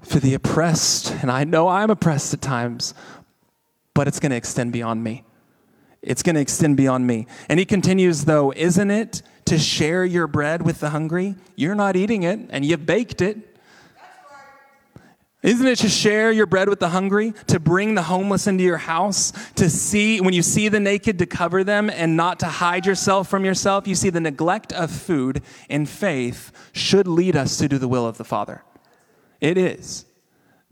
for 0.00 0.20
the 0.20 0.34
oppressed. 0.34 1.10
And 1.22 1.28
I 1.28 1.42
know 1.42 1.66
I'm 1.66 1.90
oppressed 1.90 2.32
at 2.34 2.40
times, 2.40 2.94
but 3.94 4.06
it's 4.06 4.20
going 4.20 4.30
to 4.30 4.36
extend 4.36 4.72
beyond 4.72 5.02
me. 5.02 5.24
It's 6.02 6.22
going 6.22 6.36
to 6.36 6.40
extend 6.40 6.76
beyond 6.76 7.04
me. 7.04 7.26
And 7.48 7.58
he 7.58 7.64
continues, 7.64 8.26
though, 8.26 8.52
isn't 8.54 8.92
it 8.92 9.22
to 9.46 9.58
share 9.58 10.04
your 10.04 10.26
bread 10.26 10.62
with 10.62 10.80
the 10.80 10.90
hungry? 10.90 11.34
You're 11.54 11.74
not 11.74 11.96
eating 11.96 12.22
it, 12.22 12.40
and 12.50 12.64
you've 12.64 12.86
baked 12.86 13.20
it. 13.20 13.38
Isn't 15.42 15.66
it 15.66 15.78
to 15.78 15.88
share 15.88 16.32
your 16.32 16.46
bread 16.46 16.68
with 16.68 16.80
the 16.80 16.88
hungry, 16.88 17.32
to 17.46 17.60
bring 17.60 17.94
the 17.94 18.02
homeless 18.02 18.48
into 18.48 18.64
your 18.64 18.78
house, 18.78 19.32
to 19.54 19.70
see, 19.70 20.20
when 20.20 20.34
you 20.34 20.42
see 20.42 20.68
the 20.68 20.80
naked, 20.80 21.20
to 21.20 21.26
cover 21.26 21.62
them 21.62 21.88
and 21.88 22.16
not 22.16 22.40
to 22.40 22.46
hide 22.46 22.84
yourself 22.84 23.28
from 23.28 23.44
yourself? 23.44 23.86
You 23.86 23.94
see, 23.94 24.10
the 24.10 24.20
neglect 24.20 24.72
of 24.72 24.90
food 24.90 25.42
in 25.68 25.86
faith 25.86 26.50
should 26.72 27.06
lead 27.06 27.36
us 27.36 27.58
to 27.58 27.68
do 27.68 27.78
the 27.78 27.86
will 27.86 28.06
of 28.06 28.18
the 28.18 28.24
Father. 28.24 28.64
It 29.40 29.56
is. 29.56 30.04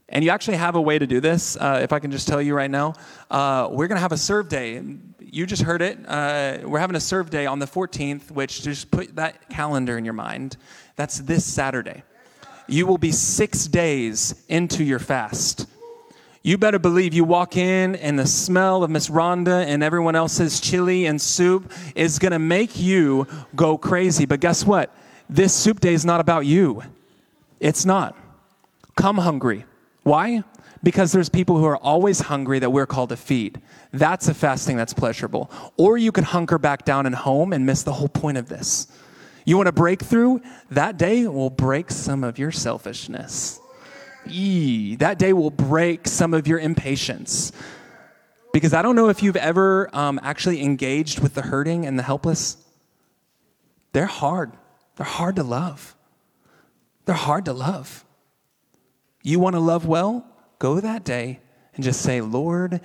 And 0.08 0.24
you 0.24 0.30
actually 0.30 0.56
have 0.56 0.74
a 0.74 0.82
way 0.82 0.98
to 0.98 1.06
do 1.06 1.20
this, 1.20 1.56
uh, 1.56 1.78
if 1.82 1.92
I 1.92 2.00
can 2.00 2.10
just 2.10 2.26
tell 2.26 2.42
you 2.42 2.54
right 2.54 2.70
now. 2.70 2.94
Uh, 3.30 3.68
we're 3.70 3.86
going 3.86 3.96
to 3.96 4.02
have 4.02 4.12
a 4.12 4.16
serve 4.16 4.48
day. 4.48 4.82
You 5.34 5.46
just 5.46 5.62
heard 5.62 5.82
it. 5.82 5.98
Uh, 6.06 6.58
we're 6.62 6.78
having 6.78 6.94
a 6.94 7.00
serve 7.00 7.28
day 7.28 7.44
on 7.44 7.58
the 7.58 7.66
14th, 7.66 8.30
which 8.30 8.62
just 8.62 8.92
put 8.92 9.16
that 9.16 9.48
calendar 9.48 9.98
in 9.98 10.04
your 10.04 10.14
mind. 10.14 10.56
That's 10.94 11.18
this 11.18 11.44
Saturday. 11.44 12.04
You 12.68 12.86
will 12.86 12.98
be 12.98 13.10
six 13.10 13.66
days 13.66 14.40
into 14.48 14.84
your 14.84 15.00
fast. 15.00 15.66
You 16.44 16.56
better 16.56 16.78
believe 16.78 17.14
you 17.14 17.24
walk 17.24 17.56
in 17.56 17.96
and 17.96 18.16
the 18.16 18.28
smell 18.28 18.84
of 18.84 18.90
Miss 18.90 19.10
Rhonda 19.10 19.64
and 19.64 19.82
everyone 19.82 20.14
else's 20.14 20.60
chili 20.60 21.06
and 21.06 21.20
soup 21.20 21.72
is 21.96 22.20
to 22.30 22.38
make 22.38 22.78
you 22.78 23.26
go 23.56 23.76
crazy. 23.76 24.26
But 24.26 24.38
guess 24.38 24.64
what? 24.64 24.94
This 25.28 25.52
soup 25.52 25.80
day 25.80 25.94
is 25.94 26.04
not 26.04 26.20
about 26.20 26.46
you. 26.46 26.80
It's 27.58 27.84
not. 27.84 28.16
Come 28.94 29.18
hungry 29.18 29.64
why? 30.04 30.44
Because 30.84 31.12
there's 31.12 31.28
people 31.28 31.56
who 31.56 31.64
are 31.64 31.78
always 31.78 32.20
hungry 32.20 32.58
that 32.58 32.70
we're 32.70 32.86
called 32.86 33.08
to 33.08 33.16
feed. 33.16 33.60
That's 33.92 34.28
a 34.28 34.34
fasting 34.34 34.76
that's 34.76 34.92
pleasurable. 34.92 35.50
Or 35.76 35.96
you 35.96 36.12
could 36.12 36.24
hunker 36.24 36.58
back 36.58 36.84
down 36.84 37.06
and 37.06 37.14
home 37.14 37.52
and 37.52 37.64
miss 37.64 37.82
the 37.82 37.92
whole 37.92 38.08
point 38.08 38.38
of 38.38 38.48
this. 38.48 38.86
You 39.46 39.56
want 39.56 39.68
a 39.68 39.72
breakthrough? 39.72 40.40
That 40.70 40.96
day 40.98 41.26
will 41.26 41.50
break 41.50 41.90
some 41.90 42.22
of 42.22 42.38
your 42.38 42.52
selfishness. 42.52 43.60
Eee, 44.26 44.96
that 44.96 45.18
day 45.18 45.32
will 45.32 45.50
break 45.50 46.06
some 46.06 46.32
of 46.34 46.46
your 46.46 46.58
impatience. 46.58 47.52
Because 48.52 48.72
I 48.72 48.82
don't 48.82 48.94
know 48.94 49.08
if 49.08 49.22
you've 49.22 49.36
ever 49.36 49.90
um, 49.94 50.20
actually 50.22 50.62
engaged 50.62 51.18
with 51.18 51.34
the 51.34 51.42
hurting 51.42 51.86
and 51.86 51.98
the 51.98 52.02
helpless. 52.02 52.56
They're 53.92 54.06
hard. 54.06 54.52
They're 54.96 55.06
hard 55.06 55.36
to 55.36 55.42
love. 55.42 55.96
They're 57.04 57.14
hard 57.14 57.46
to 57.46 57.52
love. 57.52 58.04
You 59.22 59.40
want 59.40 59.56
to 59.56 59.60
love 59.60 59.86
well? 59.86 60.26
Go 60.58 60.80
that 60.80 61.04
day 61.04 61.40
and 61.74 61.84
just 61.84 62.02
say, 62.02 62.20
Lord, 62.20 62.80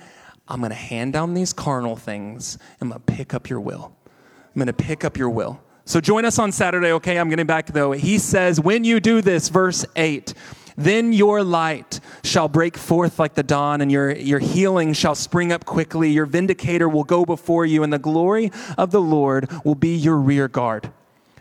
I'm 0.48 0.60
going 0.60 0.70
to 0.70 0.76
hand 0.76 1.12
down 1.12 1.34
these 1.34 1.52
carnal 1.52 1.96
things. 1.96 2.58
I'm 2.80 2.88
going 2.88 3.00
to 3.00 3.12
pick 3.12 3.34
up 3.34 3.48
your 3.48 3.60
will. 3.60 3.92
I'm 4.06 4.58
going 4.58 4.66
to 4.66 4.72
pick 4.72 5.04
up 5.04 5.16
your 5.16 5.30
will. 5.30 5.60
So 5.84 6.00
join 6.00 6.24
us 6.24 6.38
on 6.38 6.52
Saturday, 6.52 6.92
okay? 6.92 7.18
I'm 7.18 7.28
getting 7.28 7.46
back 7.46 7.68
though. 7.68 7.92
He 7.92 8.18
says, 8.18 8.60
When 8.60 8.84
you 8.84 9.00
do 9.00 9.22
this, 9.22 9.48
verse 9.48 9.84
8, 9.96 10.34
then 10.76 11.12
your 11.12 11.42
light 11.42 12.00
shall 12.22 12.48
break 12.48 12.76
forth 12.76 13.18
like 13.18 13.34
the 13.34 13.42
dawn, 13.42 13.80
and 13.80 13.90
your, 13.90 14.12
your 14.12 14.38
healing 14.38 14.92
shall 14.92 15.14
spring 15.14 15.52
up 15.52 15.64
quickly. 15.64 16.10
Your 16.10 16.26
vindicator 16.26 16.88
will 16.88 17.04
go 17.04 17.24
before 17.24 17.66
you, 17.66 17.82
and 17.82 17.92
the 17.92 17.98
glory 17.98 18.50
of 18.78 18.90
the 18.90 19.00
Lord 19.00 19.50
will 19.64 19.74
be 19.74 19.96
your 19.96 20.16
rear 20.16 20.48
guard. 20.48 20.92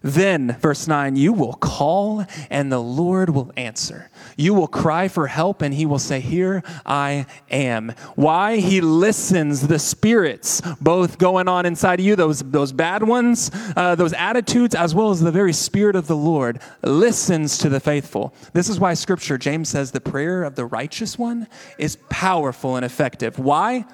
Then, 0.01 0.57
verse 0.59 0.87
9, 0.87 1.15
you 1.15 1.33
will 1.33 1.53
call 1.53 2.25
and 2.49 2.71
the 2.71 2.79
Lord 2.79 3.29
will 3.29 3.51
answer. 3.57 4.09
You 4.37 4.53
will 4.53 4.67
cry 4.67 5.07
for 5.07 5.27
help 5.27 5.61
and 5.61 5.73
he 5.73 5.85
will 5.85 5.99
say, 5.99 6.19
Here 6.19 6.63
I 6.85 7.25
am. 7.49 7.93
Why? 8.15 8.57
He 8.57 8.81
listens 8.81 9.67
the 9.67 9.79
spirits, 9.79 10.61
both 10.79 11.17
going 11.17 11.47
on 11.47 11.65
inside 11.65 11.99
of 11.99 12.05
you, 12.05 12.15
those, 12.15 12.39
those 12.39 12.71
bad 12.71 13.03
ones, 13.03 13.51
uh, 13.75 13.95
those 13.95 14.13
attitudes, 14.13 14.75
as 14.75 14.95
well 14.95 15.09
as 15.09 15.19
the 15.19 15.31
very 15.31 15.53
spirit 15.53 15.95
of 15.95 16.07
the 16.07 16.15
Lord, 16.15 16.61
listens 16.81 17.57
to 17.59 17.69
the 17.69 17.79
faithful. 17.79 18.33
This 18.53 18.69
is 18.69 18.79
why 18.79 18.93
scripture, 18.93 19.37
James 19.37 19.69
says, 19.69 19.91
the 19.91 20.01
prayer 20.01 20.43
of 20.43 20.55
the 20.55 20.65
righteous 20.65 21.17
one 21.17 21.47
is 21.77 21.97
powerful 22.09 22.75
and 22.75 22.85
effective. 22.85 23.39
Why? 23.39 23.85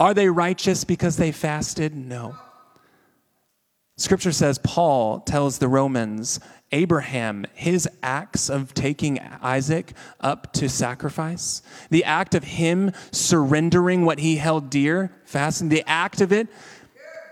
Are 0.00 0.14
they 0.14 0.28
righteous 0.28 0.84
because 0.84 1.16
they 1.16 1.32
fasted? 1.32 1.94
No. 1.94 2.36
Scripture 3.96 4.32
says, 4.32 4.58
Paul 4.58 5.20
tells 5.20 5.58
the 5.58 5.68
Romans, 5.68 6.40
Abraham, 6.72 7.46
his 7.54 7.88
acts 8.02 8.50
of 8.50 8.74
taking 8.74 9.20
Isaac 9.40 9.92
up 10.20 10.52
to 10.54 10.68
sacrifice, 10.68 11.62
the 11.90 12.02
act 12.02 12.34
of 12.34 12.42
him 12.42 12.90
surrendering 13.12 14.04
what 14.04 14.18
he 14.18 14.36
held 14.36 14.68
dear, 14.68 15.12
fasting, 15.24 15.68
the 15.68 15.84
act 15.86 16.20
of 16.20 16.32
it, 16.32 16.48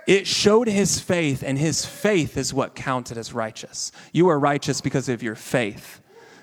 it 0.07 0.27
showed 0.27 0.69
his 0.69 1.01
faith, 1.01 1.43
and 1.45 1.59
his 1.59 1.85
faith 1.85 2.37
is 2.37 2.55
what 2.55 2.77
counted 2.77 3.19
as 3.19 3.33
righteous. 3.33 3.91
You 4.13 4.29
are 4.29 4.39
righteous 4.39 4.81
because 4.81 5.09
of 5.09 5.23
your 5.23 5.37
faith. 5.37 6.01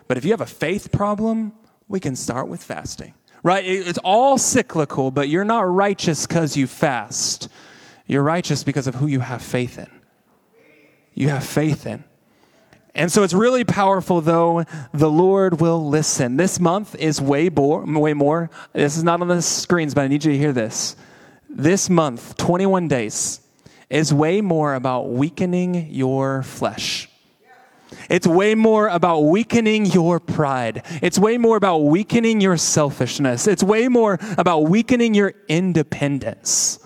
But 0.07 0.17
if 0.17 0.25
you 0.25 0.31
have 0.31 0.41
a 0.41 0.45
faith 0.45 0.91
problem, 0.91 1.53
we 1.87 1.99
can 1.99 2.15
start 2.15 2.47
with 2.47 2.63
fasting, 2.63 3.13
right? 3.43 3.63
It's 3.65 3.99
all 3.99 4.37
cyclical, 4.37 5.11
but 5.11 5.29
you're 5.29 5.45
not 5.45 5.61
righteous 5.61 6.25
because 6.25 6.57
you 6.57 6.67
fast. 6.67 7.49
You're 8.05 8.23
righteous 8.23 8.63
because 8.63 8.87
of 8.87 8.95
who 8.95 9.07
you 9.07 9.21
have 9.21 9.41
faith 9.41 9.77
in 9.77 9.98
you 11.13 11.29
have 11.29 11.45
faith 11.45 11.85
in. 11.85 12.03
And 12.95 13.11
so 13.11 13.23
it's 13.23 13.33
really 13.33 13.63
powerful, 13.63 14.19
though. 14.19 14.65
The 14.93 15.09
Lord 15.09 15.61
will 15.61 15.87
listen. 15.87 16.37
This 16.37 16.59
month 16.59 16.95
is 16.95 17.21
way 17.21 17.49
more, 17.49 17.85
way 17.85 18.13
more. 18.13 18.49
This 18.73 18.97
is 18.97 19.03
not 19.03 19.21
on 19.21 19.27
the 19.27 19.41
screens, 19.41 19.93
but 19.93 20.01
I 20.01 20.07
need 20.07 20.25
you 20.25 20.31
to 20.31 20.37
hear 20.37 20.51
this. 20.51 20.95
This 21.49 21.89
month, 21.89 22.35
21 22.37 22.87
days, 22.87 23.41
is 23.89 24.13
way 24.13 24.41
more 24.41 24.73
about 24.75 25.09
weakening 25.09 25.87
your 25.91 26.43
flesh. 26.43 27.09
It's 28.09 28.27
way 28.27 28.55
more 28.55 28.87
about 28.87 29.21
weakening 29.21 29.85
your 29.85 30.19
pride. 30.19 30.83
It's 31.01 31.17
way 31.17 31.37
more 31.37 31.57
about 31.57 31.79
weakening 31.79 32.41
your 32.41 32.57
selfishness. 32.57 33.47
It's 33.47 33.63
way 33.63 33.87
more 33.87 34.19
about 34.37 34.61
weakening 34.61 35.13
your 35.13 35.33
independence. 35.47 36.79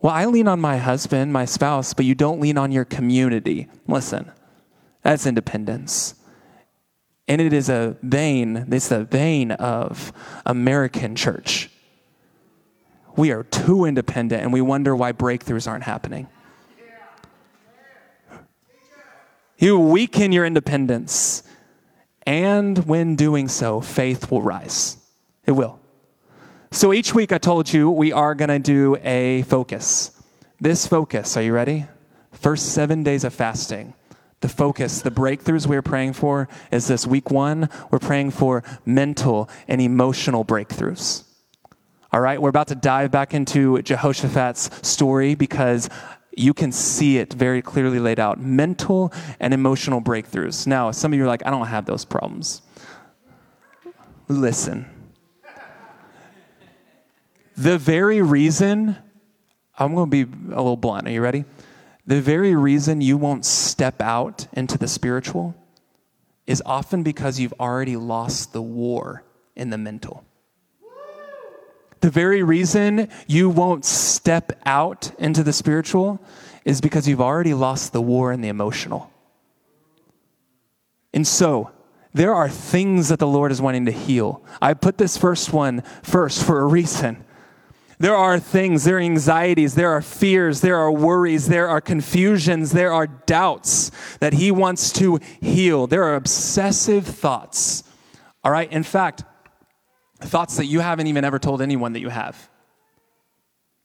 Well, 0.00 0.14
I 0.14 0.26
lean 0.26 0.46
on 0.46 0.60
my 0.60 0.76
husband, 0.76 1.32
my 1.32 1.44
spouse, 1.44 1.92
but 1.92 2.04
you 2.04 2.14
don't 2.14 2.40
lean 2.40 2.56
on 2.56 2.70
your 2.70 2.84
community. 2.84 3.68
Listen, 3.86 4.30
that's 5.02 5.26
independence. 5.26 6.14
And 7.26 7.40
it 7.40 7.52
is 7.52 7.68
a 7.68 7.96
vein, 8.02 8.68
it's 8.70 8.88
the 8.88 9.04
vein 9.04 9.50
of 9.52 10.12
American 10.46 11.16
church. 11.16 11.68
We 13.16 13.32
are 13.32 13.42
too 13.42 13.84
independent 13.84 14.42
and 14.42 14.52
we 14.52 14.60
wonder 14.60 14.94
why 14.94 15.12
breakthroughs 15.12 15.68
aren't 15.68 15.84
happening. 15.84 16.28
You 19.58 19.80
weaken 19.80 20.30
your 20.30 20.46
independence, 20.46 21.42
and 22.24 22.78
when 22.86 23.16
doing 23.16 23.48
so, 23.48 23.80
faith 23.80 24.30
will 24.30 24.40
rise. 24.40 24.98
It 25.46 25.50
will. 25.50 25.77
So 26.70 26.92
each 26.92 27.14
week 27.14 27.32
I 27.32 27.38
told 27.38 27.72
you 27.72 27.90
we 27.90 28.12
are 28.12 28.34
going 28.34 28.50
to 28.50 28.58
do 28.58 28.96
a 29.02 29.42
focus. 29.42 30.10
This 30.60 30.86
focus, 30.86 31.34
are 31.36 31.42
you 31.42 31.54
ready? 31.54 31.86
First 32.32 32.74
seven 32.74 33.02
days 33.02 33.24
of 33.24 33.32
fasting. 33.32 33.94
The 34.40 34.50
focus, 34.50 35.00
the 35.00 35.10
breakthroughs 35.10 35.66
we're 35.66 35.82
praying 35.82 36.12
for 36.12 36.46
is 36.70 36.86
this 36.86 37.06
week 37.06 37.30
one, 37.30 37.70
we're 37.90 37.98
praying 37.98 38.32
for 38.32 38.62
mental 38.84 39.48
and 39.66 39.80
emotional 39.80 40.44
breakthroughs. 40.44 41.24
All 42.12 42.20
right, 42.20 42.40
we're 42.40 42.50
about 42.50 42.68
to 42.68 42.74
dive 42.74 43.10
back 43.10 43.32
into 43.32 43.80
Jehoshaphat's 43.80 44.86
story 44.86 45.34
because 45.34 45.88
you 46.36 46.52
can 46.52 46.70
see 46.70 47.16
it 47.16 47.32
very 47.32 47.62
clearly 47.62 47.98
laid 47.98 48.20
out 48.20 48.40
mental 48.40 49.12
and 49.40 49.54
emotional 49.54 50.02
breakthroughs. 50.02 50.66
Now, 50.66 50.90
some 50.90 51.14
of 51.14 51.16
you 51.16 51.24
are 51.24 51.28
like, 51.28 51.44
I 51.46 51.50
don't 51.50 51.66
have 51.66 51.86
those 51.86 52.04
problems. 52.04 52.60
Listen 54.28 54.97
the 57.58 57.76
very 57.76 58.22
reason, 58.22 58.96
I'm 59.76 59.94
going 59.94 60.10
to 60.10 60.24
be 60.24 60.32
a 60.52 60.56
little 60.56 60.76
blunt. 60.76 61.08
Are 61.08 61.10
you 61.10 61.20
ready? 61.20 61.44
The 62.06 62.20
very 62.20 62.54
reason 62.54 63.00
you 63.00 63.16
won't 63.16 63.44
step 63.44 64.00
out 64.00 64.46
into 64.52 64.78
the 64.78 64.86
spiritual 64.86 65.56
is 66.46 66.62
often 66.64 67.02
because 67.02 67.40
you've 67.40 67.54
already 67.58 67.96
lost 67.96 68.52
the 68.52 68.62
war 68.62 69.24
in 69.56 69.70
the 69.70 69.76
mental. 69.76 70.24
The 72.00 72.10
very 72.10 72.44
reason 72.44 73.08
you 73.26 73.50
won't 73.50 73.84
step 73.84 74.52
out 74.64 75.10
into 75.18 75.42
the 75.42 75.52
spiritual 75.52 76.20
is 76.64 76.80
because 76.80 77.08
you've 77.08 77.20
already 77.20 77.54
lost 77.54 77.92
the 77.92 78.00
war 78.00 78.32
in 78.32 78.40
the 78.40 78.48
emotional. 78.48 79.10
And 81.12 81.26
so, 81.26 81.72
there 82.14 82.32
are 82.32 82.48
things 82.48 83.08
that 83.08 83.18
the 83.18 83.26
Lord 83.26 83.50
is 83.50 83.60
wanting 83.60 83.86
to 83.86 83.92
heal. 83.92 84.44
I 84.62 84.74
put 84.74 84.96
this 84.96 85.16
first 85.16 85.52
one 85.52 85.82
first 86.02 86.44
for 86.44 86.60
a 86.60 86.66
reason. 86.66 87.24
There 88.00 88.14
are 88.14 88.38
things, 88.38 88.84
there 88.84 88.96
are 88.96 89.00
anxieties, 89.00 89.74
there 89.74 89.90
are 89.90 90.00
fears, 90.00 90.60
there 90.60 90.76
are 90.76 90.92
worries, 90.92 91.48
there 91.48 91.68
are 91.68 91.80
confusions, 91.80 92.70
there 92.70 92.92
are 92.92 93.08
doubts 93.08 93.90
that 94.20 94.34
He 94.34 94.52
wants 94.52 94.92
to 94.94 95.18
heal. 95.40 95.88
There 95.88 96.04
are 96.04 96.14
obsessive 96.14 97.04
thoughts. 97.04 97.82
All 98.44 98.52
right? 98.52 98.70
In 98.70 98.84
fact, 98.84 99.24
thoughts 100.20 100.56
that 100.58 100.66
you 100.66 100.78
haven't 100.78 101.08
even 101.08 101.24
ever 101.24 101.40
told 101.40 101.60
anyone 101.60 101.92
that 101.94 102.00
you 102.00 102.08
have. 102.08 102.48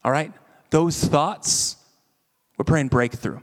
All 0.04 0.12
right? 0.12 0.32
Those 0.70 1.04
thoughts, 1.04 1.78
we're 2.58 2.66
praying 2.66 2.90
breakthrough. 2.90 3.40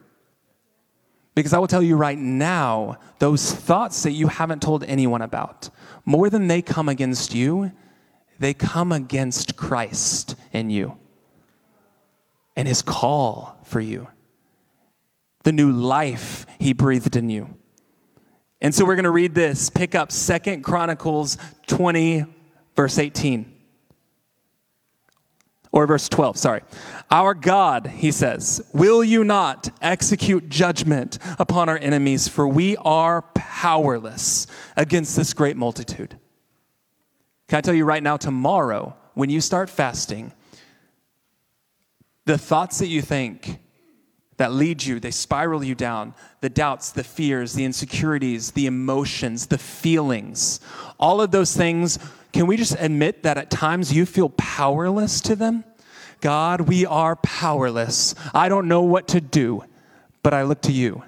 Because 1.35 1.52
I 1.52 1.59
will 1.59 1.68
tell 1.68 1.83
you 1.83 1.96
right 1.96 2.18
now, 2.18 2.98
those 3.18 3.52
thoughts 3.52 4.04
that 4.04 4.12
you 4.12 4.28
haven't 4.28 4.62
told 4.62 4.85
anyone 4.85 5.22
about, 5.22 5.70
more 6.04 6.30
than 6.30 6.46
they 6.46 6.62
come 6.62 6.88
against 6.88 7.35
you, 7.35 7.72
they 8.40 8.55
come 8.55 8.90
against 8.90 9.55
Christ 9.55 10.35
in 10.53 10.70
you 10.70 10.96
and 12.57 12.66
his 12.66 12.83
call 12.83 13.59
for 13.64 13.81
you, 13.81 14.09
the 15.44 15.53
new 15.53 15.70
life 15.70 16.46
he 16.59 16.72
breathed 16.72 17.16
in 17.16 17.31
you. 17.31 17.55
And 18.61 18.74
so 18.74 18.85
we're 18.85 18.96
going 18.96 19.05
to 19.05 19.11
read 19.11 19.35
this. 19.35 19.70
Pick 19.70 19.94
up 19.94 20.11
Second 20.11 20.62
Chronicles 20.62 21.38
20, 21.66 22.24
verse 22.76 22.99
18. 22.99 23.57
Or 25.72 25.86
verse 25.86 26.09
12, 26.09 26.36
sorry. 26.36 26.62
Our 27.11 27.32
God, 27.32 27.86
he 27.86 28.11
says, 28.11 28.62
will 28.72 29.05
you 29.05 29.22
not 29.22 29.70
execute 29.80 30.49
judgment 30.49 31.18
upon 31.38 31.68
our 31.68 31.78
enemies, 31.78 32.26
for 32.26 32.49
we 32.49 32.76
are 32.78 33.22
powerless 33.34 34.47
against 34.76 35.16
this 35.16 35.32
great 35.32 35.57
multitude? 35.57 36.20
Can 37.51 37.57
I 37.57 37.62
tell 37.62 37.74
you 37.74 37.84
right 37.84 38.03
now, 38.03 38.16
tomorrow, 38.16 38.94
when 39.14 39.28
you 39.28 39.40
start 39.40 39.68
fasting, 39.68 40.32
the 42.24 42.38
thoughts 42.38 42.78
that 42.78 42.86
you 42.86 43.03
think, 43.03 43.59
that 44.36 44.53
lead 44.53 44.84
you, 44.84 45.01
they 45.01 45.11
spiral 45.11 45.64
you 45.64 45.74
down. 45.74 46.14
The 46.42 46.48
doubts, 46.48 46.92
the 46.92 47.03
fears, 47.03 47.55
the 47.55 47.64
insecurities, 47.64 48.53
the 48.53 48.66
emotions, 48.66 49.48
the 49.48 49.59
feelings, 49.59 50.61
all 51.01 51.20
of 51.20 51.32
those 51.32 51.57
things. 51.57 51.98
Can 52.32 52.46
we 52.46 52.57
just 52.57 52.76
admit 52.78 53.24
that 53.24 53.36
at 53.36 53.51
times 53.51 53.92
you 53.92 54.07
feel 54.07 54.28
powerless 54.28 55.20
to 55.22 55.34
them? 55.34 55.64
God, 56.20 56.61
we 56.61 56.86
are 56.86 57.16
powerless. 57.16 58.14
I 58.32 58.48
don't 58.48 58.68
know 58.68 58.82
what 58.82 59.09
to 59.09 59.20
do, 59.20 59.64
but 60.22 60.32
I 60.32 60.44
look 60.44 60.62
to 60.62 60.72
you. 60.72 61.03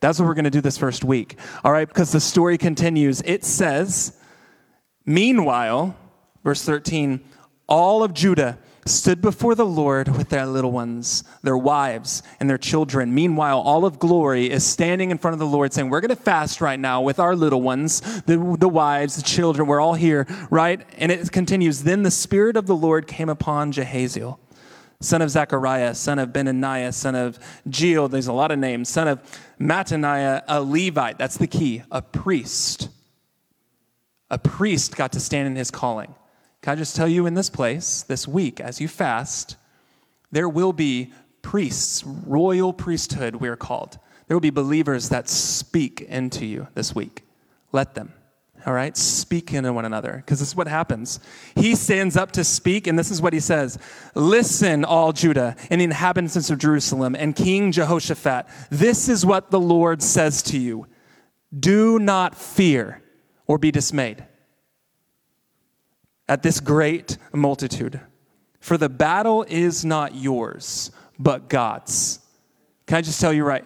That's 0.00 0.18
what 0.18 0.26
we're 0.26 0.34
going 0.34 0.44
to 0.44 0.50
do 0.50 0.60
this 0.60 0.76
first 0.76 1.04
week. 1.04 1.38
All 1.64 1.72
right, 1.72 1.88
because 1.88 2.12
the 2.12 2.20
story 2.20 2.58
continues. 2.58 3.22
It 3.24 3.46
says, 3.46 4.12
Meanwhile, 5.08 5.96
verse 6.44 6.62
13, 6.66 7.20
all 7.66 8.02
of 8.02 8.12
Judah 8.12 8.58
stood 8.84 9.22
before 9.22 9.54
the 9.54 9.64
Lord 9.64 10.14
with 10.18 10.28
their 10.28 10.44
little 10.44 10.70
ones, 10.70 11.24
their 11.42 11.56
wives, 11.56 12.22
and 12.38 12.48
their 12.48 12.58
children. 12.58 13.14
Meanwhile, 13.14 13.58
all 13.58 13.86
of 13.86 13.98
glory 13.98 14.50
is 14.50 14.66
standing 14.66 15.10
in 15.10 15.16
front 15.16 15.32
of 15.32 15.38
the 15.38 15.46
Lord 15.46 15.72
saying, 15.72 15.88
We're 15.88 16.02
going 16.02 16.10
to 16.10 16.16
fast 16.16 16.60
right 16.60 16.78
now 16.78 17.00
with 17.00 17.18
our 17.18 17.34
little 17.34 17.62
ones, 17.62 18.02
the, 18.24 18.56
the 18.58 18.68
wives, 18.68 19.16
the 19.16 19.22
children. 19.22 19.66
We're 19.66 19.80
all 19.80 19.94
here, 19.94 20.26
right? 20.50 20.86
And 20.98 21.10
it 21.10 21.32
continues 21.32 21.84
Then 21.84 22.02
the 22.02 22.10
Spirit 22.10 22.58
of 22.58 22.66
the 22.66 22.76
Lord 22.76 23.06
came 23.06 23.30
upon 23.30 23.72
Jehaziel, 23.72 24.38
son 25.00 25.22
of 25.22 25.30
Zechariah, 25.30 25.94
son 25.94 26.18
of 26.18 26.34
Benaniah, 26.34 26.92
son 26.92 27.14
of 27.14 27.38
Jeiel. 27.66 28.10
There's 28.10 28.26
a 28.26 28.34
lot 28.34 28.50
of 28.50 28.58
names. 28.58 28.90
Son 28.90 29.08
of 29.08 29.22
Mattaniah, 29.58 30.42
a 30.46 30.60
Levite. 30.60 31.16
That's 31.16 31.38
the 31.38 31.46
key, 31.46 31.82
a 31.90 32.02
priest. 32.02 32.90
A 34.30 34.38
priest 34.38 34.96
got 34.96 35.12
to 35.12 35.20
stand 35.20 35.46
in 35.46 35.56
his 35.56 35.70
calling. 35.70 36.14
Can 36.62 36.72
I 36.72 36.76
just 36.76 36.96
tell 36.96 37.08
you 37.08 37.26
in 37.26 37.34
this 37.34 37.50
place, 37.50 38.02
this 38.02 38.26
week, 38.26 38.60
as 38.60 38.80
you 38.80 38.88
fast, 38.88 39.56
there 40.30 40.48
will 40.48 40.72
be 40.72 41.12
priests, 41.40 42.04
royal 42.04 42.72
priesthood, 42.72 43.36
we're 43.36 43.56
called. 43.56 43.98
There 44.26 44.36
will 44.36 44.42
be 44.42 44.50
believers 44.50 45.08
that 45.08 45.28
speak 45.28 46.02
into 46.02 46.44
you 46.44 46.68
this 46.74 46.94
week. 46.94 47.22
Let 47.72 47.94
them, 47.94 48.12
all 48.66 48.74
right? 48.74 48.94
Speak 48.96 49.54
into 49.54 49.72
one 49.72 49.86
another, 49.86 50.16
because 50.16 50.40
this 50.40 50.48
is 50.48 50.56
what 50.56 50.68
happens. 50.68 51.20
He 51.54 51.74
stands 51.74 52.16
up 52.16 52.32
to 52.32 52.44
speak, 52.44 52.86
and 52.86 52.98
this 52.98 53.10
is 53.10 53.22
what 53.22 53.32
he 53.32 53.40
says 53.40 53.78
Listen, 54.14 54.84
all 54.84 55.12
Judah 55.12 55.56
and 55.70 55.80
the 55.80 55.84
inhabitants 55.84 56.50
of 56.50 56.58
Jerusalem, 56.58 57.14
and 57.14 57.34
King 57.34 57.72
Jehoshaphat, 57.72 58.46
this 58.68 59.08
is 59.08 59.24
what 59.24 59.50
the 59.50 59.60
Lord 59.60 60.02
says 60.02 60.42
to 60.44 60.58
you 60.58 60.86
Do 61.58 61.98
not 61.98 62.34
fear 62.34 63.02
or 63.48 63.58
be 63.58 63.72
dismayed 63.72 64.24
at 66.28 66.42
this 66.42 66.60
great 66.60 67.16
multitude. 67.32 68.00
For 68.60 68.76
the 68.76 68.88
battle 68.88 69.44
is 69.48 69.84
not 69.84 70.14
yours, 70.14 70.90
but 71.18 71.48
God's. 71.48 72.20
Can 72.86 72.98
I 72.98 73.00
just 73.00 73.20
tell 73.20 73.32
you 73.32 73.44
right? 73.44 73.64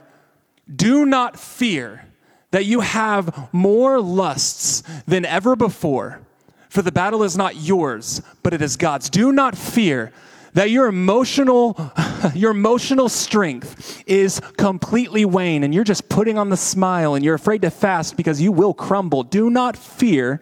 Do 0.74 1.05
not 1.05 1.39
fear 1.39 2.07
that 2.53 2.64
you 2.64 2.80
have 2.80 3.49
more 3.53 4.01
lusts 4.01 4.83
than 5.07 5.24
ever 5.24 5.57
before, 5.57 6.20
for 6.68 6.83
the 6.83 6.93
battle 6.93 7.22
is 7.22 7.37
not 7.37 7.57
yours, 7.57 8.22
but 8.43 8.55
it 8.55 8.62
is 8.62 8.76
God's. 8.76 9.11
Do 9.11 9.33
not 9.33 9.57
fear 9.57 10.12
that 10.55 10.71
your 10.71 10.87
emotional 10.87 11.93
your 12.35 12.51
emotional 12.51 13.09
strength 13.09 14.03
is 14.07 14.41
completely 14.57 15.25
wane 15.25 15.65
and 15.65 15.75
you're 15.75 15.85
just 15.85 16.09
putting 16.09 16.39
on 16.39 16.51
the 16.51 16.57
smile 16.57 17.15
and 17.15 17.25
you're 17.25 17.35
afraid 17.35 17.63
to 17.63 17.71
fast 17.71 18.17
because 18.17 18.41
you 18.41 18.53
will 18.53 18.75
crumble. 18.75 19.23
Do 19.23 19.51
not 19.51 19.77
fear 19.77 20.41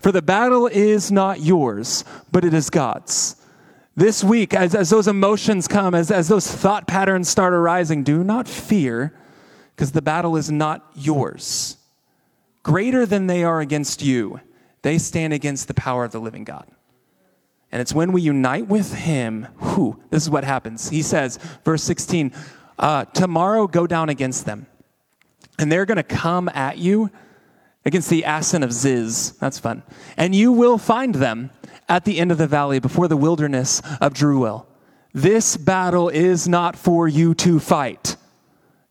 for 0.00 0.12
the 0.12 0.22
battle 0.22 0.66
is 0.66 1.10
not 1.10 1.40
yours, 1.40 2.04
but 2.30 2.44
it 2.44 2.54
is 2.54 2.70
God's. 2.70 3.36
This 3.96 4.22
week, 4.22 4.52
as, 4.52 4.74
as 4.74 4.90
those 4.90 5.08
emotions 5.08 5.66
come, 5.66 5.94
as, 5.94 6.10
as 6.10 6.28
those 6.28 6.46
thought 6.46 6.86
patterns 6.86 7.28
start 7.28 7.54
arising, 7.54 8.04
do 8.04 8.22
not 8.22 8.46
fear, 8.46 9.14
because 9.74 9.92
the 9.92 10.02
battle 10.02 10.36
is 10.36 10.50
not 10.50 10.86
yours. 10.94 11.78
Greater 12.62 13.06
than 13.06 13.26
they 13.26 13.42
are 13.42 13.60
against 13.60 14.02
you, 14.02 14.40
they 14.82 14.98
stand 14.98 15.32
against 15.32 15.66
the 15.66 15.74
power 15.74 16.04
of 16.04 16.12
the 16.12 16.20
living 16.20 16.44
God. 16.44 16.70
And 17.76 17.82
it's 17.82 17.92
when 17.92 18.12
we 18.12 18.22
unite 18.22 18.68
with 18.68 18.94
Him, 18.94 19.48
who, 19.58 20.00
this 20.08 20.22
is 20.22 20.30
what 20.30 20.44
happens. 20.44 20.88
He 20.88 21.02
says, 21.02 21.36
verse 21.62 21.82
16, 21.82 22.32
uh, 22.78 23.04
tomorrow 23.04 23.66
go 23.66 23.86
down 23.86 24.08
against 24.08 24.46
them. 24.46 24.66
And 25.58 25.70
they're 25.70 25.84
going 25.84 25.98
to 25.98 26.02
come 26.02 26.48
at 26.54 26.78
you 26.78 27.10
against 27.84 28.08
the 28.08 28.24
Ascent 28.26 28.64
of 28.64 28.72
Ziz. 28.72 29.32
That's 29.32 29.58
fun. 29.58 29.82
And 30.16 30.34
you 30.34 30.52
will 30.52 30.78
find 30.78 31.16
them 31.16 31.50
at 31.86 32.06
the 32.06 32.18
end 32.18 32.32
of 32.32 32.38
the 32.38 32.46
valley 32.46 32.78
before 32.78 33.08
the 33.08 33.16
wilderness 33.18 33.82
of 34.00 34.14
Jeruel. 34.14 34.64
This 35.12 35.58
battle 35.58 36.08
is 36.08 36.48
not 36.48 36.76
for 36.76 37.06
you 37.06 37.34
to 37.34 37.60
fight. 37.60 38.16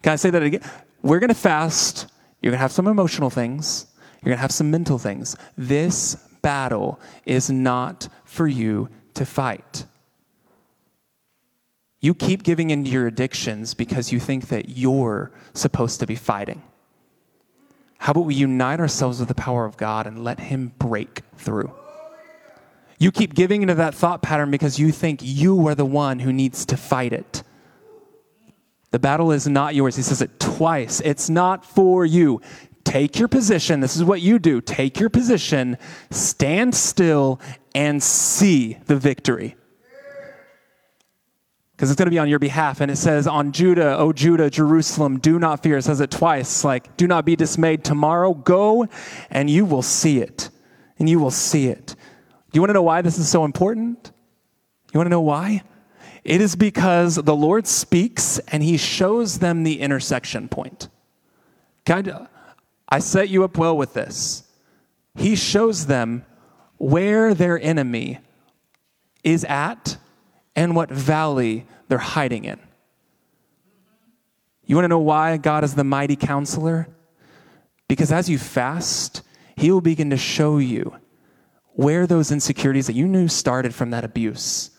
Can 0.04 0.14
I 0.14 0.18
say 0.18 0.30
that 0.30 0.44
again? 0.44 0.62
We're 1.02 1.18
going 1.18 1.30
to 1.30 1.34
fast. 1.34 2.06
You're 2.40 2.52
going 2.52 2.60
to 2.60 2.62
have 2.62 2.72
some 2.72 2.86
emotional 2.86 3.32
things. 3.32 3.88
You're 4.22 4.30
going 4.30 4.38
to 4.38 4.42
have 4.42 4.52
some 4.52 4.70
mental 4.70 5.00
things. 5.00 5.36
This 5.58 6.18
battle 6.46 7.00
is 7.26 7.50
not 7.50 8.08
for 8.36 8.48
you 8.48 8.90
to 9.16 9.26
fight. 9.26 9.86
You 12.02 12.14
keep 12.14 12.44
giving 12.44 12.70
into 12.70 12.92
your 12.92 13.08
addictions 13.08 13.74
because 13.74 14.12
you 14.12 14.20
think 14.20 14.50
that 14.50 14.70
you're 14.70 15.32
supposed 15.54 16.02
to 16.02 16.06
be 16.06 16.16
fighting. 16.16 16.62
How 17.98 18.12
about 18.12 18.26
we 18.26 18.36
unite 18.36 18.80
ourselves 18.80 19.20
with 19.20 19.30
the 19.30 19.34
power 19.36 19.66
of 19.66 19.78
God 19.78 20.06
and 20.06 20.24
let 20.24 20.40
Him 20.40 20.74
break 20.78 21.22
through? 21.38 21.74
You 23.00 23.12
keep 23.12 23.34
giving 23.34 23.62
into 23.62 23.76
that 23.76 23.96
thought 23.96 24.22
pattern 24.22 24.52
because 24.52 24.78
you 24.78 24.92
think 24.92 25.22
you 25.24 25.68
are 25.68 25.74
the 25.76 25.86
one 25.86 26.20
who 26.20 26.32
needs 26.32 26.66
to 26.68 26.78
fight 26.78 27.14
it. 27.14 27.42
The 28.92 29.00
battle 29.00 29.32
is 29.32 29.48
not 29.48 29.76
yours. 29.76 29.96
He 29.96 30.04
says 30.04 30.22
it 30.22 30.40
twice. 30.40 31.02
It's 31.02 31.30
not 31.30 31.66
for 31.66 32.06
you. 32.06 32.42
Take 32.86 33.20
your 33.20 33.28
position. 33.28 33.82
This 33.82 33.98
is 33.98 34.04
what 34.04 34.22
you 34.22 34.40
do. 34.40 34.62
Take 34.62 35.00
your 35.00 35.10
position, 35.10 35.78
stand 36.12 36.74
still, 36.74 37.42
and 37.74 38.02
see 38.02 38.78
the 38.86 38.96
victory 38.96 39.58
because 41.76 41.92
it's 41.92 41.98
going 41.98 42.08
to 42.08 42.12
be 42.12 42.20
on 42.20 42.30
your 42.30 42.40
behalf. 42.40 42.80
And 42.80 42.90
it 42.90 42.96
says, 42.96 43.28
On 43.28 43.52
Judah, 43.52 43.98
O 43.98 44.14
Judah, 44.14 44.50
Jerusalem, 44.50 45.20
do 45.20 45.38
not 45.40 45.62
fear. 45.62 45.78
It 45.78 45.84
says 45.84 46.00
it 46.00 46.10
twice, 46.10 46.64
like, 46.64 46.96
do 46.96 47.08
not 47.08 47.26
be 47.26 47.36
dismayed. 47.36 47.84
Tomorrow, 47.84 48.34
go 48.34 48.88
and 49.30 49.50
you 49.50 49.66
will 49.66 49.82
see 49.82 50.20
it. 50.20 50.50
And 50.98 51.10
you 51.10 51.20
will 51.20 51.32
see 51.32 51.68
it. 51.68 51.96
You 52.54 52.62
want 52.62 52.70
to 52.70 52.74
know 52.74 52.84
why 52.84 53.02
this 53.02 53.18
is 53.18 53.30
so 53.30 53.44
important? 53.44 54.12
You 54.94 54.98
want 54.98 55.08
to 55.08 55.12
know 55.12 55.22
why? 55.22 55.64
It 56.24 56.40
is 56.40 56.56
because 56.56 57.16
the 57.16 57.36
Lord 57.36 57.68
speaks 57.68 58.40
and 58.48 58.64
he 58.64 58.78
shows 58.78 59.40
them 59.40 59.64
the 59.64 59.82
intersection 59.82 60.48
point. 60.48 60.88
Of, 61.88 62.28
I 62.96 63.00
set 63.00 63.28
you 63.28 63.44
up 63.44 63.58
well 63.58 63.76
with 63.76 63.94
this. 63.94 64.44
He 65.16 65.36
shows 65.36 65.88
them 65.88 66.26
where 66.78 67.34
their 67.34 67.60
enemy 67.60 68.20
is 69.22 69.44
at 69.44 69.98
and 70.56 70.78
what 70.78 70.90
valley 70.90 71.66
they're 71.90 71.98
hiding 71.98 72.46
in. 72.46 72.58
You 74.66 74.78
want 74.78 74.86
to 74.86 74.88
know 74.88 75.00
why 75.00 75.36
God 75.36 75.66
is 75.66 75.76
the 75.76 75.84
mighty 75.84 76.16
counselor? 76.16 76.88
Because 77.90 78.14
as 78.14 78.30
you 78.30 78.38
fast, 78.38 79.24
He 79.58 79.72
will 79.72 79.82
begin 79.82 80.12
to 80.12 80.18
show 80.18 80.58
you 80.58 80.96
where 81.74 82.08
those 82.08 82.32
insecurities 82.32 82.88
that 82.88 82.96
you 82.96 83.10
knew 83.10 83.28
started 83.28 83.76
from 83.76 83.90
that 83.90 84.06
abuse, 84.06 84.70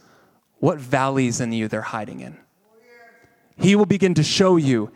what 0.56 0.78
valleys 0.78 1.42
in 1.42 1.52
you 1.52 1.68
they're 1.68 1.82
hiding 1.82 2.20
in. 2.20 2.38
He 3.58 3.76
will 3.76 3.84
begin 3.84 4.14
to 4.14 4.22
show 4.22 4.56
you 4.56 4.90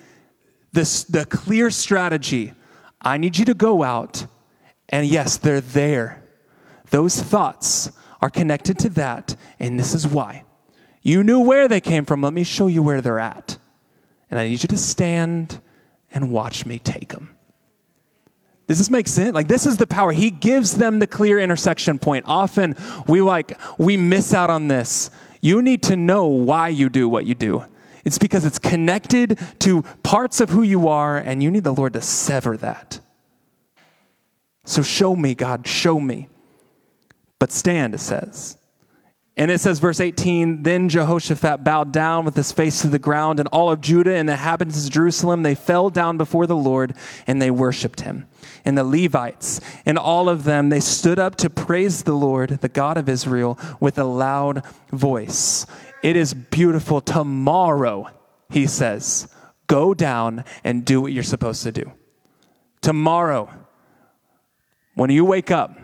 this, 0.72 1.04
the 1.04 1.26
clear 1.26 1.70
strategy. 1.70 2.54
I 3.03 3.16
need 3.16 3.38
you 3.38 3.44
to 3.46 3.55
go 3.55 3.82
out, 3.82 4.26
and 4.88 5.07
yes, 5.07 5.36
they're 5.36 5.61
there. 5.61 6.22
Those 6.90 7.20
thoughts 7.20 7.92
are 8.20 8.30
connected 8.30 8.78
to 8.80 8.88
that, 8.90 9.36
and 9.59 9.78
this 9.78 9.94
is 9.94 10.07
why. 10.07 10.44
You 11.03 11.24
knew 11.24 11.40
where 11.40 11.68
they 11.68 11.80
came 11.80 12.05
from. 12.05 12.22
Let 12.22 12.32
me 12.32 12.44
show 12.44 12.66
you 12.66 12.82
where 12.82 13.01
they're 13.01 13.18
at. 13.18 13.57
And 14.30 14.38
I 14.38 14.48
need 14.48 14.62
you 14.62 14.68
to 14.68 14.76
stand 14.76 15.61
and 16.12 16.30
watch 16.30 16.66
me 16.66 16.78
take 16.78 17.12
them. 17.12 17.34
Does 18.66 18.78
this 18.78 18.90
make 18.90 19.09
sense? 19.09 19.34
Like 19.34 19.48
this 19.48 19.66
is 19.66 19.78
the 19.78 19.86
power. 19.86 20.12
He 20.12 20.30
gives 20.30 20.76
them 20.76 21.01
the 21.01 21.07
clear 21.07 21.40
intersection 21.40 21.98
point. 21.98 22.24
Often 22.28 22.76
we 23.09 23.20
like 23.20 23.59
we 23.78 23.96
miss 23.96 24.32
out 24.32 24.48
on 24.51 24.68
this. 24.68 25.11
You 25.40 25.62
need 25.62 25.82
to 25.84 25.96
know 25.96 26.26
why 26.26 26.68
you 26.68 26.88
do 26.88 27.09
what 27.09 27.26
you 27.26 27.34
do. 27.34 27.64
It's 28.05 28.18
because 28.18 28.44
it's 28.44 28.59
connected 28.59 29.38
to 29.61 29.82
parts 30.03 30.40
of 30.40 30.51
who 30.51 30.62
you 30.62 30.88
are 30.88 31.16
and 31.16 31.42
you 31.42 31.51
need 31.51 31.64
the 31.64 31.74
Lord 31.74 31.92
to 31.94 32.03
sever 32.03 32.57
that. 32.59 33.01
So 34.64 34.82
show 34.82 35.16
me, 35.16 35.34
God, 35.34 35.66
show 35.66 35.98
me. 35.98 36.28
But 37.38 37.53
stand, 37.53 37.94
it 37.94 37.98
says. 37.98 38.57
And 39.36 39.51
it 39.51 39.59
says, 39.59 39.78
verse 39.78 40.01
18 40.01 40.64
Then 40.64 40.88
Jehoshaphat 40.90 41.64
bowed 41.64 41.92
down 41.92 42.26
with 42.26 42.36
his 42.36 42.53
face 42.53 42.82
to 42.82 42.88
the 42.88 42.98
ground, 42.98 43.40
and 43.40 43.48
all 43.48 43.70
of 43.70 43.80
Judah 43.80 44.14
and 44.14 44.28
the 44.28 44.34
inhabitants 44.34 44.84
of 44.84 44.92
Jerusalem, 44.92 45.42
they 45.42 45.55
fell 45.55 45.88
down 45.88 46.18
before 46.18 46.46
the 46.46 46.57
Lord 46.57 46.94
and 47.26 47.40
they 47.40 47.51
worshiped 47.51 48.03
him. 48.03 48.26
And 48.64 48.76
the 48.76 48.84
Levites 48.84 49.61
and 49.86 49.96
all 49.96 50.28
of 50.28 50.44
them, 50.44 50.68
they 50.68 50.80
stood 50.80 51.18
up 51.18 51.36
to 51.36 51.48
praise 51.48 52.03
the 52.03 52.12
Lord, 52.12 52.61
the 52.61 52.68
God 52.68 52.98
of 52.98 53.09
Israel, 53.09 53.59
with 53.80 53.98
a 53.98 54.05
loud 54.05 54.62
voice. 54.92 55.64
It 56.03 56.16
is 56.16 56.34
beautiful. 56.34 57.01
Tomorrow, 57.01 58.09
he 58.48 58.66
says, 58.66 59.28
go 59.66 59.94
down 59.94 60.44
and 60.64 60.84
do 60.84 61.01
what 61.01 61.12
you're 61.12 61.22
supposed 61.22 61.62
to 61.64 61.72
do. 61.72 61.92
Tomorrow, 62.80 63.51
when 64.94 65.11
you 65.11 65.24
wake 65.24 65.51
up, 65.51 65.78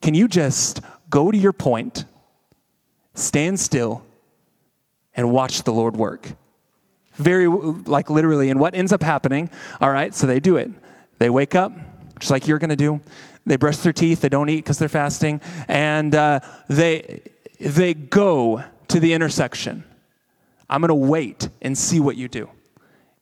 can 0.00 0.14
you 0.14 0.28
just 0.28 0.80
go 1.10 1.30
to 1.30 1.36
your 1.36 1.52
point, 1.52 2.04
stand 3.14 3.60
still, 3.60 4.04
and 5.14 5.30
watch 5.30 5.62
the 5.62 5.72
Lord 5.72 5.96
work? 5.96 6.28
Very, 7.14 7.46
like 7.46 8.10
literally. 8.10 8.50
And 8.50 8.60
what 8.60 8.74
ends 8.74 8.92
up 8.92 9.02
happening, 9.02 9.50
all 9.80 9.90
right, 9.90 10.14
so 10.14 10.26
they 10.26 10.40
do 10.40 10.56
it. 10.56 10.70
They 11.18 11.30
wake 11.30 11.54
up, 11.54 11.72
just 12.18 12.30
like 12.30 12.46
you're 12.46 12.58
going 12.58 12.70
to 12.70 12.76
do. 12.76 13.00
They 13.46 13.56
brush 13.56 13.78
their 13.78 13.92
teeth, 13.92 14.20
they 14.22 14.28
don't 14.28 14.48
eat 14.48 14.64
because 14.64 14.78
they're 14.78 14.88
fasting, 14.88 15.40
and 15.68 16.14
uh, 16.14 16.40
they, 16.68 17.22
they 17.60 17.94
go 17.94 18.64
to 18.88 19.00
the 19.00 19.12
intersection. 19.12 19.84
I'm 20.68 20.80
going 20.80 20.88
to 20.88 20.94
wait 20.94 21.48
and 21.62 21.76
see 21.76 22.00
what 22.00 22.16
you 22.16 22.28
do. 22.28 22.50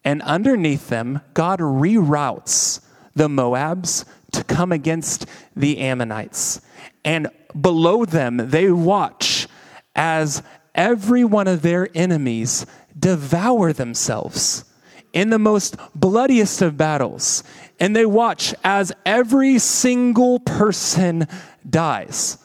And 0.05 0.23
underneath 0.23 0.89
them, 0.89 1.21
God 1.33 1.61
reroutes 1.61 2.81
the 3.15 3.29
Moabs 3.29 4.05
to 4.33 4.45
come 4.45 4.73
against 4.73 5.27
the 5.57 5.79
Ammonites. 5.79 6.61
And 7.05 7.29
below 7.59 8.05
them, 8.05 8.37
they 8.37 8.71
watch 8.71 9.47
as 9.95 10.43
every 10.75 11.25
one 11.25 11.47
of 11.47 11.63
their 11.63 11.89
enemies 11.95 12.67
devour 12.99 13.73
themselves 13.73 14.65
in 15.13 15.31
the 15.31 15.39
most 15.39 15.77
bloodiest 15.95 16.61
of 16.61 16.77
battles. 16.77 17.45
And 17.79 17.95
they 17.95 18.07
watch 18.07 18.55
as 18.65 18.93
every 19.07 19.59
single 19.59 20.41
person 20.41 21.29
dies. 21.69 22.39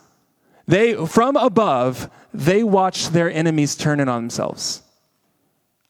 They, 0.67 0.93
from 1.07 1.36
above, 1.36 2.09
they 2.34 2.63
watch 2.63 3.09
their 3.09 3.32
enemies 3.32 3.75
turn 3.75 3.99
in 3.99 4.09
on 4.09 4.23
themselves. 4.23 4.84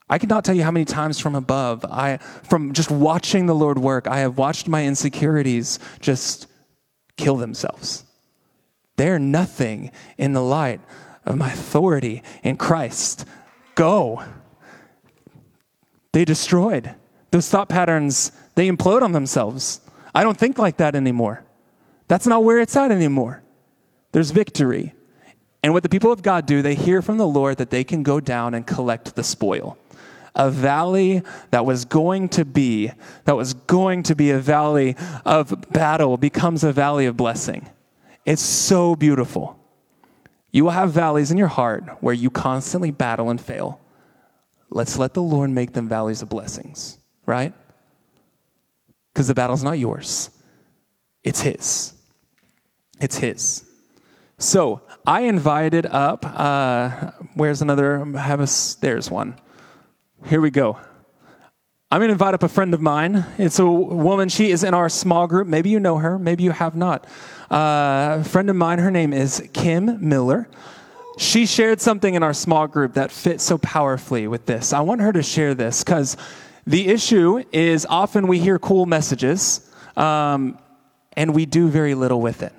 I 0.09 0.17
cannot 0.17 0.43
tell 0.43 0.55
you 0.55 0.63
how 0.63 0.71
many 0.71 0.85
times 0.85 1.19
from 1.19 1.35
above, 1.35 1.85
I, 1.85 2.17
from 2.17 2.73
just 2.73 2.89
watching 2.89 3.45
the 3.45 3.53
Lord 3.53 3.77
work, 3.77 4.07
I 4.07 4.19
have 4.19 4.37
watched 4.37 4.67
my 4.67 4.85
insecurities 4.85 5.77
just 5.99 6.47
kill 7.15 7.35
themselves. 7.35 8.05
They're 8.95 9.19
nothing 9.19 9.91
in 10.17 10.33
the 10.33 10.41
light 10.41 10.81
of 11.25 11.37
my 11.37 11.51
authority 11.51 12.23
in 12.43 12.57
Christ. 12.57 13.25
Go. 13.75 14.23
They 16.11 16.25
destroyed. 16.25 16.95
Those 17.31 17.47
thought 17.47 17.69
patterns, 17.69 18.31
they 18.55 18.67
implode 18.67 19.03
on 19.03 19.11
themselves. 19.11 19.79
I 20.15 20.23
don't 20.23 20.37
think 20.37 20.57
like 20.57 20.77
that 20.77 20.95
anymore. 20.95 21.45
That's 22.07 22.25
not 22.25 22.43
where 22.43 22.59
it's 22.59 22.75
at 22.75 22.91
anymore. 22.91 23.43
There's 24.11 24.31
victory. 24.31 24.95
And 25.61 25.73
what 25.73 25.83
the 25.83 25.89
people 25.89 26.11
of 26.11 26.21
God 26.21 26.45
do, 26.45 26.61
they 26.61 26.75
hear 26.75 27.01
from 27.01 27.17
the 27.17 27.27
Lord 27.27 27.57
that 27.57 27.69
they 27.69 27.83
can 27.83 28.03
go 28.03 28.19
down 28.19 28.53
and 28.53 28.65
collect 28.65 29.15
the 29.15 29.23
spoil 29.23 29.77
a 30.35 30.49
valley 30.49 31.21
that 31.51 31.65
was 31.65 31.85
going 31.85 32.29
to 32.29 32.45
be, 32.45 32.91
that 33.25 33.35
was 33.35 33.53
going 33.53 34.03
to 34.03 34.15
be 34.15 34.31
a 34.31 34.39
valley 34.39 34.95
of 35.25 35.69
battle 35.71 36.17
becomes 36.17 36.63
a 36.63 36.71
valley 36.71 37.05
of 37.05 37.17
blessing. 37.17 37.67
It's 38.25 38.41
so 38.41 38.95
beautiful. 38.95 39.59
You 40.51 40.63
will 40.63 40.71
have 40.71 40.91
valleys 40.91 41.31
in 41.31 41.37
your 41.37 41.47
heart 41.47 41.83
where 41.99 42.13
you 42.13 42.29
constantly 42.29 42.91
battle 42.91 43.29
and 43.29 43.39
fail. 43.39 43.79
Let's 44.69 44.97
let 44.97 45.13
the 45.13 45.21
Lord 45.21 45.49
make 45.49 45.73
them 45.73 45.89
valleys 45.89 46.21
of 46.21 46.29
blessings, 46.29 46.97
right? 47.25 47.53
Because 49.13 49.27
the 49.27 49.33
battle's 49.33 49.63
not 49.63 49.79
yours, 49.79 50.29
it's 51.23 51.41
His. 51.41 51.93
It's 53.01 53.17
His. 53.17 53.65
So 54.39 54.81
I 55.05 55.23
invited 55.23 55.85
up, 55.85 56.25
uh, 56.25 57.11
where's 57.33 57.61
another? 57.61 58.05
Have 58.15 58.39
a, 58.39 58.47
there's 58.79 59.11
one. 59.11 59.35
Here 60.27 60.39
we 60.39 60.49
go. 60.49 60.79
I'm 61.91 61.99
going 61.99 62.07
to 62.07 62.13
invite 62.13 62.33
up 62.33 62.43
a 62.43 62.47
friend 62.47 62.73
of 62.73 62.79
mine. 62.79 63.25
It's 63.37 63.59
a 63.59 63.65
woman. 63.65 64.29
She 64.29 64.51
is 64.51 64.63
in 64.63 64.73
our 64.73 64.87
small 64.87 65.27
group. 65.27 65.45
Maybe 65.45 65.69
you 65.69 65.79
know 65.81 65.97
her, 65.97 66.17
maybe 66.17 66.43
you 66.43 66.51
have 66.51 66.73
not. 66.73 67.05
Uh, 67.51 68.19
a 68.21 68.23
friend 68.23 68.49
of 68.49 68.55
mine, 68.55 68.79
her 68.79 68.91
name 68.91 69.11
is 69.11 69.45
Kim 69.51 70.07
Miller. 70.07 70.47
She 71.17 71.45
shared 71.45 71.81
something 71.81 72.13
in 72.13 72.23
our 72.23 72.33
small 72.33 72.65
group 72.65 72.93
that 72.93 73.11
fits 73.11 73.43
so 73.43 73.57
powerfully 73.57 74.27
with 74.27 74.45
this. 74.45 74.71
I 74.71 74.79
want 74.79 75.01
her 75.01 75.11
to 75.11 75.21
share 75.21 75.53
this 75.53 75.83
because 75.83 76.15
the 76.65 76.87
issue 76.87 77.43
is 77.51 77.85
often 77.89 78.27
we 78.27 78.39
hear 78.39 78.57
cool 78.57 78.85
messages 78.85 79.69
um, 79.97 80.57
and 81.17 81.35
we 81.35 81.45
do 81.45 81.67
very 81.67 81.93
little 81.93 82.21
with 82.21 82.41
it. 82.41 82.53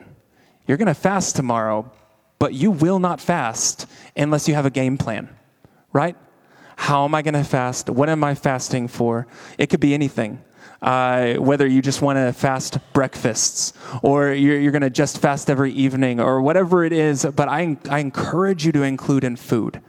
You're 0.70 0.76
going 0.76 0.86
to 0.86 0.94
fast 0.94 1.34
tomorrow, 1.34 1.90
but 2.38 2.54
you 2.54 2.70
will 2.70 3.00
not 3.00 3.20
fast 3.20 3.86
unless 4.16 4.46
you 4.46 4.54
have 4.54 4.66
a 4.66 4.70
game 4.70 4.98
plan, 4.98 5.28
right? 5.92 6.16
How 6.76 7.04
am 7.04 7.12
I 7.12 7.22
going 7.22 7.34
to 7.34 7.42
fast? 7.42 7.90
What 7.90 8.08
am 8.08 8.22
I 8.22 8.36
fasting 8.36 8.86
for? 8.86 9.26
It 9.58 9.66
could 9.66 9.80
be 9.80 9.94
anything. 9.94 10.40
Uh, 10.80 11.34
whether 11.34 11.66
you 11.66 11.82
just 11.82 12.02
want 12.02 12.18
to 12.18 12.32
fast 12.32 12.78
breakfasts 12.92 13.72
or 14.04 14.30
you're, 14.30 14.60
you're 14.60 14.70
going 14.70 14.82
to 14.82 14.90
just 14.90 15.18
fast 15.18 15.50
every 15.50 15.72
evening 15.72 16.20
or 16.20 16.40
whatever 16.40 16.84
it 16.84 16.92
is, 16.92 17.24
but 17.24 17.48
I, 17.48 17.76
I 17.90 17.98
encourage 17.98 18.64
you 18.64 18.70
to 18.70 18.84
include 18.84 19.24
in 19.24 19.34
food. 19.34 19.82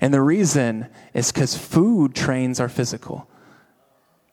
And 0.00 0.12
the 0.12 0.22
reason 0.22 0.88
is 1.14 1.30
because 1.30 1.56
food 1.56 2.16
trains 2.16 2.58
our 2.58 2.68
physical 2.68 3.30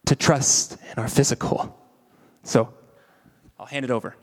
to 0.08 0.16
trust 0.16 0.76
in 0.92 0.98
our 0.98 1.08
physical. 1.08 1.80
So 2.42 2.74
I'll 3.60 3.68
hand 3.68 3.86
it 3.86 3.92
over. 3.92 4.16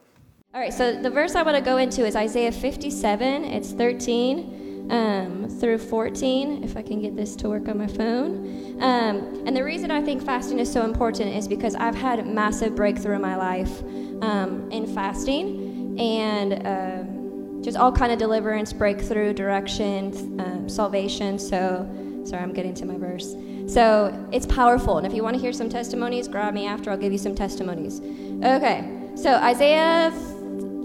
All 0.53 0.61
right, 0.61 0.75
so 0.75 1.01
the 1.01 1.11
verse 1.11 1.37
I 1.37 1.45
want 1.45 1.57
to 1.57 1.63
go 1.63 1.77
into 1.77 2.05
is 2.05 2.17
Isaiah 2.17 2.51
57, 2.51 3.45
it's 3.45 3.71
13 3.71 4.89
um, 4.91 5.49
through 5.49 5.79
14, 5.79 6.65
if 6.65 6.77
I 6.77 6.83
can 6.83 7.01
get 7.01 7.15
this 7.15 7.37
to 7.37 7.49
work 7.49 7.69
on 7.69 7.79
my 7.79 7.87
phone. 7.87 8.83
Um, 8.83 9.45
and 9.47 9.57
the 9.57 9.63
reason 9.63 9.93
I 9.93 10.03
think 10.03 10.25
fasting 10.25 10.59
is 10.59 10.71
so 10.71 10.85
important 10.85 11.37
is 11.37 11.47
because 11.47 11.77
I've 11.77 11.95
had 11.95 12.27
massive 12.27 12.75
breakthrough 12.75 13.15
in 13.15 13.21
my 13.21 13.37
life 13.37 13.81
um, 14.23 14.69
in 14.73 14.93
fasting 14.93 15.97
and 16.01 16.67
uh, 16.67 17.63
just 17.63 17.77
all 17.77 17.93
kind 17.93 18.11
of 18.11 18.19
deliverance, 18.19 18.73
breakthrough, 18.73 19.33
direction, 19.33 20.41
um, 20.41 20.69
salvation. 20.69 21.39
So, 21.39 21.89
sorry, 22.25 22.43
I'm 22.43 22.53
getting 22.53 22.75
to 22.75 22.87
my 22.87 22.97
verse. 22.97 23.37
So 23.69 24.29
it's 24.33 24.47
powerful. 24.47 24.99
And 24.99 25.07
if 25.07 25.15
you 25.15 25.23
want 25.23 25.37
to 25.37 25.41
hear 25.41 25.53
some 25.53 25.69
testimonies, 25.69 26.27
grab 26.27 26.55
me 26.55 26.67
after. 26.67 26.91
I'll 26.91 26.97
give 26.97 27.13
you 27.13 27.19
some 27.19 27.37
testimonies. 27.37 28.01
Okay, 28.43 29.13
so 29.15 29.35
Isaiah 29.35 30.11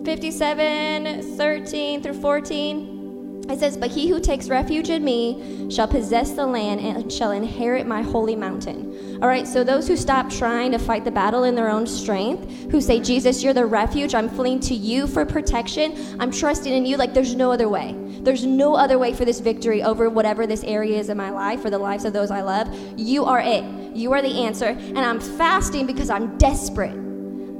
57, 0.06 1.36
13 1.36 2.04
through 2.04 2.22
14. 2.22 3.46
It 3.50 3.60
says, 3.60 3.76
But 3.76 3.90
he 3.90 4.08
who 4.08 4.20
takes 4.20 4.50
refuge 4.50 4.90
in 4.90 5.04
me 5.04 5.68
shall 5.72 5.88
possess 5.88 6.32
the 6.32 6.46
land 6.46 6.80
and 6.80 7.12
shall 7.12 7.32
inherit 7.32 7.88
my 7.88 8.04
holy 8.04 8.36
mountain. 8.36 9.20
All 9.22 9.28
right, 9.28 9.48
so 9.48 9.64
those 9.64 9.88
who 9.88 9.98
stop 9.98 10.30
trying 10.30 10.72
to 10.74 10.80
fight 10.80 11.06
the 11.06 11.12
battle 11.12 11.44
in 11.44 11.56
their 11.56 11.70
own 11.70 11.88
strength, 11.88 12.72
who 12.72 12.82
say, 12.82 13.00
Jesus, 13.00 13.44
you're 13.44 13.54
the 13.54 13.66
refuge, 13.66 14.14
I'm 14.14 14.30
fleeing 14.30 14.60
to 14.62 14.76
you 14.76 15.08
for 15.08 15.26
protection, 15.26 15.96
I'm 16.20 16.32
trusting 16.32 16.72
in 16.72 16.86
you, 16.86 16.98
like 16.98 17.14
there's 17.14 17.36
no 17.36 17.52
other 17.52 17.68
way. 17.68 17.96
There's 18.20 18.46
no 18.46 18.76
other 18.76 19.00
way 19.00 19.14
for 19.14 19.26
this 19.26 19.40
victory 19.40 19.82
over 19.82 20.10
whatever 20.10 20.46
this 20.46 20.64
area 20.64 21.00
is 21.00 21.10
in 21.10 21.18
my 21.18 21.32
life 21.32 21.66
or 21.66 21.72
the 21.72 21.80
lives 21.80 22.06
of 22.06 22.14
those 22.14 22.30
I 22.30 22.42
love. 22.42 22.68
You 22.96 23.26
are 23.26 23.40
it. 23.40 23.64
You 23.96 24.14
are 24.14 24.22
the 24.22 24.46
answer. 24.46 24.68
And 24.68 25.00
I'm 25.00 25.20
fasting 25.20 25.86
because 25.86 26.10
I'm 26.10 26.38
desperate. 26.38 26.94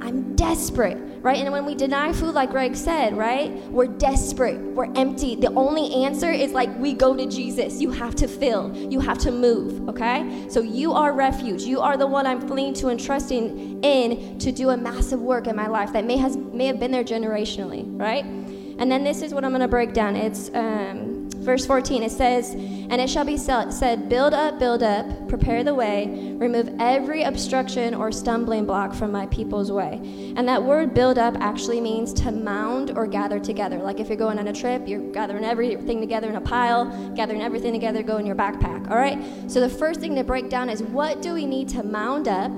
I'm 0.00 0.34
desperate 0.36 1.05
right? 1.26 1.38
And 1.38 1.50
when 1.50 1.66
we 1.66 1.74
deny 1.74 2.12
food, 2.12 2.36
like 2.36 2.50
Greg 2.50 2.76
said, 2.76 3.18
right, 3.18 3.50
we're 3.72 3.88
desperate, 3.88 4.60
we're 4.60 4.92
empty. 4.94 5.34
The 5.34 5.52
only 5.54 5.92
answer 6.04 6.30
is 6.30 6.52
like 6.52 6.72
we 6.78 6.92
go 6.92 7.16
to 7.16 7.26
Jesus. 7.26 7.80
You 7.80 7.90
have 7.90 8.14
to 8.14 8.28
fill, 8.28 8.72
you 8.76 9.00
have 9.00 9.18
to 9.18 9.32
move, 9.32 9.88
okay? 9.88 10.46
So 10.48 10.60
you 10.60 10.92
are 10.92 11.12
refuge. 11.12 11.64
You 11.64 11.80
are 11.80 11.96
the 11.96 12.06
one 12.06 12.28
I'm 12.28 12.40
fleeing 12.46 12.74
to 12.74 12.90
and 12.90 13.00
trusting 13.00 13.82
in 13.82 14.38
to 14.38 14.52
do 14.52 14.70
a 14.70 14.76
massive 14.76 15.20
work 15.20 15.48
in 15.48 15.56
my 15.56 15.66
life 15.66 15.92
that 15.94 16.04
may 16.04 16.16
has 16.16 16.36
may 16.36 16.66
have 16.66 16.78
been 16.78 16.92
there 16.92 17.02
generationally, 17.02 17.82
right? 17.98 18.24
And 18.24 18.88
then 18.88 19.02
this 19.02 19.20
is 19.20 19.34
what 19.34 19.44
I'm 19.44 19.50
to 19.62 19.66
break 19.66 19.94
down. 19.94 20.14
It's 20.14 20.50
um, 20.54 21.15
Verse 21.46 21.64
14, 21.64 22.02
it 22.02 22.10
says, 22.10 22.54
And 22.54 22.94
it 22.94 23.08
shall 23.08 23.24
be 23.24 23.36
said, 23.36 24.08
Build 24.08 24.34
up, 24.34 24.58
build 24.58 24.82
up, 24.82 25.28
prepare 25.28 25.62
the 25.62 25.72
way, 25.72 26.34
remove 26.36 26.74
every 26.80 27.22
obstruction 27.22 27.94
or 27.94 28.10
stumbling 28.10 28.66
block 28.66 28.92
from 28.92 29.12
my 29.12 29.26
people's 29.26 29.70
way. 29.70 30.00
And 30.36 30.48
that 30.48 30.60
word 30.60 30.92
build 30.92 31.18
up 31.18 31.36
actually 31.38 31.80
means 31.80 32.12
to 32.14 32.32
mound 32.32 32.98
or 32.98 33.06
gather 33.06 33.38
together. 33.38 33.78
Like 33.78 34.00
if 34.00 34.08
you're 34.08 34.16
going 34.16 34.40
on 34.40 34.48
a 34.48 34.52
trip, 34.52 34.88
you're 34.88 35.12
gathering 35.12 35.44
everything 35.44 36.00
together 36.00 36.28
in 36.28 36.34
a 36.34 36.40
pile, 36.40 36.86
gathering 37.14 37.42
everything 37.42 37.72
together, 37.72 38.02
go 38.02 38.16
in 38.16 38.26
your 38.26 38.34
backpack. 38.34 38.90
All 38.90 38.96
right? 38.96 39.48
So 39.48 39.60
the 39.60 39.70
first 39.70 40.00
thing 40.00 40.16
to 40.16 40.24
break 40.24 40.50
down 40.50 40.68
is 40.68 40.82
what 40.82 41.22
do 41.22 41.32
we 41.32 41.46
need 41.46 41.68
to 41.68 41.84
mound 41.84 42.26
up, 42.26 42.50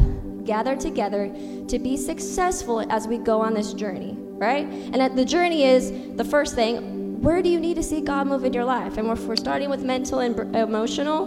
gather 0.46 0.74
together 0.74 1.28
to 1.68 1.78
be 1.78 1.98
successful 1.98 2.90
as 2.90 3.06
we 3.06 3.18
go 3.18 3.42
on 3.42 3.52
this 3.52 3.74
journey? 3.74 4.16
Right? 4.18 4.64
And 4.66 5.18
the 5.18 5.26
journey 5.26 5.64
is 5.64 5.92
the 6.16 6.24
first 6.24 6.54
thing 6.54 6.97
where 7.20 7.42
do 7.42 7.48
you 7.48 7.58
need 7.58 7.74
to 7.74 7.82
see 7.82 8.00
God 8.00 8.26
move 8.26 8.44
in 8.44 8.52
your 8.52 8.64
life? 8.64 8.96
And 8.96 9.08
if 9.08 9.24
we're 9.24 9.36
starting 9.36 9.70
with 9.70 9.82
mental 9.82 10.20
and 10.20 10.38
emotional, 10.54 11.24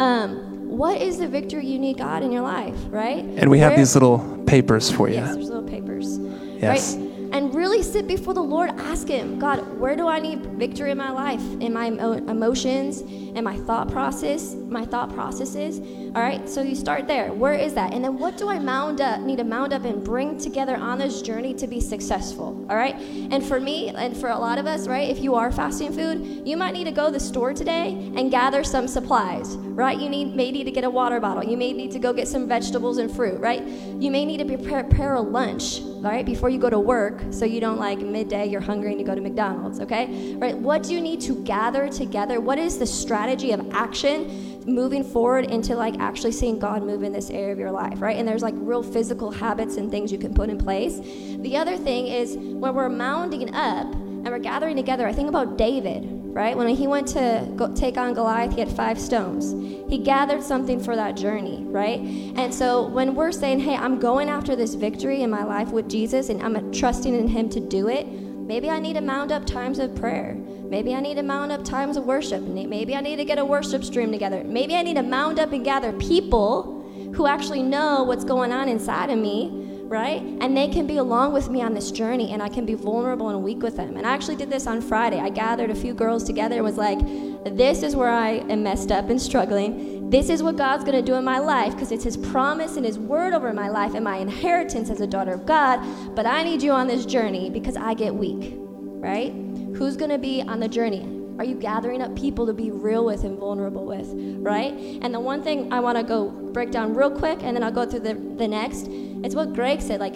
um, 0.00 0.68
what 0.68 1.00
is 1.00 1.18
the 1.18 1.28
victory 1.28 1.66
you 1.66 1.78
need 1.78 1.98
God 1.98 2.22
in 2.22 2.32
your 2.32 2.42
life, 2.42 2.76
right? 2.88 3.24
And 3.24 3.50
we 3.50 3.58
have 3.58 3.76
these 3.76 3.94
little 3.94 4.18
papers 4.46 4.90
for 4.90 5.08
you. 5.08 5.16
Yes, 5.16 5.34
there's 5.34 5.48
little 5.48 5.68
papers. 5.68 6.18
Yes. 6.18 6.96
Right? 6.96 7.11
And 7.32 7.54
really 7.54 7.82
sit 7.82 8.06
before 8.06 8.34
the 8.34 8.42
Lord. 8.42 8.70
Ask 8.78 9.08
Him, 9.08 9.38
God, 9.38 9.78
where 9.78 9.96
do 9.96 10.06
I 10.06 10.18
need 10.18 10.44
victory 10.58 10.90
in 10.90 10.98
my 10.98 11.10
life, 11.10 11.42
in 11.60 11.72
my 11.72 11.86
emotions, 11.86 13.00
in 13.00 13.42
my 13.42 13.56
thought 13.56 13.90
process, 13.90 14.54
my 14.54 14.84
thought 14.84 15.12
processes? 15.14 15.80
All 16.14 16.20
right, 16.20 16.46
so 16.46 16.60
you 16.60 16.74
start 16.74 17.08
there. 17.08 17.32
Where 17.32 17.54
is 17.54 17.72
that? 17.74 17.94
And 17.94 18.04
then 18.04 18.18
what 18.18 18.36
do 18.36 18.50
I 18.50 18.58
mound 18.58 19.00
up, 19.00 19.20
need 19.20 19.38
to 19.38 19.44
mound 19.44 19.72
up 19.72 19.84
and 19.84 20.04
bring 20.04 20.38
together 20.38 20.76
on 20.76 20.98
this 20.98 21.22
journey 21.22 21.54
to 21.54 21.66
be 21.66 21.80
successful? 21.80 22.66
All 22.68 22.76
right, 22.76 22.94
and 22.96 23.44
for 23.44 23.58
me, 23.58 23.88
and 23.88 24.14
for 24.14 24.28
a 24.28 24.38
lot 24.38 24.58
of 24.58 24.66
us, 24.66 24.86
right, 24.86 25.08
if 25.08 25.20
you 25.20 25.34
are 25.34 25.50
fasting 25.50 25.92
food, 25.92 26.46
you 26.46 26.56
might 26.56 26.74
need 26.74 26.84
to 26.84 26.92
go 26.92 27.06
to 27.06 27.12
the 27.12 27.20
store 27.20 27.54
today 27.54 27.92
and 28.14 28.30
gather 28.30 28.62
some 28.62 28.86
supplies, 28.86 29.56
right? 29.56 29.98
You 29.98 30.10
need 30.10 30.36
may 30.36 30.50
need 30.50 30.64
to 30.64 30.70
get 30.70 30.84
a 30.84 30.90
water 30.90 31.18
bottle. 31.18 31.44
You 31.44 31.56
may 31.56 31.72
need 31.72 31.90
to 31.92 31.98
go 31.98 32.12
get 32.12 32.28
some 32.28 32.46
vegetables 32.46 32.98
and 32.98 33.10
fruit, 33.10 33.40
right? 33.40 33.62
You 33.66 34.10
may 34.10 34.26
need 34.26 34.38
to 34.38 34.44
prepare, 34.44 34.84
prepare 34.84 35.14
a 35.14 35.20
lunch, 35.20 35.80
all 35.80 36.02
right, 36.02 36.26
before 36.26 36.50
you 36.50 36.58
go 36.58 36.68
to 36.68 36.78
work, 36.78 37.21
so 37.30 37.44
you 37.44 37.60
don't 37.60 37.78
like 37.78 37.98
midday 37.98 38.46
you're 38.46 38.60
hungry 38.60 38.90
and 38.90 39.00
you 39.00 39.06
go 39.06 39.14
to 39.14 39.20
McDonald's, 39.20 39.80
okay? 39.80 40.34
Right? 40.36 40.56
What 40.56 40.82
do 40.82 40.92
you 40.92 41.00
need 41.00 41.20
to 41.22 41.42
gather 41.44 41.88
together? 41.88 42.40
What 42.40 42.58
is 42.58 42.78
the 42.78 42.86
strategy 42.86 43.52
of 43.52 43.66
action? 43.72 44.48
moving 44.66 45.02
forward 45.02 45.46
into 45.46 45.74
like 45.74 45.98
actually 45.98 46.32
seeing 46.32 46.58
God 46.58 46.82
move 46.82 47.02
in 47.02 47.12
this 47.12 47.30
area 47.30 47.52
of 47.52 47.58
your 47.58 47.70
life, 47.70 48.00
right? 48.00 48.16
And 48.16 48.26
there's 48.26 48.42
like 48.42 48.54
real 48.56 48.82
physical 48.82 49.30
habits 49.30 49.76
and 49.76 49.90
things 49.90 50.12
you 50.12 50.18
can 50.18 50.34
put 50.34 50.50
in 50.50 50.58
place. 50.58 51.00
The 51.38 51.56
other 51.56 51.76
thing 51.76 52.06
is 52.06 52.36
when 52.36 52.74
we're 52.74 52.88
mounding 52.88 53.52
up 53.54 53.92
and 53.92 54.28
we're 54.28 54.38
gathering 54.38 54.76
together, 54.76 55.06
I 55.06 55.12
think 55.12 55.28
about 55.28 55.58
David, 55.58 56.04
right? 56.32 56.56
When 56.56 56.66
he 56.68 56.86
went 56.86 57.08
to 57.08 57.72
take 57.74 57.98
on 57.98 58.14
Goliath, 58.14 58.54
he 58.54 58.60
had 58.60 58.70
five 58.72 58.98
stones. 58.98 59.52
He 59.90 59.98
gathered 59.98 60.42
something 60.42 60.80
for 60.80 60.96
that 60.96 61.16
journey, 61.16 61.62
right? 61.64 62.00
And 62.00 62.52
so 62.52 62.88
when 62.88 63.14
we're 63.14 63.32
saying, 63.32 63.60
hey, 63.60 63.76
I'm 63.76 63.98
going 63.98 64.30
after 64.30 64.56
this 64.56 64.74
victory 64.74 65.20
in 65.20 65.30
my 65.30 65.44
life 65.44 65.68
with 65.68 65.90
Jesus 65.90 66.30
and 66.30 66.42
I'm 66.42 66.72
trusting 66.72 67.14
in 67.14 67.28
him 67.28 67.50
to 67.50 67.60
do 67.60 67.88
it, 67.88 68.06
maybe 68.06 68.70
I 68.70 68.78
need 68.80 68.94
to 68.94 69.02
mount 69.02 69.30
up 69.30 69.44
times 69.44 69.78
of 69.78 69.94
prayer. 69.94 70.34
Maybe 70.34 70.94
I 70.94 71.00
need 71.00 71.16
to 71.16 71.22
mount 71.22 71.52
up 71.52 71.64
times 71.64 71.98
of 71.98 72.06
worship. 72.06 72.42
Maybe 72.42 72.96
I 72.96 73.02
need 73.02 73.16
to 73.16 73.26
get 73.26 73.38
a 73.38 73.44
worship 73.44 73.84
stream 73.84 74.10
together. 74.10 74.42
Maybe 74.42 74.74
I 74.74 74.82
need 74.82 74.96
to 74.96 75.02
mount 75.02 75.38
up 75.38 75.52
and 75.52 75.62
gather 75.62 75.92
people 75.92 76.80
who 77.14 77.26
actually 77.26 77.62
know 77.62 78.04
what's 78.04 78.24
going 78.24 78.52
on 78.52 78.70
inside 78.70 79.10
of 79.10 79.18
me 79.18 79.71
right? 79.92 80.22
And 80.40 80.56
they 80.56 80.68
can 80.68 80.86
be 80.86 80.96
along 80.96 81.34
with 81.34 81.50
me 81.50 81.60
on 81.60 81.74
this 81.74 81.90
journey 81.90 82.32
and 82.32 82.42
I 82.42 82.48
can 82.48 82.64
be 82.64 82.72
vulnerable 82.72 83.28
and 83.28 83.42
weak 83.42 83.62
with 83.62 83.76
them. 83.76 83.98
And 83.98 84.06
I 84.06 84.14
actually 84.14 84.36
did 84.36 84.48
this 84.48 84.66
on 84.66 84.80
Friday. 84.80 85.20
I 85.20 85.28
gathered 85.28 85.68
a 85.68 85.74
few 85.74 85.92
girls 85.92 86.24
together 86.24 86.56
and 86.56 86.64
was 86.64 86.78
like, 86.78 86.98
this 87.44 87.82
is 87.82 87.94
where 87.94 88.08
I 88.08 88.36
am 88.48 88.62
messed 88.62 88.90
up 88.90 89.10
and 89.10 89.20
struggling. 89.20 90.08
This 90.08 90.30
is 90.30 90.42
what 90.42 90.56
God's 90.56 90.82
going 90.82 90.96
to 90.96 91.02
do 91.02 91.16
in 91.16 91.24
my 91.24 91.38
life 91.38 91.74
because 91.74 91.92
it's 91.92 92.04
His 92.04 92.16
promise 92.16 92.78
and 92.78 92.86
His 92.86 92.98
word 92.98 93.34
over 93.34 93.52
my 93.52 93.68
life 93.68 93.92
and 93.92 94.02
my 94.02 94.16
inheritance 94.16 94.88
as 94.88 95.02
a 95.02 95.06
daughter 95.06 95.34
of 95.34 95.44
God. 95.44 95.78
But 96.16 96.24
I 96.24 96.42
need 96.42 96.62
you 96.62 96.72
on 96.72 96.86
this 96.86 97.04
journey 97.04 97.50
because 97.50 97.76
I 97.76 97.92
get 97.92 98.14
weak, 98.14 98.54
right? 98.56 99.32
Who's 99.76 99.98
going 99.98 100.10
to 100.10 100.18
be 100.18 100.40
on 100.40 100.58
the 100.58 100.68
journey? 100.68 101.21
Are 101.38 101.44
you 101.44 101.54
gathering 101.54 102.02
up 102.02 102.14
people 102.14 102.46
to 102.46 102.52
be 102.52 102.70
real 102.70 103.04
with 103.04 103.24
and 103.24 103.38
vulnerable 103.38 103.84
with, 103.86 104.08
right? 104.38 104.72
And 105.02 105.14
the 105.14 105.20
one 105.20 105.42
thing 105.42 105.72
I 105.72 105.80
want 105.80 105.98
to 105.98 106.04
go 106.04 106.28
break 106.30 106.70
down 106.70 106.94
real 106.94 107.10
quick, 107.10 107.42
and 107.42 107.56
then 107.56 107.62
I'll 107.62 107.72
go 107.72 107.86
through 107.86 108.00
the, 108.00 108.14
the 108.14 108.46
next, 108.46 108.86
it's 108.88 109.34
what 109.34 109.52
Greg 109.54 109.80
said. 109.80 110.00
Like, 110.00 110.14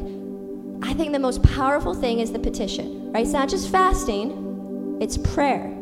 I 0.83 0.93
think 0.95 1.13
the 1.13 1.19
most 1.19 1.43
powerful 1.43 1.95
thing 1.95 2.21
is 2.21 2.33
the 2.33 2.39
petition, 2.39 3.13
right? 3.13 3.23
It's 3.23 3.33
not 3.33 3.49
just 3.49 3.71
fasting, 3.71 4.99
it's 5.01 5.17
prayer. 5.17 5.73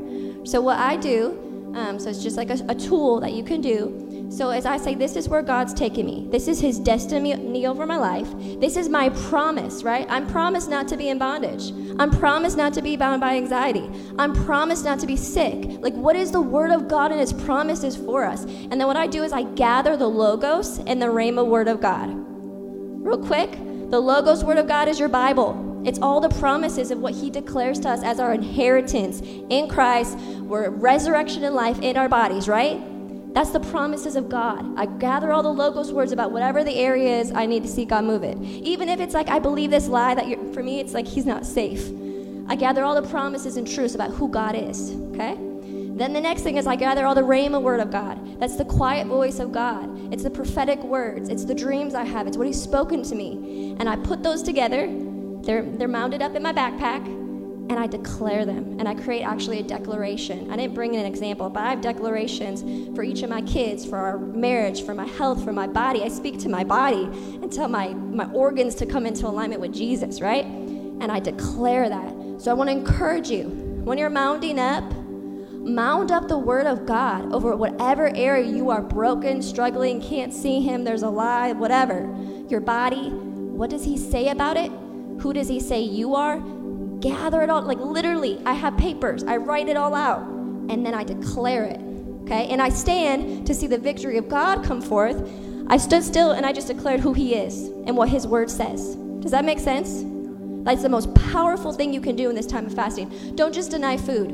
So, 0.45 0.61
what 0.61 0.79
I 0.79 0.97
do, 0.97 1.73
um, 1.75 1.99
so 1.99 2.11
it's 2.11 2.23
just 2.23 2.37
like 2.37 2.51
a, 2.51 2.59
a 2.69 2.75
tool 2.75 3.21
that 3.21 3.33
you 3.33 3.43
can 3.43 3.61
do 3.61 4.04
so 4.31 4.51
as 4.51 4.67
I 4.67 4.79
say, 4.79 4.95
this 4.95 5.15
is 5.15 5.29
where 5.29 5.43
God's 5.43 5.73
taking 5.73 6.07
me. 6.07 6.27
This 6.31 6.49
is 6.49 6.61
His 6.61 6.79
destiny 6.79 7.67
over 7.67 7.87
my 7.87 7.97
life. 7.97 8.29
This 8.59 8.77
is 8.77 8.89
my 8.89 9.11
promise, 9.11 9.85
right? 9.85 10.07
I'm 10.09 10.27
promised 10.27 10.69
not 10.69 10.89
to 10.89 10.97
be 10.97 11.09
in 11.09 11.19
bondage. 11.19 11.73
I'm 12.01 12.11
promised 12.11 12.57
not 12.57 12.75
to 12.75 12.83
be 12.83 12.97
bound 12.97 13.21
by 13.21 13.37
anxiety. 13.37 13.89
I'm 14.19 14.35
promised 14.45 14.85
not 14.85 14.99
to 15.01 15.07
be 15.07 15.17
sick. 15.17 15.65
Like, 15.81 15.95
what 15.95 16.17
is 16.17 16.33
the 16.33 16.41
Word 16.41 16.73
of 16.73 16.89
God 16.89 17.13
and 17.13 17.21
His 17.21 17.33
promises 17.33 17.97
for 17.97 18.25
us? 18.25 18.45
And 18.45 18.73
then 18.73 18.87
what 18.87 18.97
I 18.97 19.07
do 19.07 19.23
is 19.23 19.33
I 19.33 19.45
gather 19.45 19.97
the 19.97 20.09
Logos 20.09 20.79
and 20.81 21.01
the 21.01 21.07
Rhema 21.07 21.47
Word 21.47 21.69
of 21.69 21.81
God. 21.81 22.11
Real 22.13 23.19
quick, 23.19 23.53
the 23.91 24.01
Logos 24.01 24.43
Word 24.43 24.59
of 24.59 24.67
God 24.67 24.89
is 24.89 24.99
your 24.99 25.09
Bible. 25.09 25.83
It's 25.87 26.01
all 26.01 26.19
the 26.19 26.31
promises 26.31 26.91
of 26.91 26.99
what 26.99 27.15
He 27.15 27.31
declares 27.31 27.79
to 27.81 27.91
us 27.91 28.03
as 28.03 28.19
our 28.19 28.33
inheritance 28.33 29.21
in 29.51 29.69
Christ. 29.69 30.19
We're 30.19 30.71
resurrection 30.71 31.45
and 31.45 31.55
life 31.55 31.79
in 31.83 31.97
our 31.97 32.09
bodies, 32.09 32.49
right? 32.49 32.81
That's 33.35 33.51
the 33.51 33.59
promises 33.59 34.15
of 34.15 34.29
God. 34.29 34.79
I 34.79 34.87
gather 34.87 35.33
all 35.33 35.43
the 35.43 35.53
logos 35.53 35.93
words 35.93 36.13
about 36.13 36.31
whatever 36.31 36.63
the 36.63 36.77
area 36.77 37.19
is 37.19 37.33
I 37.33 37.47
need 37.47 37.65
to 37.65 37.69
see 37.69 37.85
God 37.85 38.05
move 38.05 38.23
it. 38.23 38.39
Even 38.41 38.89
if 38.89 39.01
it's 39.01 39.13
like 39.13 39.29
I 39.29 39.41
believe 39.41 39.71
this 39.71 39.89
lie 39.89 40.15
that 40.15 40.55
for 40.55 40.63
me 40.63 40.79
it's 40.79 40.95
like 40.95 41.07
he's 41.07 41.27
not 41.27 41.45
safe. 41.45 41.91
I 42.47 42.55
gather 42.55 42.85
all 42.85 42.95
the 42.95 43.09
promises 43.09 43.57
and 43.57 43.67
truths 43.67 43.97
about 43.97 44.13
who 44.13 44.29
God 44.29 44.55
is. 44.55 44.93
Okay? 45.13 45.35
Then 45.97 46.13
the 46.13 46.21
next 46.21 46.43
thing 46.43 46.59
is 46.59 46.69
I 46.69 46.77
gather 46.77 47.07
all 47.07 47.15
the 47.17 47.23
Rhema 47.23 47.61
word 47.61 47.81
of 47.81 47.91
God. 47.91 48.39
That's 48.39 48.57
the 48.57 48.65
quiet 48.65 49.09
voice 49.09 49.41
of 49.41 49.51
God. 49.51 50.13
It's 50.13 50.23
the 50.23 50.31
prophetic 50.31 50.81
words. 50.85 51.29
It's 51.29 51.45
the 51.45 51.55
dreams 51.55 51.95
I 51.95 52.05
have. 52.05 52.29
It's 52.29 52.37
what 52.37 52.47
He's 52.47 52.61
spoken 52.61 53.03
to 53.03 53.15
me. 53.17 53.77
And 53.81 53.89
I 53.89 53.97
put 53.97 54.23
those 54.23 54.43
together. 54.43 54.89
They're, 55.43 55.63
they're 55.63 55.89
mounted 55.89 56.23
up 56.23 56.35
in 56.35 56.43
my 56.43 56.53
backpack 56.53 57.24
and 57.71 57.79
I 57.79 57.87
declare 57.87 58.45
them. 58.45 58.79
And 58.79 58.87
I 58.87 58.95
create 58.95 59.23
actually 59.23 59.61
a 59.61 59.63
declaration. 59.63 60.51
I 60.51 60.57
didn't 60.57 60.75
bring 60.75 60.95
in 60.95 61.01
an 61.01 61.07
example, 61.07 61.49
but 61.49 61.63
I 61.63 61.71
have 61.71 61.81
declarations 61.81 62.63
for 62.95 63.03
each 63.03 63.23
of 63.23 63.31
my 63.31 63.41
kids, 63.43 63.87
for 63.87 63.97
our 63.97 64.19
marriage, 64.19 64.85
for 64.85 64.95
my 64.95 65.07
health, 65.07 65.43
for 65.43 65.53
my 65.53 65.67
body. 65.67 66.03
I 66.03 66.09
speak 66.09 66.39
to 66.41 66.49
my 66.49 66.63
body 66.63 67.05
and 67.05 67.51
tell 67.51 67.69
my, 67.69 67.89
my 67.95 68.31
organs 68.33 68.75
to 68.77 68.87
come 68.87 69.07
into 69.07 69.27
alignment 69.27 69.61
with 69.63 69.73
Jesus, 69.73 70.21
right? 70.21 70.45
And 70.45 71.11
I 71.11 71.21
declare 71.21 71.89
that. 71.89 72.15
So 72.39 72.51
I 72.51 72.55
want 72.55 72.69
to 72.69 72.77
encourage 72.77 73.31
you 73.31 73.45
when 73.85 73.97
you're 73.97 74.11
mounding 74.11 74.59
up, 74.59 74.85
mound 75.53 76.11
up 76.11 76.29
the 76.29 76.39
word 76.39 76.67
of 76.67 76.85
God 76.85 77.33
over 77.33 77.57
whatever 77.57 78.15
area 78.15 78.47
you 78.47 78.69
are 78.71 78.83
broken, 78.83 79.41
struggling, 79.41 80.03
can't 80.03 80.33
see 80.33 80.61
Him, 80.61 80.85
there's 80.85 81.03
a 81.03 81.09
lie, 81.09 81.53
whatever. 81.53 82.15
Your 82.49 82.61
body, 82.61 83.09
what 83.09 83.71
does 83.71 83.85
He 83.85 83.97
say 83.97 84.29
about 84.29 84.59
it? 84.59 84.71
Who 85.21 85.33
does 85.33 85.49
He 85.49 85.61
say 85.61 85.81
you 85.81 86.15
are? 86.15 86.39
Gather 87.05 87.43
it 87.43 87.51
all. 87.51 87.63
Like 87.63 87.79
literally, 87.79 88.41
I 88.47 88.55
have 88.55 88.77
papers, 88.79 89.23
I 89.25 89.37
write 89.37 89.69
it 89.69 89.77
all 89.77 89.95
out, 89.95 90.23
and 90.23 90.85
then 90.85 90.95
I 90.95 91.05
declare 91.05 91.65
it. 91.65 91.81
Okay? 92.23 92.49
And 92.49 92.63
I 92.63 92.71
stand 92.71 93.47
to 93.47 93.55
see 93.55 93.67
the 93.67 93.79
victory 93.79 94.17
of 94.17 94.29
God 94.29 94.65
come 94.65 94.81
forth. 94.81 95.31
I 95.67 95.77
stood 95.77 96.03
still 96.03 96.33
and 96.33 96.47
I 96.47 96.53
just 96.53 96.69
declared 96.69 97.01
who 97.01 97.13
He 97.13 97.35
is 97.35 97.69
and 97.87 97.97
what 97.97 98.09
His 98.09 98.27
word 98.27 98.51
says. 98.51 98.97
Does 99.21 99.31
that 99.31 99.45
make 99.45 99.59
sense? 99.59 100.03
That's 100.65 100.83
the 100.83 100.89
most 100.89 101.15
powerful 101.15 101.75
thing 101.75 101.93
you 101.93 102.01
can 102.01 102.17
do 102.17 102.31
in 102.31 102.35
this 102.35 102.47
time 102.47 102.65
of 102.67 102.75
fasting. 102.75 103.35
Don't 103.35 103.53
just 103.53 103.71
deny 103.71 103.99
food. 103.99 104.33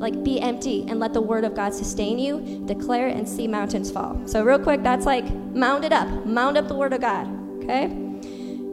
Like, 0.00 0.24
be 0.24 0.40
empty 0.40 0.86
and 0.88 0.98
let 0.98 1.12
the 1.12 1.20
word 1.20 1.44
of 1.44 1.54
God 1.54 1.74
sustain 1.74 2.18
you, 2.18 2.64
declare 2.64 3.08
and 3.08 3.28
see 3.28 3.46
mountains 3.46 3.90
fall. 3.90 4.18
So, 4.26 4.42
real 4.42 4.58
quick, 4.58 4.82
that's 4.82 5.04
like 5.04 5.30
mound 5.54 5.84
it 5.84 5.92
up. 5.92 6.08
Mound 6.24 6.56
up 6.56 6.68
the 6.68 6.74
word 6.74 6.94
of 6.94 7.02
God. 7.02 7.28
Okay? 7.62 8.09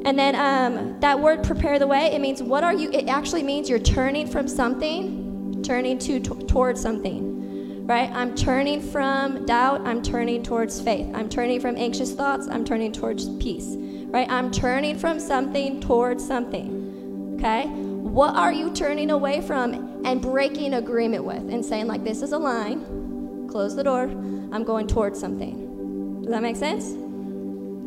And 0.08 0.18
then 0.18 0.36
um, 0.36 0.98
that 1.02 1.20
word 1.20 1.44
prepare 1.44 1.80
the 1.80 1.86
way, 1.86 2.06
it 2.14 2.22
means 2.22 2.42
what 2.42 2.64
are 2.64 2.74
you, 2.74 2.90
it 2.92 3.10
actually 3.10 3.44
means 3.44 3.70
you're 3.70 3.78
turning 3.78 4.26
from 4.26 4.48
something, 4.48 5.62
turning 5.64 6.00
to 6.00 6.22
t- 6.22 6.46
towards 6.46 6.82
something, 6.82 7.86
right? 7.86 8.10
I'm 8.12 8.34
turning 8.34 8.80
from 8.80 9.46
doubt, 9.46 9.82
I'm 9.82 10.02
turning 10.02 10.44
towards 10.44 10.80
faith. 10.80 11.14
I'm 11.14 11.28
turning 11.28 11.60
from 11.60 11.76
anxious 11.76 12.14
thoughts, 12.14 12.48
I'm 12.48 12.64
turning 12.64 12.94
towards 12.94 13.28
peace, 13.36 13.76
right? 14.06 14.32
I'm 14.32 14.50
turning 14.50 14.98
from 14.98 15.20
something 15.20 15.82
towards 15.82 16.26
something, 16.26 17.36
okay? 17.38 17.68
What 17.68 18.34
are 18.34 18.54
you 18.54 18.72
turning 18.72 19.12
away 19.12 19.42
from 19.42 20.06
and 20.06 20.22
breaking 20.22 20.76
agreement 20.76 21.26
with 21.26 21.50
and 21.52 21.66
saying, 21.66 21.88
like, 21.88 22.06
this 22.06 22.22
is 22.22 22.32
a 22.32 22.38
line, 22.38 23.50
close 23.50 23.76
the 23.76 23.84
door, 23.84 24.04
I'm 24.04 24.64
going 24.64 24.88
towards 24.88 25.20
something? 25.20 26.22
Does 26.22 26.32
that 26.32 26.42
make 26.42 26.56
sense? 26.56 27.07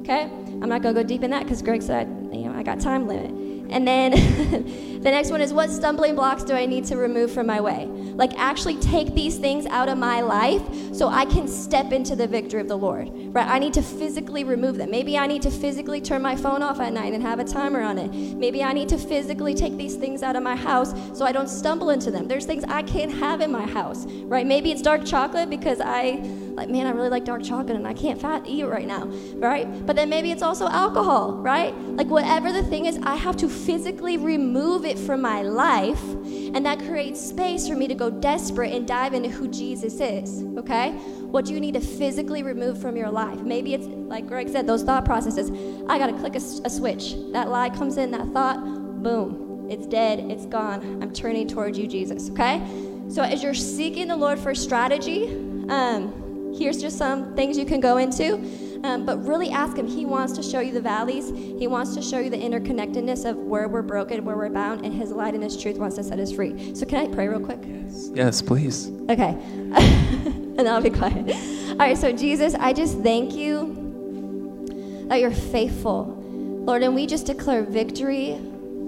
Okay? 0.00 0.22
I'm 0.22 0.68
not 0.68 0.82
going 0.82 0.94
to 0.94 1.02
go 1.02 1.06
deep 1.06 1.22
in 1.22 1.30
that 1.30 1.44
because 1.44 1.62
Greg 1.62 1.82
said, 1.82 2.08
you 2.32 2.44
know, 2.44 2.52
I 2.52 2.62
got 2.62 2.80
time 2.80 3.06
limit. 3.06 3.30
And 3.70 3.86
then 3.86 4.12
the 5.00 5.10
next 5.10 5.30
one 5.30 5.40
is 5.40 5.52
what 5.52 5.70
stumbling 5.70 6.14
blocks 6.14 6.44
do 6.44 6.54
I 6.54 6.66
need 6.66 6.84
to 6.86 6.96
remove 6.98 7.32
from 7.32 7.46
my 7.46 7.58
way? 7.58 7.86
Like, 7.86 8.38
actually 8.38 8.76
take 8.76 9.14
these 9.14 9.38
things 9.38 9.64
out 9.64 9.88
of 9.88 9.96
my 9.96 10.20
life 10.20 10.62
so 10.94 11.08
I 11.08 11.24
can 11.24 11.48
step 11.48 11.90
into 11.90 12.14
the 12.14 12.26
victory 12.26 12.60
of 12.60 12.68
the 12.68 12.76
Lord, 12.76 13.10
right? 13.34 13.48
I 13.48 13.58
need 13.58 13.72
to 13.74 13.82
physically 13.82 14.44
remove 14.44 14.76
them. 14.76 14.90
Maybe 14.90 15.16
I 15.16 15.26
need 15.26 15.40
to 15.42 15.50
physically 15.50 16.02
turn 16.02 16.20
my 16.20 16.36
phone 16.36 16.62
off 16.62 16.80
at 16.80 16.92
night 16.92 17.14
and 17.14 17.22
have 17.22 17.38
a 17.38 17.44
timer 17.44 17.80
on 17.80 17.96
it. 17.96 18.12
Maybe 18.36 18.62
I 18.62 18.74
need 18.74 18.90
to 18.90 18.98
physically 18.98 19.54
take 19.54 19.78
these 19.78 19.96
things 19.96 20.22
out 20.22 20.36
of 20.36 20.42
my 20.42 20.54
house 20.54 20.92
so 21.16 21.24
I 21.24 21.32
don't 21.32 21.48
stumble 21.48 21.88
into 21.88 22.10
them. 22.10 22.28
There's 22.28 22.44
things 22.44 22.64
I 22.64 22.82
can't 22.82 23.10
have 23.12 23.40
in 23.40 23.50
my 23.50 23.66
house, 23.66 24.04
right? 24.04 24.46
Maybe 24.46 24.70
it's 24.70 24.82
dark 24.82 25.06
chocolate 25.06 25.48
because 25.48 25.80
I 25.80 26.22
like, 26.60 26.68
man, 26.68 26.86
I 26.86 26.90
really 26.90 27.08
like 27.08 27.24
dark 27.24 27.42
chocolate 27.42 27.76
and 27.76 27.86
I 27.86 27.94
can't 27.94 28.20
fat 28.20 28.42
eat 28.46 28.64
right 28.64 28.86
now, 28.86 29.06
right? 29.36 29.86
But 29.86 29.96
then 29.96 30.10
maybe 30.10 30.30
it's 30.30 30.42
also 30.42 30.68
alcohol, 30.68 31.32
right? 31.36 31.74
Like, 31.74 32.08
whatever 32.08 32.52
the 32.52 32.62
thing 32.62 32.84
is, 32.84 32.98
I 33.02 33.16
have 33.16 33.36
to 33.38 33.48
physically 33.48 34.18
remove 34.18 34.84
it 34.90 34.98
from 34.98 35.22
my 35.22 35.42
life, 35.42 36.02
and 36.02 36.66
that 36.66 36.78
creates 36.80 37.20
space 37.20 37.66
for 37.68 37.74
me 37.74 37.88
to 37.88 37.94
go 37.94 38.10
desperate 38.10 38.72
and 38.72 38.86
dive 38.86 39.14
into 39.14 39.28
who 39.28 39.48
Jesus 39.48 40.00
is, 40.00 40.42
okay? 40.58 40.90
What 40.90 41.44
do 41.44 41.54
you 41.54 41.60
need 41.60 41.74
to 41.74 41.80
physically 41.80 42.42
remove 42.42 42.80
from 42.80 42.96
your 42.96 43.10
life? 43.10 43.40
Maybe 43.40 43.72
it's, 43.72 43.86
like 43.86 44.26
Greg 44.26 44.48
said, 44.48 44.66
those 44.66 44.82
thought 44.82 45.04
processes. 45.04 45.50
I 45.88 45.96
gotta 45.98 46.12
click 46.12 46.34
a, 46.34 46.38
a 46.64 46.70
switch. 46.70 47.14
That 47.32 47.48
lie 47.48 47.70
comes 47.70 47.96
in, 47.96 48.10
that 48.10 48.26
thought, 48.32 48.62
boom, 49.02 49.68
it's 49.70 49.86
dead, 49.86 50.18
it's 50.18 50.44
gone. 50.46 51.02
I'm 51.02 51.12
turning 51.12 51.46
towards 51.46 51.78
you, 51.78 51.86
Jesus, 51.86 52.28
okay? 52.30 52.60
So 53.08 53.22
as 53.22 53.42
you're 53.42 53.54
seeking 53.54 54.08
the 54.08 54.16
Lord 54.16 54.38
for 54.38 54.54
strategy, 54.54 55.28
um, 55.68 56.52
here's 56.58 56.80
just 56.80 56.98
some 56.98 57.34
things 57.36 57.56
you 57.56 57.64
can 57.64 57.80
go 57.80 57.96
into. 57.96 58.38
Um, 58.82 59.04
but 59.04 59.24
really 59.26 59.50
ask 59.50 59.76
Him. 59.76 59.86
He 59.86 60.06
wants 60.06 60.32
to 60.34 60.42
show 60.42 60.60
you 60.60 60.72
the 60.72 60.80
valleys. 60.80 61.28
He 61.28 61.66
wants 61.66 61.94
to 61.94 62.02
show 62.02 62.18
you 62.18 62.30
the 62.30 62.38
interconnectedness 62.38 63.28
of 63.28 63.36
where 63.36 63.68
we're 63.68 63.82
broken, 63.82 64.24
where 64.24 64.36
we're 64.36 64.48
bound, 64.48 64.84
and 64.84 64.94
His 64.94 65.10
light 65.10 65.34
and 65.34 65.42
His 65.42 65.60
truth 65.60 65.76
wants 65.76 65.96
to 65.96 66.04
set 66.04 66.18
us 66.18 66.32
free. 66.32 66.74
So, 66.74 66.86
can 66.86 66.98
I 66.98 67.14
pray 67.14 67.28
real 67.28 67.40
quick? 67.40 67.60
Yes, 67.62 68.10
yes 68.14 68.42
please. 68.42 68.88
Okay. 69.10 69.36
and 70.60 70.68
I'll 70.68 70.80
be 70.80 70.90
quiet. 70.90 71.34
All 71.70 71.76
right, 71.76 71.96
so 71.96 72.12
Jesus, 72.12 72.54
I 72.54 72.72
just 72.72 72.98
thank 73.00 73.34
you 73.34 75.04
that 75.08 75.20
you're 75.20 75.30
faithful. 75.30 76.16
Lord, 76.64 76.82
and 76.82 76.94
we 76.94 77.06
just 77.06 77.26
declare 77.26 77.62
victory, 77.62 78.38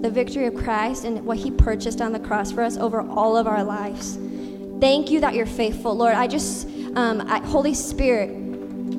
the 0.01 0.09
victory 0.09 0.45
of 0.45 0.55
Christ 0.55 1.03
and 1.03 1.25
what 1.25 1.37
He 1.37 1.51
purchased 1.51 2.01
on 2.01 2.13
the 2.13 2.19
cross 2.19 2.51
for 2.51 2.63
us 2.63 2.77
over 2.77 3.01
all 3.01 3.35
of 3.35 3.47
our 3.47 3.63
lives. 3.63 4.17
Thank 4.79 5.11
you 5.11 5.19
that 5.21 5.33
you're 5.33 5.45
faithful, 5.45 5.95
Lord. 5.95 6.13
I 6.13 6.27
just, 6.27 6.67
um, 6.95 7.21
I, 7.21 7.39
Holy 7.39 7.73
Spirit, 7.73 8.29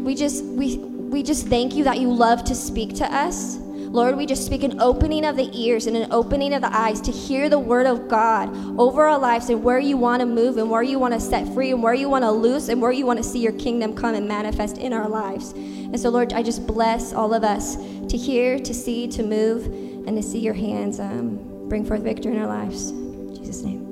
we 0.05 0.15
just 0.15 0.45
we 0.45 0.77
we 0.77 1.23
just 1.23 1.49
thank 1.49 1.75
you 1.75 1.85
that 1.85 1.99
you 1.99 2.13
love 2.13 2.45
to 2.45 2.55
speak 2.55 2.95
to 2.97 3.05
us. 3.05 3.57
Lord, 3.57 4.17
we 4.17 4.27
just 4.27 4.45
speak 4.45 4.65
an 4.65 4.81
opening 4.81 5.25
of 5.25 5.37
the 5.37 5.49
ears 5.57 5.87
and 5.87 5.97
an 5.97 6.13
opening 6.13 6.53
of 6.53 6.63
the 6.63 6.77
eyes 6.77 7.01
to 7.03 7.13
hear 7.13 7.49
the 7.49 7.61
word 7.61 7.87
of 7.87 8.09
God 8.09 8.49
over 8.77 9.05
our 9.05 9.17
lives 9.17 9.51
and 9.51 9.63
where 9.63 9.79
you 9.79 9.97
want 9.97 10.19
to 10.19 10.27
move 10.27 10.57
and 10.59 10.69
where 10.69 10.83
you 10.83 10.99
want 10.99 11.15
to 11.15 11.21
set 11.21 11.47
free 11.55 11.71
and 11.71 11.81
where 11.81 11.95
you 11.95 12.09
want 12.09 12.25
to 12.25 12.31
loose 12.33 12.69
and 12.69 12.83
where 12.83 12.91
you 12.91 13.07
want 13.07 13.19
to 13.19 13.23
see 13.23 13.39
your 13.39 13.53
kingdom 13.53 13.95
come 13.95 14.17
and 14.17 14.27
manifest 14.27 14.79
in 14.79 14.93
our 14.93 15.09
lives. 15.09 15.53
And 15.53 15.99
so, 16.01 16.11
Lord, 16.11 16.33
I 16.33 16.43
just 16.43 16.67
bless 16.67 17.13
all 17.13 17.33
of 17.33 17.45
us 17.45 17.77
to 17.77 18.17
hear, 18.17 18.59
to 18.59 18.75
see, 18.75 19.07
to 19.09 19.23
move, 19.23 19.67
and 20.09 20.17
to 20.17 20.23
see 20.23 20.41
your 20.41 20.55
hands 20.55 20.99
um, 20.99 21.69
bring 21.69 21.85
forth 21.85 22.03
victory 22.03 22.33
in 22.33 22.43
our 22.43 22.49
lives. 22.49 22.91
In 22.91 23.37
Jesus' 23.37 23.63
name. 23.63 23.85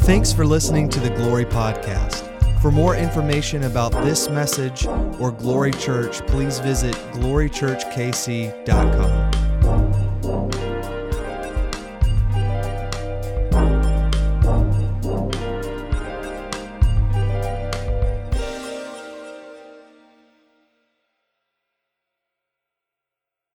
Thanks 0.00 0.30
for 0.30 0.44
listening 0.44 0.90
to 0.90 1.00
the 1.00 1.10
Glory 1.10 1.46
Podcast. 1.46 2.31
For 2.62 2.70
more 2.70 2.94
information 2.94 3.64
about 3.64 3.90
this 4.04 4.28
message 4.28 4.86
or 5.18 5.32
Glory 5.32 5.72
Church, 5.72 6.24
please 6.28 6.60
visit 6.60 6.94
glorychurchkc.com. 7.12 9.21